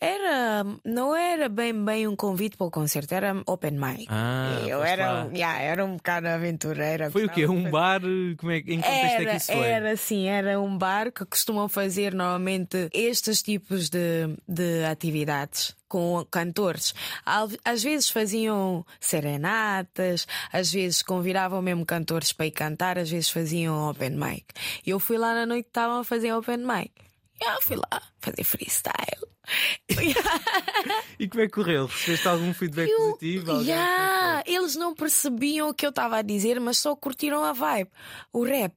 Era. 0.00 0.64
Não 0.84 1.16
era 1.16 1.48
bem 1.48 1.72
bem 1.84 2.06
um 2.06 2.14
convite 2.14 2.56
para 2.56 2.66
o 2.66 2.70
concerto, 2.70 3.14
era 3.14 3.42
open 3.46 3.72
mic. 3.72 4.06
Ah, 4.08 4.60
Eu 4.66 4.82
era, 4.84 5.28
yeah, 5.34 5.60
era 5.60 5.84
um 5.84 5.96
bocado 5.96 6.28
aventureira. 6.28 7.10
Foi 7.10 7.24
o 7.24 7.28
quê? 7.30 7.46
Um 7.46 7.70
bar? 7.70 8.00
Como 8.38 8.52
é, 8.52 8.58
em 8.58 8.62
que 8.62 8.76
contexto 8.76 8.90
é 8.92 9.14
Era, 9.22 9.30
que 9.30 9.36
isso 9.36 9.52
foi? 9.52 9.66
era 9.66 9.96
sim, 9.96 10.26
era 10.26 10.60
um 10.60 10.76
bar 10.76 11.10
que 11.12 11.24
costumam 11.24 11.68
fazer 11.68 12.12
normalmente 12.14 12.88
estes 12.92 13.42
tipos 13.42 13.88
de, 13.88 14.36
de 14.46 14.84
atividades 14.84 15.74
com 15.94 16.26
cantores. 16.28 16.92
Às 17.64 17.80
vezes 17.84 18.10
faziam 18.10 18.84
serenatas, 18.98 20.26
às 20.52 20.72
vezes 20.72 21.02
convidavam 21.02 21.62
mesmo 21.62 21.86
cantores 21.86 22.32
para 22.32 22.46
ir 22.46 22.50
cantar, 22.50 22.98
às 22.98 23.08
vezes 23.08 23.30
faziam 23.30 23.88
open 23.88 24.10
mic. 24.10 24.44
E 24.84 24.90
eu 24.90 24.98
fui 24.98 25.16
lá 25.16 25.32
na 25.32 25.46
noite 25.46 25.64
que 25.66 25.70
estavam 25.70 26.00
a 26.00 26.04
fazer 26.04 26.32
open 26.32 26.56
mic. 26.58 26.90
E 27.40 27.44
Eu 27.48 27.62
fui 27.62 27.76
lá 27.76 28.02
fazer 28.20 28.42
freestyle. 28.42 29.24
E 31.18 31.28
como 31.28 31.42
é 31.42 31.46
que 31.46 31.52
correu? 31.52 31.86
Recebeste 31.86 32.26
algum 32.28 32.52
feedback 32.52 32.90
Eu- 32.90 32.98
positivo? 33.12 33.52
Alguém- 33.52 33.72
é 33.72 33.76
Yeah, 33.76 34.42
eles 34.46 34.74
não 34.74 34.94
percebiam 34.94 35.68
o 35.68 35.74
que 35.74 35.86
eu 35.86 35.90
estava 35.90 36.16
a 36.16 36.22
dizer, 36.22 36.58
mas 36.60 36.78
só 36.78 36.96
curtiram 36.96 37.44
a 37.44 37.52
vibe. 37.52 37.90
O 38.32 38.44
rap. 38.44 38.74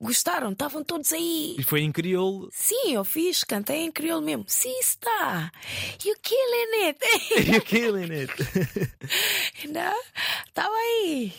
Gostaram, 0.00 0.52
estavam 0.52 0.84
todos 0.84 1.12
aí. 1.12 1.56
E 1.58 1.62
foi 1.62 1.80
em 1.80 1.90
crioulo. 1.90 2.50
Sim, 2.52 2.92
eu 2.92 3.04
fiz, 3.04 3.42
cantei 3.42 3.78
em 3.84 3.90
crioulo 3.90 4.24
mesmo. 4.24 4.44
Sim, 4.46 4.78
está. 4.78 5.50
You 6.04 6.14
killing 6.22 6.86
it. 6.86 7.50
E 7.50 7.56
aquilo, 7.56 7.98
Inês? 8.04 8.28
Não? 9.70 10.02
Estava 10.46 10.74
aí. 10.74 11.32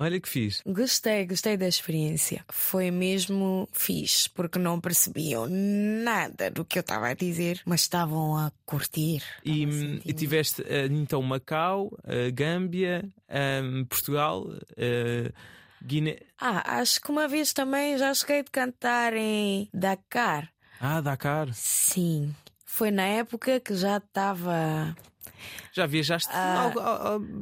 Olha 0.00 0.20
que 0.20 0.28
fiz. 0.28 0.62
Gostei, 0.64 1.26
gostei 1.26 1.56
da 1.56 1.66
experiência. 1.66 2.44
Foi 2.48 2.88
mesmo 2.88 3.68
fixe, 3.72 4.30
porque 4.30 4.56
não 4.56 4.80
percebiam 4.80 5.48
nada 5.48 6.52
do 6.52 6.64
que 6.64 6.78
eu 6.78 6.82
estava 6.82 7.08
a 7.08 7.14
dizer, 7.14 7.60
mas 7.66 7.80
estavam 7.80 8.36
a 8.36 8.52
curtir. 8.64 9.24
E, 9.44 9.64
a 9.64 9.68
hum, 9.68 10.00
e 10.04 10.12
tiveste 10.12 10.62
eh, 10.68 10.86
então 10.86 11.20
Macau, 11.20 11.98
eh, 12.04 12.30
Gâmbia, 12.30 13.04
hum, 13.28 13.84
Portugal, 13.86 14.46
eh, 14.76 15.32
Guiné. 15.82 16.18
Ah, 16.40 16.78
acho 16.80 17.00
que 17.00 17.10
uma 17.10 17.28
vez 17.28 17.52
também 17.52 17.96
já 17.98 18.12
cheguei 18.14 18.42
de 18.42 18.50
cantar 18.50 19.14
em 19.14 19.68
Dakar. 19.72 20.50
Ah, 20.80 21.00
Dakar. 21.00 21.48
Sim. 21.54 22.34
Foi 22.64 22.90
na 22.90 23.04
época 23.04 23.58
que 23.60 23.74
já 23.74 23.96
estava. 23.96 24.96
Já 25.72 25.86
viajaste 25.86 26.28
Ah. 26.32 26.72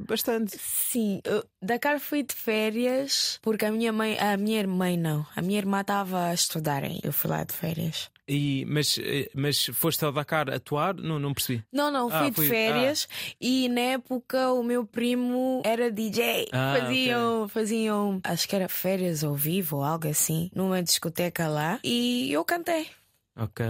bastante. 0.09 0.57
Sim, 0.59 1.21
Dakar 1.63 1.99
fui 2.01 2.23
de 2.23 2.35
férias 2.35 3.39
porque 3.43 3.65
a 3.65 3.71
minha 3.73 3.93
mãe, 3.93 4.19
a 4.19 4.37
minha 4.37 4.67
mãe 4.67 4.97
não, 4.97 5.27
a 5.35 5.43
minha 5.43 5.59
irmã 5.59 5.81
estava 5.81 6.27
a 6.29 6.35
estudar, 6.35 6.83
eu 7.03 7.13
fui 7.13 7.31
lá 7.31 7.45
de 7.45 7.53
férias. 7.55 8.11
E, 8.29 8.65
mas, 8.67 8.99
eh, 8.99 9.31
mas 9.35 9.67
foste 9.67 10.05
ao 10.05 10.11
Dakar 10.11 10.51
atuar? 10.51 10.95
Não, 10.97 11.17
não 11.17 11.33
percebi. 11.33 11.63
Não, 11.73 11.93
não, 11.93 12.09
Ah, 12.11 12.25
fui 12.25 12.33
foi- 12.33 12.45
de 12.47 12.51
férias 12.51 13.09
e 13.41 13.69
na 13.69 13.81
época 13.81 14.51
o 14.53 14.65
meu 14.65 14.85
primo 14.85 15.63
era 15.65 15.93
DJ. 15.93 16.49
Ah, 16.53 16.75
faziam, 16.81 17.49
faziam, 17.49 18.21
acho 18.25 18.49
que 18.49 18.57
era 18.57 18.69
férias 18.69 19.23
ao 19.23 19.35
vivo 19.35 19.77
ou 19.77 19.85
algo 19.85 20.09
assim, 20.09 20.51
numa 20.53 20.83
discoteca 20.83 21.47
lá 21.47 21.79
e 21.85 22.33
eu 22.33 22.45
cantei. 22.45 22.89
Ok. 23.37 23.65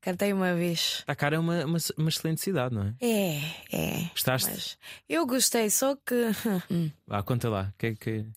Cantei 0.00 0.32
uma 0.32 0.54
vez. 0.54 1.04
Dakar 1.06 1.32
é 1.34 1.38
uma, 1.38 1.64
uma, 1.66 1.78
uma 1.98 2.08
excelente 2.08 2.40
cidade, 2.40 2.74
não 2.74 2.82
é? 2.84 2.94
É, 3.00 3.40
é. 3.72 4.04
Gostaste? 4.12 4.48
Mas 4.50 4.78
eu 5.08 5.26
gostei, 5.26 5.68
só 5.68 5.94
que. 5.94 6.14
hum, 6.70 6.90
Ah, 7.08 7.22
conta 7.22 7.48
lá. 7.50 7.72
O 7.74 7.78
que 7.78 7.86
é 7.86 7.94
que. 7.94 8.10
o 8.20 8.32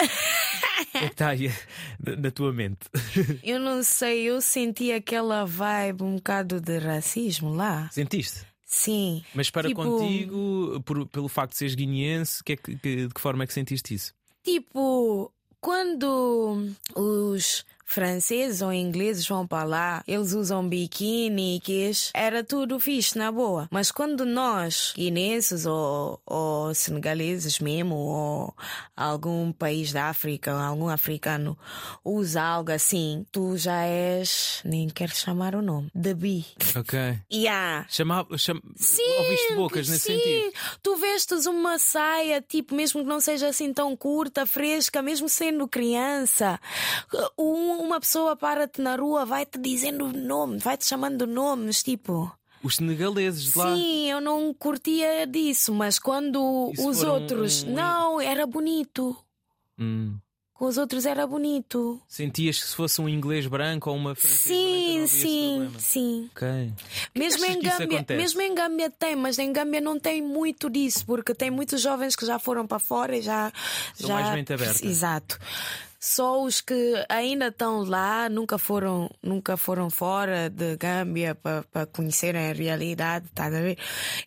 que 0.92 0.98
é 0.98 1.00
que 1.08 1.14
está 1.14 1.30
aí 1.30 1.52
na 2.00 2.30
tua 2.32 2.52
mente? 2.52 2.80
Eu 3.44 3.60
não 3.60 3.82
sei, 3.84 4.24
eu 4.30 4.42
senti 4.42 4.92
aquela 4.92 5.46
vibe 5.46 6.04
um 6.04 6.16
bocado 6.16 6.60
de 6.60 6.78
racismo 6.80 7.54
lá. 7.54 7.90
Sentiste? 7.92 8.42
Sim. 8.66 9.24
Mas 9.34 9.50
para 9.50 9.68
Tipo- 9.70 9.84
contigo, 9.84 10.82
por- 10.86 11.08
pelo 11.08 11.30
facto 11.30 11.52
de 11.52 11.58
seres 11.60 11.76
guineense, 11.76 12.44
que 12.44 12.54
é 12.54 12.56
que- 12.58 12.76
que- 12.76 13.08
de 13.08 13.14
que 13.14 13.22
forma 13.22 13.44
é 13.44 13.48
que 13.48 13.54
sentiste 13.54 13.94
isso? 13.94 14.14
Tipo, 14.44 15.32
quando 15.62 16.74
os 16.96 17.66
franceses 17.86 18.62
ou 18.62 18.72
ingleses 18.74 19.28
vão 19.28 19.46
para 19.46 19.64
lá, 19.64 20.04
eles 20.08 20.34
usam 20.34 20.68
biquíni 20.68 21.60
queijo, 21.64 22.10
era 22.14 22.44
tudo 22.44 22.80
fixe, 22.80 23.18
na 23.18 23.32
boa. 23.32 23.68
Mas 23.72 23.92
quando 23.92 24.26
nós, 24.26 24.94
guinenses 24.96 25.66
ou, 25.66 26.20
ou 26.26 26.74
senegaleses 26.74 27.60
mesmo, 27.60 27.96
ou 27.96 28.54
algum 28.96 29.52
país 29.52 29.92
da 29.92 30.06
África, 30.06 30.52
algum 30.54 30.88
africano, 30.90 31.58
usa 32.04 32.42
algo 32.42 32.72
assim, 32.72 33.26
tu 33.32 33.58
já 33.58 33.84
és, 33.84 34.62
nem 34.66 34.90
quero 34.90 35.16
chamar 35.16 35.56
o 35.56 35.62
nome, 35.62 35.90
de 35.94 36.14
bi. 36.14 36.46
Ok. 36.76 37.00
Yeah. 37.34 37.86
Chamava, 37.90 38.38
cham... 38.38 38.62
Sim, 38.76 39.02
Ouviste 39.20 39.56
bocas 39.56 39.90
nesse 39.90 40.06
sim. 40.14 40.14
sentido? 40.20 40.54
Tu 40.82 40.96
vestes 40.98 41.46
uma 41.46 41.78
saia, 41.80 42.42
tipo, 42.42 42.74
mesmo 42.76 43.02
que 43.02 43.08
não 43.08 43.20
seja 43.20 43.48
assim 43.48 43.74
tão 43.74 43.96
curta, 43.98 44.46
fresca, 44.46 45.02
mesmo 45.02 45.28
sendo 45.28 45.68
criança, 45.68 46.60
um- 47.38 47.73
uma 47.80 48.00
pessoa 48.00 48.36
para-te 48.36 48.82
na 48.82 48.96
rua, 48.96 49.26
vai-te 49.26 49.58
dizendo 49.60 50.08
nome, 50.12 50.58
vai-te 50.58 50.86
chamando 50.86 51.26
nomes, 51.28 51.82
tipo. 51.84 52.32
Os 52.64 52.78
senegaleses 52.78 53.52
de 53.52 53.58
lá. 53.58 53.76
Sim, 53.76 54.10
eu 54.10 54.22
não 54.22 54.54
curtia 54.54 55.28
disso, 55.28 55.74
mas 55.74 56.00
quando 56.00 56.72
Isso 56.74 56.88
os 56.88 57.04
outros. 57.04 57.64
um- 57.64 57.74
Não, 57.74 58.22
era 58.22 58.46
bonito. 58.48 59.16
Hum. 59.78 60.18
Com 60.54 60.66
os 60.66 60.78
outros 60.78 61.06
era 61.06 61.26
bonito. 61.28 62.00
Sentias 62.08 62.60
que 62.62 62.68
se 62.68 62.76
fosse 62.76 63.02
um 63.02 63.10
inglês 63.10 63.48
branco 63.48 63.90
ou 63.90 63.98
uma 63.98 64.14
francesa 64.16 64.54
branca, 64.54 64.70
Sim, 64.78 65.04
esse 65.04 65.18
sim, 65.18 65.72
sim. 65.80 66.30
Ok. 66.32 66.48
Mesmo 67.14 67.44
achas 67.44 67.56
em, 67.58 67.60
Gâmbia, 67.62 68.06
mesmo 68.16 68.42
em 68.42 68.56
Gâmbia 68.56 68.90
tem, 68.92 69.16
mas 69.16 69.40
em 69.40 69.52
Gâmbia 69.52 69.82
não 69.82 70.00
tem 70.00 70.22
muito 70.22 70.70
disso, 70.70 71.06
porque 71.06 71.34
tem 71.34 71.50
muitos 71.52 71.82
jovens 71.82 72.16
que 72.16 72.26
já 72.26 72.38
foram 72.40 72.66
para 72.66 72.80
fora 72.80 73.18
e 73.18 73.22
já. 73.22 73.52
São 73.96 74.08
já... 74.08 74.14
mais 74.14 74.34
mente 74.36 74.54
aberta. 74.54 74.86
Exato. 74.86 75.38
Só 76.06 76.44
os 76.44 76.60
que 76.60 77.02
ainda 77.08 77.48
estão 77.48 77.82
lá, 77.86 78.28
nunca 78.28 78.58
foram, 78.58 79.10
nunca 79.24 79.56
foram 79.56 79.90
fora 79.90 80.50
de 80.50 80.76
Gâmbia 80.76 81.34
para 81.34 81.86
conhecerem 81.86 82.50
a 82.50 82.54
realidade, 82.54 83.30
tá 83.34 83.46
a 83.46 83.50
ver? 83.50 83.78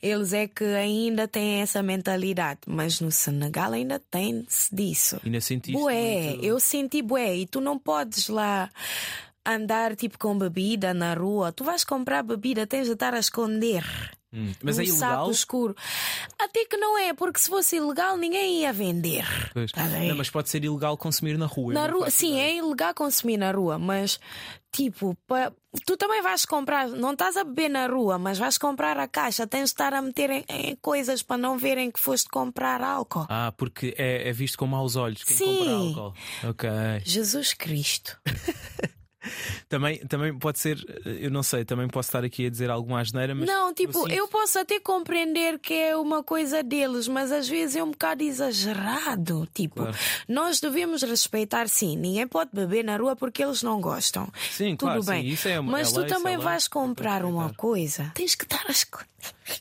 Eles 0.00 0.32
é 0.32 0.48
que 0.48 0.64
ainda 0.64 1.28
têm 1.28 1.60
essa 1.60 1.82
mentalidade, 1.82 2.60
mas 2.66 2.98
no 3.02 3.12
Senegal 3.12 3.74
ainda 3.74 4.00
tem-se 4.10 4.74
disso. 4.74 5.20
Ainda 5.22 5.38
sentiste 5.38 5.78
Bué, 5.78 6.28
muito- 6.30 6.44
eu 6.46 6.58
senti 6.58 7.02
bué. 7.02 7.36
E 7.36 7.46
tu 7.46 7.60
não 7.60 7.78
podes 7.78 8.28
lá 8.30 8.70
andar 9.44 9.94
tipo 9.94 10.18
com 10.18 10.36
bebida 10.38 10.94
na 10.94 11.12
rua. 11.12 11.52
Tu 11.52 11.62
vais 11.62 11.84
comprar 11.84 12.22
bebida, 12.22 12.66
tens 12.66 12.86
de 12.86 12.94
estar 12.94 13.12
a 13.12 13.18
esconder. 13.18 13.84
Hum. 14.32 14.52
Mas 14.62 14.78
é 14.78 14.84
ilegal? 14.84 14.98
saco 15.20 15.30
escuro. 15.30 15.76
Até 16.38 16.64
que 16.64 16.76
não 16.76 16.98
é, 16.98 17.14
porque 17.14 17.38
se 17.38 17.48
fosse 17.48 17.76
ilegal 17.76 18.16
ninguém 18.16 18.60
ia 18.60 18.72
vender. 18.72 19.24
Não, 20.08 20.16
mas 20.16 20.28
pode 20.30 20.50
ser 20.50 20.64
ilegal 20.64 20.96
consumir 20.96 21.38
na 21.38 21.46
rua. 21.46 21.72
Na 21.72 21.86
rua, 21.86 22.10
sim, 22.10 22.32
ideia. 22.32 22.50
é 22.50 22.56
ilegal 22.56 22.92
consumir 22.94 23.36
na 23.36 23.50
rua, 23.52 23.78
mas 23.78 24.18
tipo, 24.72 25.16
pa- 25.26 25.52
tu 25.86 25.96
também 25.96 26.20
vais 26.22 26.44
comprar, 26.44 26.86
não 26.88 27.12
estás 27.12 27.36
a 27.36 27.44
beber 27.44 27.70
na 27.70 27.86
rua, 27.86 28.18
mas 28.18 28.36
vais 28.38 28.58
comprar 28.58 28.98
a 28.98 29.08
caixa, 29.08 29.46
tens 29.46 29.60
de 29.60 29.66
estar 29.70 29.94
a 29.94 30.02
meter 30.02 30.28
em, 30.28 30.44
em 30.48 30.76
coisas 30.76 31.22
para 31.22 31.38
não 31.38 31.56
verem 31.56 31.90
que 31.90 31.98
foste 32.00 32.28
comprar 32.28 32.82
álcool. 32.82 33.26
Ah, 33.30 33.54
porque 33.56 33.94
é, 33.96 34.28
é 34.28 34.32
visto 34.32 34.58
com 34.58 34.66
maus 34.66 34.96
olhos 34.96 35.24
quem 35.24 35.36
Sim. 35.36 35.56
compra 35.56 35.72
álcool. 35.72 36.14
Ok. 36.50 36.68
Jesus 37.04 37.54
Cristo. 37.54 38.18
Também, 39.68 39.98
também 40.06 40.36
pode 40.38 40.58
ser, 40.58 40.78
eu 41.04 41.30
não 41.30 41.42
sei, 41.42 41.64
também 41.64 41.88
posso 41.88 42.08
estar 42.08 42.24
aqui 42.24 42.46
a 42.46 42.50
dizer 42.50 42.70
alguma 42.70 43.00
asneira, 43.00 43.34
mas. 43.34 43.46
não, 43.48 43.72
tipo, 43.74 43.92
sinto- 44.00 44.12
eu 44.12 44.28
posso 44.28 44.58
até 44.58 44.78
compreender 44.80 45.58
que 45.58 45.74
é 45.74 45.96
uma 45.96 46.22
coisa 46.22 46.62
deles, 46.62 47.08
mas 47.08 47.32
às 47.32 47.48
vezes 47.48 47.76
é 47.76 47.82
um 47.82 47.90
bocado 47.90 48.22
exagerado. 48.22 49.48
Tipo, 49.54 49.76
Claro. 49.82 49.96
nós 50.28 50.60
devemos 50.60 51.02
respeitar, 51.02 51.68
sim. 51.68 51.96
Ninguém 51.96 52.26
pode 52.26 52.50
beber 52.52 52.84
na 52.84 52.96
rua 52.96 53.16
porque 53.16 53.42
eles 53.42 53.62
não 53.62 53.80
gostam. 53.80 54.28
Sim, 54.50 54.76
Tudo 54.76 54.88
claro, 54.90 55.04
bem. 55.04 55.22
sim, 55.22 55.28
isso 55.28 55.48
é 55.48 55.60
uma- 55.60 55.72
mas 55.72 55.88
é 55.88 55.92
tu 55.92 55.96
lei, 56.00 56.06
isso 56.06 56.14
também 56.16 56.34
é 56.34 56.36
lei, 56.36 56.44
vais 56.44 56.68
comprar 56.68 57.24
uma 57.24 57.52
coisa, 57.54 58.10
tens 58.14 58.34
que 58.34 58.44
estar 58.44 58.64
a 58.66 58.70
escolher. 58.70 59.06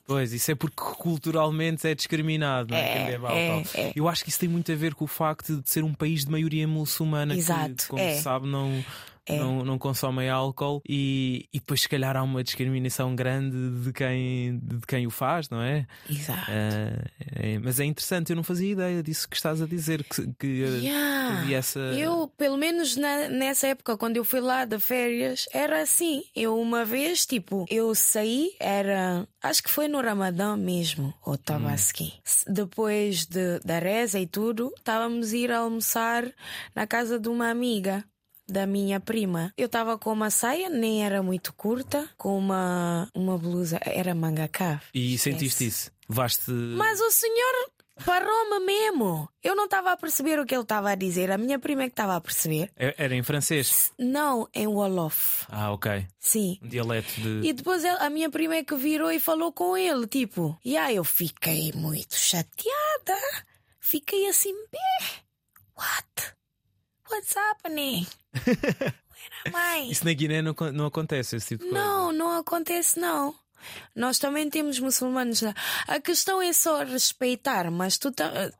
Pois, 0.06 0.32
isso 0.34 0.52
é 0.52 0.56
porque 0.56 0.76
culturalmente 0.76 1.88
é 1.88 1.96
discriminado, 1.96 2.70
não 2.72 2.78
é? 2.78 2.82
É, 2.82 3.12
é, 3.16 3.64
é. 3.88 3.92
Eu 3.96 4.08
acho 4.08 4.24
que 4.24 4.30
isso 4.30 4.40
tem 4.40 4.50
muito 4.50 4.72
a 4.72 4.76
ver 4.76 4.94
com 4.94 5.06
o 5.06 5.08
facto 5.08 5.58
de 5.62 5.70
ser 5.70 5.84
um 5.84 5.94
país 5.94 6.24
de 6.26 6.32
maioria 6.32 6.68
muçulmana 6.68 7.36
Exato, 7.36 7.76
que, 7.76 7.88
como 7.88 8.02
é. 8.02 8.16
se 8.16 8.22
sabe, 8.22 8.48
não, 8.48 8.84
É. 9.28 9.38
não, 9.40 9.64
não 9.66 9.78
consomem 9.80 10.30
álcool 10.30 10.82
e, 10.88 11.48
e 11.54 11.60
depois, 11.60 11.82
se 11.82 11.90
calhar, 11.90 12.16
há 12.16 12.22
uma 12.24 12.44
discriminação 12.44 13.16
grande 13.16 13.56
de 13.84 13.92
quem, 13.92 14.60
de 14.60 14.86
quem 14.88 15.08
o 15.08 15.10
faz, 15.10 15.50
não 15.50 15.62
é? 15.62 15.88
Exato. 16.10 16.52
Ah, 16.52 17.06
é, 17.36 17.58
mas 17.60 17.80
é 17.80 17.86
interessante, 17.86 18.30
eu 18.32 18.36
não 18.36 18.44
fazia 18.44 18.72
ideia 18.72 19.02
disso 19.02 19.28
que 19.28 19.36
estás 19.36 19.62
a 19.62 19.66
dizer, 19.66 20.04
que, 20.04 20.28
que 20.40 20.48
Yeah. 20.48 21.40
havia 21.42 21.58
essa. 21.58 21.80
Eu, 21.80 22.28
pelo 22.38 22.58
menos 22.58 22.96
na- 22.96 23.28
nessa 23.30 23.68
época, 23.68 23.98
quando 23.98 24.18
eu 24.18 24.24
fui 24.24 24.40
lá 24.42 24.64
de 24.66 24.78
férias, 24.80 25.46
era 25.54 25.82
assim. 25.82 26.24
Eu 26.36 26.60
uma 26.60 26.86
vez, 26.86 27.26
tipo, 27.26 27.66
eu 27.70 27.94
saí, 27.96 28.52
era. 28.60 29.28
Acho 29.42 29.64
que 29.64 29.70
foi 29.72 29.88
no 29.88 30.02
Ramadã 30.02 30.56
mesmo, 30.56 31.14
ou 31.26 31.36
estava 31.36 31.72
assim. 31.72 32.12
S- 32.24 32.46
Depois 32.52 33.26
de, 33.26 33.60
da 33.66 33.80
reza 33.80 34.20
e 34.20 34.28
tudo, 34.28 34.72
estávamos 34.78 35.34
a 35.34 35.38
ir 35.38 35.52
almoçar 35.52 36.32
na 36.76 36.86
casa 36.86 37.20
de 37.20 37.28
uma 37.30 37.50
amiga. 37.50 38.04
Da 38.48 38.66
minha 38.68 39.00
prima. 39.00 39.52
Eu 39.58 39.66
estava 39.66 39.98
com 39.98 40.12
uma 40.14 40.30
saia, 40.30 40.70
nem 40.70 41.04
era 41.06 41.24
muito 41.24 41.52
curta, 41.54 42.08
com 42.18 42.38
uma, 42.38 43.10
uma 43.16 43.38
blusa, 43.38 43.80
era 43.82 44.14
manga 44.14 44.48
cave. 44.48 44.82
E 44.94 45.18
sentiste 45.18 45.66
isso? 45.68 45.92
Levaste. 46.08 46.52
Mas 46.52 47.00
o 47.02 47.10
senhor 47.10 47.72
parou-me 48.06 48.64
mesmo. 48.66 49.28
Eu 49.44 49.56
não 49.56 49.66
estava 49.66 49.92
a 49.94 49.98
perceber 49.98 50.38
o 50.40 50.46
que 50.46 50.54
ele 50.54 50.62
estava 50.62 50.92
a 50.92 50.96
dizer. 50.96 51.32
A 51.32 51.38
minha 51.40 51.58
prima 51.58 51.84
é 51.84 51.86
que 51.88 51.94
estava 51.94 52.16
a 52.16 52.22
perceber. 52.22 52.70
É- 52.76 52.94
Era 52.98 53.16
em 53.16 53.24
francês? 53.24 53.92
Não, 53.98 54.48
em 54.54 54.68
Wolof. 54.68 55.46
Ah, 55.50 55.72
ok. 55.72 56.06
Sim. 56.20 56.60
Um 56.62 56.68
dialeto 56.68 57.20
de. 57.22 57.48
E 57.48 57.54
depois 57.54 57.84
a 57.84 58.10
minha 58.12 58.30
prima 58.30 58.56
é 58.58 58.64
que 58.64 58.76
virou 58.76 59.12
e 59.12 59.20
falou 59.20 59.52
com 59.52 59.76
ele, 59.76 60.06
tipo. 60.06 60.56
E 60.64 60.78
aí 60.78 60.96
eu 60.98 61.04
fiquei 61.04 61.72
muito 61.74 62.16
chateada. 62.16 63.18
Fiquei 63.80 64.28
assim, 64.30 64.54
"Bé, 64.72 65.24
what? 65.78 66.36
What's 67.16 67.34
happening? 67.34 68.06
Am 69.46 69.54
I? 69.56 69.90
Isso 69.90 70.04
na 70.04 70.12
Guiné 70.12 70.42
não, 70.42 70.54
não 70.74 70.86
acontece, 70.88 71.38
esse 71.38 71.48
tipo 71.48 71.64
de 71.64 71.70
coisa. 71.70 71.86
Não, 71.86 72.12
não 72.12 72.38
acontece 72.38 73.00
não. 73.00 73.34
Nós 73.96 74.20
também 74.20 74.50
temos 74.50 74.80
muçulmanos 74.80 75.42
lá. 75.42 75.56
A 75.88 76.00
questão 76.00 76.42
é 76.42 76.52
só 76.52 76.84
respeitar, 76.84 77.72
mas 77.72 77.98
tu, 77.98 78.12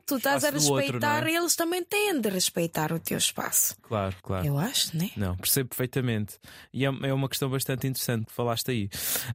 tu 0.06 0.16
estás 0.16 0.42
a 0.42 0.48
outro, 0.48 0.74
respeitar, 0.74 1.20
não 1.20 1.28
é? 1.28 1.34
eles 1.34 1.54
também 1.54 1.84
têm 1.84 2.18
de 2.18 2.30
respeitar 2.30 2.90
o 2.92 2.98
teu 2.98 3.18
espaço. 3.18 3.76
Claro, 3.82 4.16
claro. 4.22 4.46
Eu 4.46 4.58
acho, 4.58 4.96
né? 4.96 5.10
Não, 5.16 5.36
percebo 5.36 5.68
perfeitamente. 5.68 6.38
E 6.72 6.86
é, 6.86 6.88
é 6.88 7.12
uma 7.12 7.28
questão 7.28 7.50
bastante 7.50 7.86
interessante 7.86 8.24
que 8.24 8.32
falaste 8.32 8.70
aí. 8.70 8.88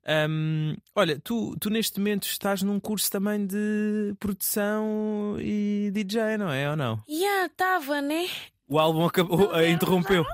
Ahm, 0.06 0.76
olha, 0.96 1.20
tu, 1.24 1.56
tu 1.60 1.70
neste 1.70 2.00
momento 2.00 2.24
estás 2.24 2.64
num 2.64 2.80
curso 2.80 3.10
também 3.12 3.46
de 3.46 4.16
produção 4.20 5.38
e 5.40 5.92
DJ, 5.94 6.38
não 6.40 6.52
é? 6.52 6.72
Ou 6.72 6.76
não? 6.76 7.02
Já 7.08 7.46
estava, 7.46 8.02
né? 8.02 8.28
O 8.72 8.80
álbum 8.80 9.06
acabou, 9.06 9.52
ah, 9.54 9.68
interrompeu. 9.68 10.26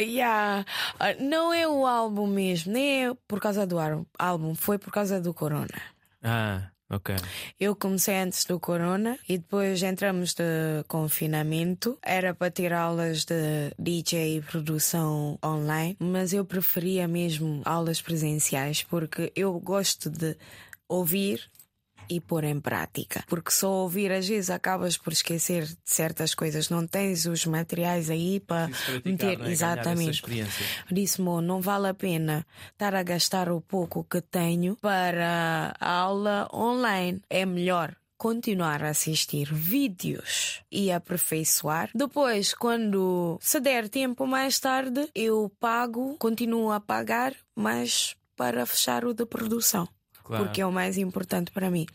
Yeah. 0.00 0.64
Ah, 1.00 1.14
Não 1.18 1.52
é 1.52 1.66
o 1.66 1.84
álbum 1.84 2.26
mesmo, 2.28 2.72
nem 2.72 3.06
é 3.06 3.14
por 3.26 3.40
causa 3.40 3.66
do 3.66 3.76
álbum, 4.16 4.54
foi 4.54 4.78
por 4.78 4.92
causa 4.92 5.20
do 5.20 5.34
Corona. 5.34 5.74
Ah, 6.22 6.68
ok. 6.88 7.16
Eu 7.58 7.74
comecei 7.74 8.16
antes 8.16 8.44
do 8.44 8.60
Corona 8.60 9.18
e 9.28 9.38
depois 9.38 9.82
entramos 9.82 10.34
de 10.34 10.84
confinamento. 10.86 11.98
Era 12.00 12.32
para 12.32 12.48
ter 12.48 12.72
aulas 12.72 13.24
de 13.24 13.72
DJ 13.76 14.36
e 14.36 14.40
produção 14.40 15.36
online, 15.44 15.96
mas 15.98 16.32
eu 16.32 16.44
preferia 16.44 17.08
mesmo 17.08 17.60
aulas 17.64 18.00
presenciais 18.00 18.84
porque 18.84 19.32
eu 19.34 19.58
gosto 19.58 20.08
de 20.08 20.36
ouvir 20.88 21.42
e 22.08 22.20
pôr 22.20 22.44
em 22.44 22.60
prática. 22.60 23.24
Porque 23.28 23.50
só 23.50 23.70
ouvir 23.70 24.12
às 24.12 24.26
vezes 24.28 24.50
acabas 24.50 24.96
por 24.96 25.12
esquecer 25.12 25.64
de 25.64 25.76
certas 25.84 26.34
coisas. 26.34 26.70
Não 26.70 26.86
tens 26.86 27.26
os 27.26 27.44
materiais 27.46 28.10
aí 28.10 28.40
para 28.40 28.68
meter. 29.04 29.32
é? 29.32 29.36
Ganhar 29.36 29.42
essa 29.42 29.50
Exatamente. 29.50 30.10
experiência. 30.10 30.66
Disse, 30.90 31.20
mo, 31.20 31.40
não 31.40 31.60
vale 31.60 31.88
a 31.88 31.94
pena 31.94 32.46
estar 32.72 32.94
a 32.94 33.02
gastar 33.02 33.50
o 33.50 33.60
pouco 33.60 34.04
que 34.04 34.20
tenho 34.20 34.76
para 34.76 35.74
a 35.78 35.90
aula 35.90 36.48
online. 36.52 37.20
É 37.28 37.44
melhor 37.44 37.94
continuar 38.16 38.82
a 38.82 38.90
assistir 38.90 39.48
vídeos 39.54 40.60
e 40.72 40.90
aperfeiçoar. 40.90 41.90
Depois, 41.94 42.52
quando 42.52 43.38
se 43.40 43.60
der 43.60 43.88
tempo 43.88 44.26
mais 44.26 44.58
tarde, 44.58 45.08
eu 45.14 45.50
pago, 45.60 46.16
continuo 46.18 46.72
a 46.72 46.80
pagar, 46.80 47.32
mas 47.54 48.16
para 48.36 48.66
fechar 48.66 49.04
o 49.04 49.14
de 49.14 49.24
produção. 49.24 49.88
Claro. 50.28 50.44
Porque 50.44 50.60
é 50.60 50.66
o 50.66 50.70
mais 50.70 50.98
importante 50.98 51.50
para 51.50 51.70
mim. 51.70 51.86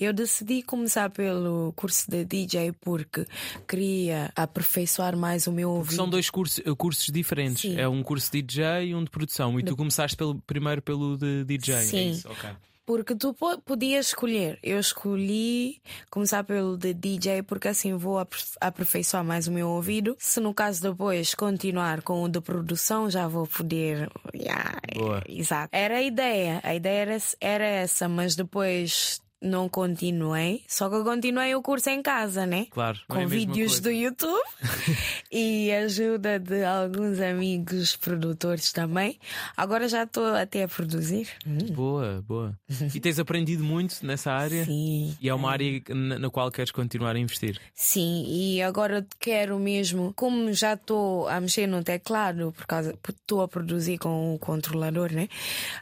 Eu 0.00 0.10
decidi 0.14 0.62
começar 0.62 1.10
pelo 1.10 1.74
curso 1.76 2.10
de 2.10 2.24
DJ 2.24 2.72
porque 2.80 3.26
queria 3.68 4.32
aperfeiçoar 4.34 5.14
mais 5.14 5.46
o 5.46 5.52
meu 5.52 5.68
Porque 5.68 5.78
ouvido. 5.80 5.96
são 5.96 6.08
dois 6.08 6.30
cursos, 6.30 6.60
eh, 6.64 6.74
cursos 6.74 7.06
diferentes. 7.12 7.60
Sim. 7.60 7.78
É 7.78 7.86
um 7.86 8.02
curso 8.02 8.32
de 8.32 8.40
DJ 8.40 8.86
e 8.86 8.94
um 8.94 9.04
de 9.04 9.10
produção. 9.10 9.60
E 9.60 9.62
tu 9.62 9.76
começaste 9.76 10.16
pelo, 10.16 10.36
primeiro 10.46 10.80
pelo 10.80 11.18
de 11.18 11.44
DJ. 11.44 11.74
é 11.74 11.82
Sim. 11.82 12.10
isso? 12.12 12.30
Ok. 12.30 12.48
Porque 12.86 13.16
tu 13.16 13.34
po- 13.34 13.58
podias 13.62 14.06
escolher. 14.06 14.58
Eu 14.62 14.78
escolhi 14.78 15.82
começar 16.08 16.44
pelo 16.44 16.76
de 16.76 16.94
DJ 16.94 17.42
porque 17.42 17.66
assim 17.68 17.94
vou 17.96 18.16
aper- 18.18 18.38
aperfeiçoar 18.60 19.24
mais 19.24 19.48
o 19.48 19.52
meu 19.52 19.68
ouvido. 19.68 20.16
Se 20.20 20.38
no 20.38 20.54
caso 20.54 20.80
depois 20.82 21.34
continuar 21.34 22.00
com 22.02 22.22
o 22.22 22.28
de 22.28 22.40
produção, 22.40 23.10
já 23.10 23.26
vou 23.26 23.44
poder. 23.46 24.08
Yeah, 24.34 24.78
Boa. 24.94 25.22
Exato. 25.28 25.70
Era 25.72 25.96
a 25.96 26.02
ideia. 26.02 26.60
A 26.62 26.74
ideia 26.76 27.00
era, 27.02 27.18
era 27.40 27.64
essa, 27.64 28.08
mas 28.08 28.36
depois 28.36 29.20
não 29.40 29.68
continuei. 29.68 30.62
Só 30.68 30.88
que 30.88 30.96
eu 30.96 31.04
continuei 31.04 31.54
o 31.54 31.62
curso 31.62 31.90
em 31.90 32.02
casa, 32.02 32.46
né? 32.46 32.66
Claro. 32.70 32.98
é 32.98 33.12
com 33.12 33.18
mesma 33.20 33.30
vídeos 33.30 33.80
coisa. 33.80 33.82
do 33.82 33.90
YouTube 33.90 34.42
e 35.30 35.72
ajuda 35.72 36.38
de 36.38 36.64
alguns 36.64 37.20
amigos 37.20 37.96
produtores 37.96 38.72
também. 38.72 39.18
Agora 39.56 39.88
já 39.88 40.04
estou 40.04 40.34
até 40.34 40.64
a 40.64 40.68
produzir. 40.68 41.28
Boa, 41.74 42.24
boa. 42.26 42.58
E 42.94 43.00
tens 43.00 43.18
aprendido 43.18 43.62
muito 43.62 44.04
nessa 44.04 44.32
área? 44.32 44.64
Sim. 44.64 45.16
E 45.20 45.28
é 45.28 45.34
uma 45.34 45.50
área 45.50 45.82
na, 45.88 46.18
na 46.18 46.30
qual 46.30 46.50
queres 46.50 46.70
continuar 46.70 47.16
a 47.16 47.18
investir. 47.18 47.60
Sim, 47.74 48.24
e 48.28 48.62
agora 48.62 49.06
quero 49.18 49.58
mesmo, 49.58 50.12
como 50.14 50.52
já 50.52 50.74
estou 50.74 51.28
a 51.28 51.40
mexer 51.40 51.66
no 51.66 51.82
teclado, 51.82 52.52
por 52.56 52.66
causa 52.66 52.96
estou 53.08 53.42
a 53.42 53.48
produzir 53.48 53.98
com 53.98 54.34
o 54.34 54.38
controlador, 54.38 55.12
né? 55.12 55.28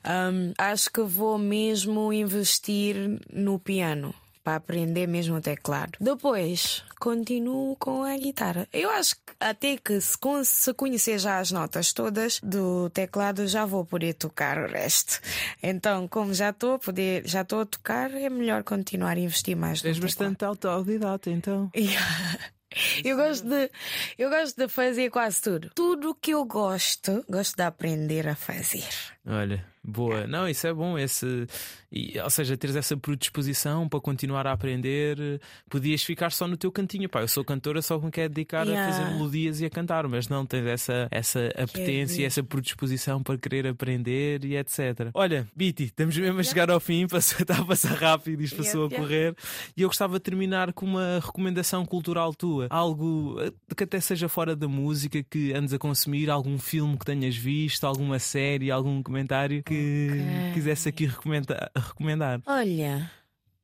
Hum, 0.04 0.52
acho 0.58 0.90
que 0.90 1.02
vou 1.02 1.38
mesmo 1.38 2.12
investir 2.12 2.96
no 3.44 3.58
piano. 3.58 4.14
Para 4.42 4.56
aprender 4.56 5.06
mesmo 5.06 5.36
o 5.36 5.40
teclado. 5.40 5.92
Depois, 5.98 6.84
continuo 7.00 7.74
com 7.76 8.02
a 8.02 8.14
guitarra. 8.14 8.68
Eu 8.74 8.90
acho 8.90 9.14
que 9.14 9.32
até 9.40 9.78
que 9.78 9.98
se, 10.02 10.18
se 10.44 10.74
conhecer 10.74 11.18
já 11.18 11.38
as 11.38 11.50
notas 11.50 11.94
todas 11.94 12.40
do 12.42 12.90
teclado, 12.90 13.46
já 13.46 13.64
vou 13.64 13.86
poder 13.86 14.12
tocar 14.12 14.58
o 14.58 14.66
resto. 14.70 15.18
Então, 15.62 16.06
como 16.06 16.34
já 16.34 16.50
estou 16.50 16.74
a 16.74 16.78
poder, 16.78 17.26
já 17.26 17.40
estou 17.40 17.62
a 17.62 17.64
tocar, 17.64 18.12
é 18.12 18.28
melhor 18.28 18.62
continuar 18.64 19.16
a 19.16 19.20
investir 19.20 19.56
mais 19.56 19.82
no 19.82 19.88
És 19.88 19.96
teclado. 19.96 20.10
bastante 20.10 20.44
autodidata, 20.44 21.30
então. 21.30 21.70
Yeah. 21.74 22.38
Eu 23.04 23.16
gosto 23.16 23.48
de 23.48 23.70
eu 24.18 24.28
gosto 24.28 24.56
de 24.56 24.66
fazer 24.68 25.08
quase 25.08 25.40
tudo. 25.40 25.70
Tudo 25.76 26.12
que 26.20 26.32
eu 26.32 26.44
gosto, 26.44 27.24
gosto 27.30 27.54
de 27.56 27.62
aprender 27.62 28.26
a 28.26 28.34
fazer. 28.34 28.88
Olha, 29.24 29.64
boa. 29.82 30.26
Não, 30.26 30.48
isso 30.48 30.66
é 30.66 30.74
bom. 30.74 30.98
Esse, 30.98 31.46
e, 31.94 32.18
ou 32.18 32.28
seja, 32.30 32.56
teres 32.56 32.74
essa 32.76 32.96
predisposição 32.96 33.88
para 33.88 34.00
continuar 34.00 34.46
a 34.46 34.52
aprender. 34.52 35.40
Podias 35.70 36.02
ficar 36.02 36.30
só 36.32 36.48
no 36.48 36.56
teu 36.56 36.72
cantinho. 36.72 37.08
Pá, 37.08 37.20
eu 37.20 37.28
sou 37.28 37.44
cantora, 37.44 37.80
só 37.80 37.98
me 37.98 38.10
quero 38.10 38.32
dedicar 38.32 38.62
a 38.66 38.70
Yeah. 38.74 38.92
fazer 38.92 39.10
melodias 39.14 39.60
e 39.60 39.66
a 39.66 39.70
cantar, 39.70 40.08
mas 40.08 40.28
não 40.28 40.44
tens 40.44 40.66
essa, 40.66 41.06
essa 41.10 41.46
apetência 41.56 42.22
e 42.22 42.24
essa 42.24 42.42
predisposição 42.42 43.22
para 43.22 43.38
querer 43.38 43.66
aprender 43.68 44.44
e 44.44 44.56
etc. 44.56 45.10
Olha, 45.14 45.46
Biti, 45.54 45.84
estamos 45.84 46.16
mesmo 46.16 46.40
a 46.40 46.42
chegar 46.42 46.70
ao 46.70 46.80
fim, 46.80 47.06
está 47.14 47.58
a 47.58 47.64
passar 47.64 47.94
rápido, 47.94 48.42
isto 48.42 48.54
Yeah, 48.56 48.64
passou 48.72 48.86
a 48.86 48.88
yeah. 48.88 48.96
correr. 49.06 49.36
E 49.76 49.82
eu 49.82 49.88
gostava 49.88 50.14
de 50.14 50.20
terminar 50.20 50.72
com 50.72 50.86
uma 50.86 51.20
recomendação 51.24 51.84
cultural 51.86 52.34
tua. 52.34 52.66
Algo 52.70 53.36
eh, 53.40 53.52
que 53.76 53.84
até 53.84 54.00
seja 54.00 54.28
fora 54.28 54.56
da 54.56 54.66
música 54.66 55.22
que 55.22 55.52
andes 55.52 55.72
a 55.72 55.78
consumir, 55.78 56.28
algum 56.30 56.58
filme 56.58 56.98
que 56.98 57.04
tenhas 57.04 57.36
visto, 57.36 57.84
alguma 57.86 58.18
série, 58.18 58.70
algum 58.70 59.02
comentário 59.02 59.62
que 59.62 60.08
quisesse 60.54 60.88
aqui 60.88 61.06
recomenda- 61.06 61.70
recomendar. 61.88 62.40
Olha, 62.46 63.10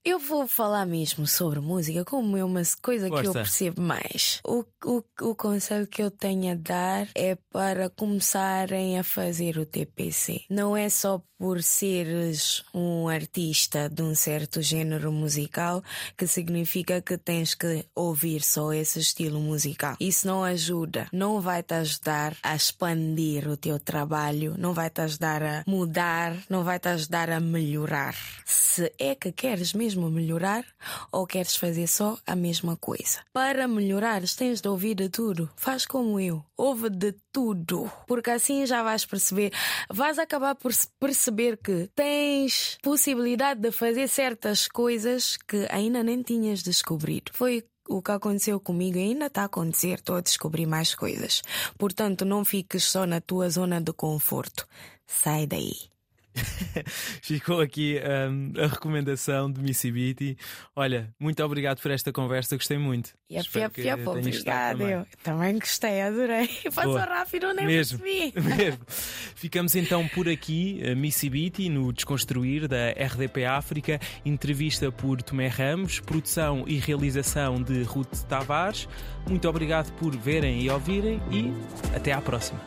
eu 0.05 0.19
vou 0.19 0.47
falar 0.47 0.87
mesmo 0.87 1.27
sobre 1.27 1.61
música 1.61 2.05
como 2.05 2.37
é 2.37 2.45
uma 2.45 2.63
coisa 2.81 3.11
que 3.11 3.27
eu 3.27 3.33
percebo 3.33 3.83
mais. 3.83 4.41
O, 4.45 4.65
o, 4.85 5.03
o 5.21 5.35
conselho 5.35 5.87
que 5.87 6.03
eu 6.03 6.11
tenho 6.11 6.53
a 6.53 6.55
dar 6.55 7.09
é 7.15 7.37
para 7.53 7.91
começarem 7.91 8.99
a 8.99 9.05
fazer 9.05 9.59
o 9.59 9.67
TPC. 9.67 10.43
Não 10.49 10.77
é 10.77 10.89
só 10.89 11.23
por 11.41 11.63
seres 11.63 12.63
um 12.75 13.09
artista 13.09 13.89
de 13.89 14.03
um 14.03 14.15
certo 14.15 14.61
género 14.61 15.11
musical 15.11 15.83
que 16.15 16.27
significa 16.27 17.01
que 17.01 17.17
tens 17.17 17.55
que 17.55 17.87
ouvir 17.95 18.43
só 18.43 18.75
esse 18.75 18.99
estilo 18.99 19.41
musical. 19.41 19.97
Isso 19.99 20.27
não 20.27 20.45
ajuda, 20.45 21.09
não 21.11 21.41
vai 21.41 21.63
te 21.63 21.73
ajudar 21.73 22.37
a 22.43 22.55
expandir 22.55 23.49
o 23.49 23.57
teu 23.57 23.81
trabalho, 23.81 24.55
não 24.59 24.75
vai 24.75 24.91
te 24.91 25.01
ajudar 25.01 25.43
a 25.43 25.65
mudar, 25.67 26.37
não 26.51 26.63
vai 26.63 26.79
te 26.79 26.89
ajudar 26.89 27.31
a 27.31 27.41
melhorar. 27.41 28.15
Se 28.45 28.93
é 28.99 29.15
que 29.15 29.33
queres 29.33 29.73
mesmo 29.73 29.90
mesmo 29.91 30.11
melhorar 30.11 30.65
ou 31.11 31.27
queres 31.27 31.57
fazer 31.57 31.87
só 31.87 32.17
a 32.27 32.37
mesma 32.37 32.77
coisa? 32.77 33.21
Para 33.33 33.67
melhorares, 33.67 34.35
tens 34.35 34.61
de 34.61 34.69
ouvir 34.69 34.95
de 34.95 35.09
tudo. 35.09 35.51
Faz 35.57 35.85
como 35.85 36.21
eu, 36.21 36.45
ouve 36.57 36.89
de 36.89 37.13
tudo. 37.33 37.91
Porque 38.07 38.31
assim 38.31 38.65
já 38.67 38.83
vais 38.83 39.05
perceber, 39.05 39.53
vais 39.89 40.19
acabar 40.19 40.55
por 40.55 40.73
perceber 40.99 41.57
que 41.57 41.91
tens 41.95 42.79
possibilidade 42.83 43.61
de 43.61 43.73
fazer 43.73 44.09
certas 44.09 44.69
coisas 44.69 45.37
que 45.37 45.67
ainda 45.71 46.03
nem 46.03 46.23
tinhas 46.23 46.63
descobrido. 46.63 47.33
Foi 47.35 47.65
o 47.89 48.01
que 48.01 48.13
aconteceu 48.13 48.61
comigo 48.61 48.99
ainda 48.99 49.27
está 49.27 49.43
a 49.43 49.47
acontecer, 49.47 49.95
estou 49.95 50.17
a 50.17 50.21
descobrir 50.21 50.67
mais 50.67 50.95
coisas. 50.95 51.43
Portanto, 51.77 52.25
não 52.25 52.45
fiques 52.45 52.85
só 52.85 53.05
na 53.05 53.21
tua 53.21 53.51
zona 53.51 53.81
de 53.81 53.93
conforto. 53.93 54.67
Sai 55.07 55.47
daí. 55.47 55.91
Ficou 57.23 57.61
aqui 57.61 58.01
um, 58.31 58.53
a 58.63 58.67
recomendação 58.67 59.51
de 59.51 59.61
Missy 59.61 59.91
Beatty. 59.91 60.37
Olha, 60.75 61.13
muito 61.19 61.43
obrigado 61.43 61.81
por 61.81 61.91
esta 61.91 62.13
conversa, 62.13 62.57
gostei 62.57 62.79
muito. 62.79 63.11
Yep, 63.31 63.59
yep, 63.59 63.81
yep, 63.81 64.09
obrigado. 64.09 64.79
Também. 64.79 64.95
Eu 64.95 65.07
também 65.23 65.59
gostei, 65.59 66.01
adorei. 66.03 66.49
Passou 66.75 66.97
rápido, 66.97 67.53
nem 67.53 67.67
mesmo, 67.67 67.99
percebi. 67.99 68.33
Mesmo. 68.41 68.81
Ficamos 68.89 69.75
então 69.75 70.07
por 70.09 70.29
aqui, 70.29 70.81
Missy 70.97 71.31
Beatty, 71.31 71.69
no 71.69 71.93
Desconstruir 71.93 72.69
da 72.69 72.91
RDP 72.91 73.45
África, 73.45 74.01
entrevista 74.25 74.91
por 74.91 75.23
Tomé 75.23 75.49
Ramos, 75.49 76.01
produção 76.01 76.65
e 76.67 76.79
realização 76.79 77.63
de 77.63 77.83
Ruth 77.83 78.25
Tavares. 78.29 78.89
Muito 79.29 79.49
obrigado 79.49 79.93
por 79.95 80.17
verem 80.17 80.63
e 80.63 80.71
ouvirem 80.71 81.21
e 81.31 81.53
até 81.95 82.13
à 82.13 82.21
próxima. 82.21 82.61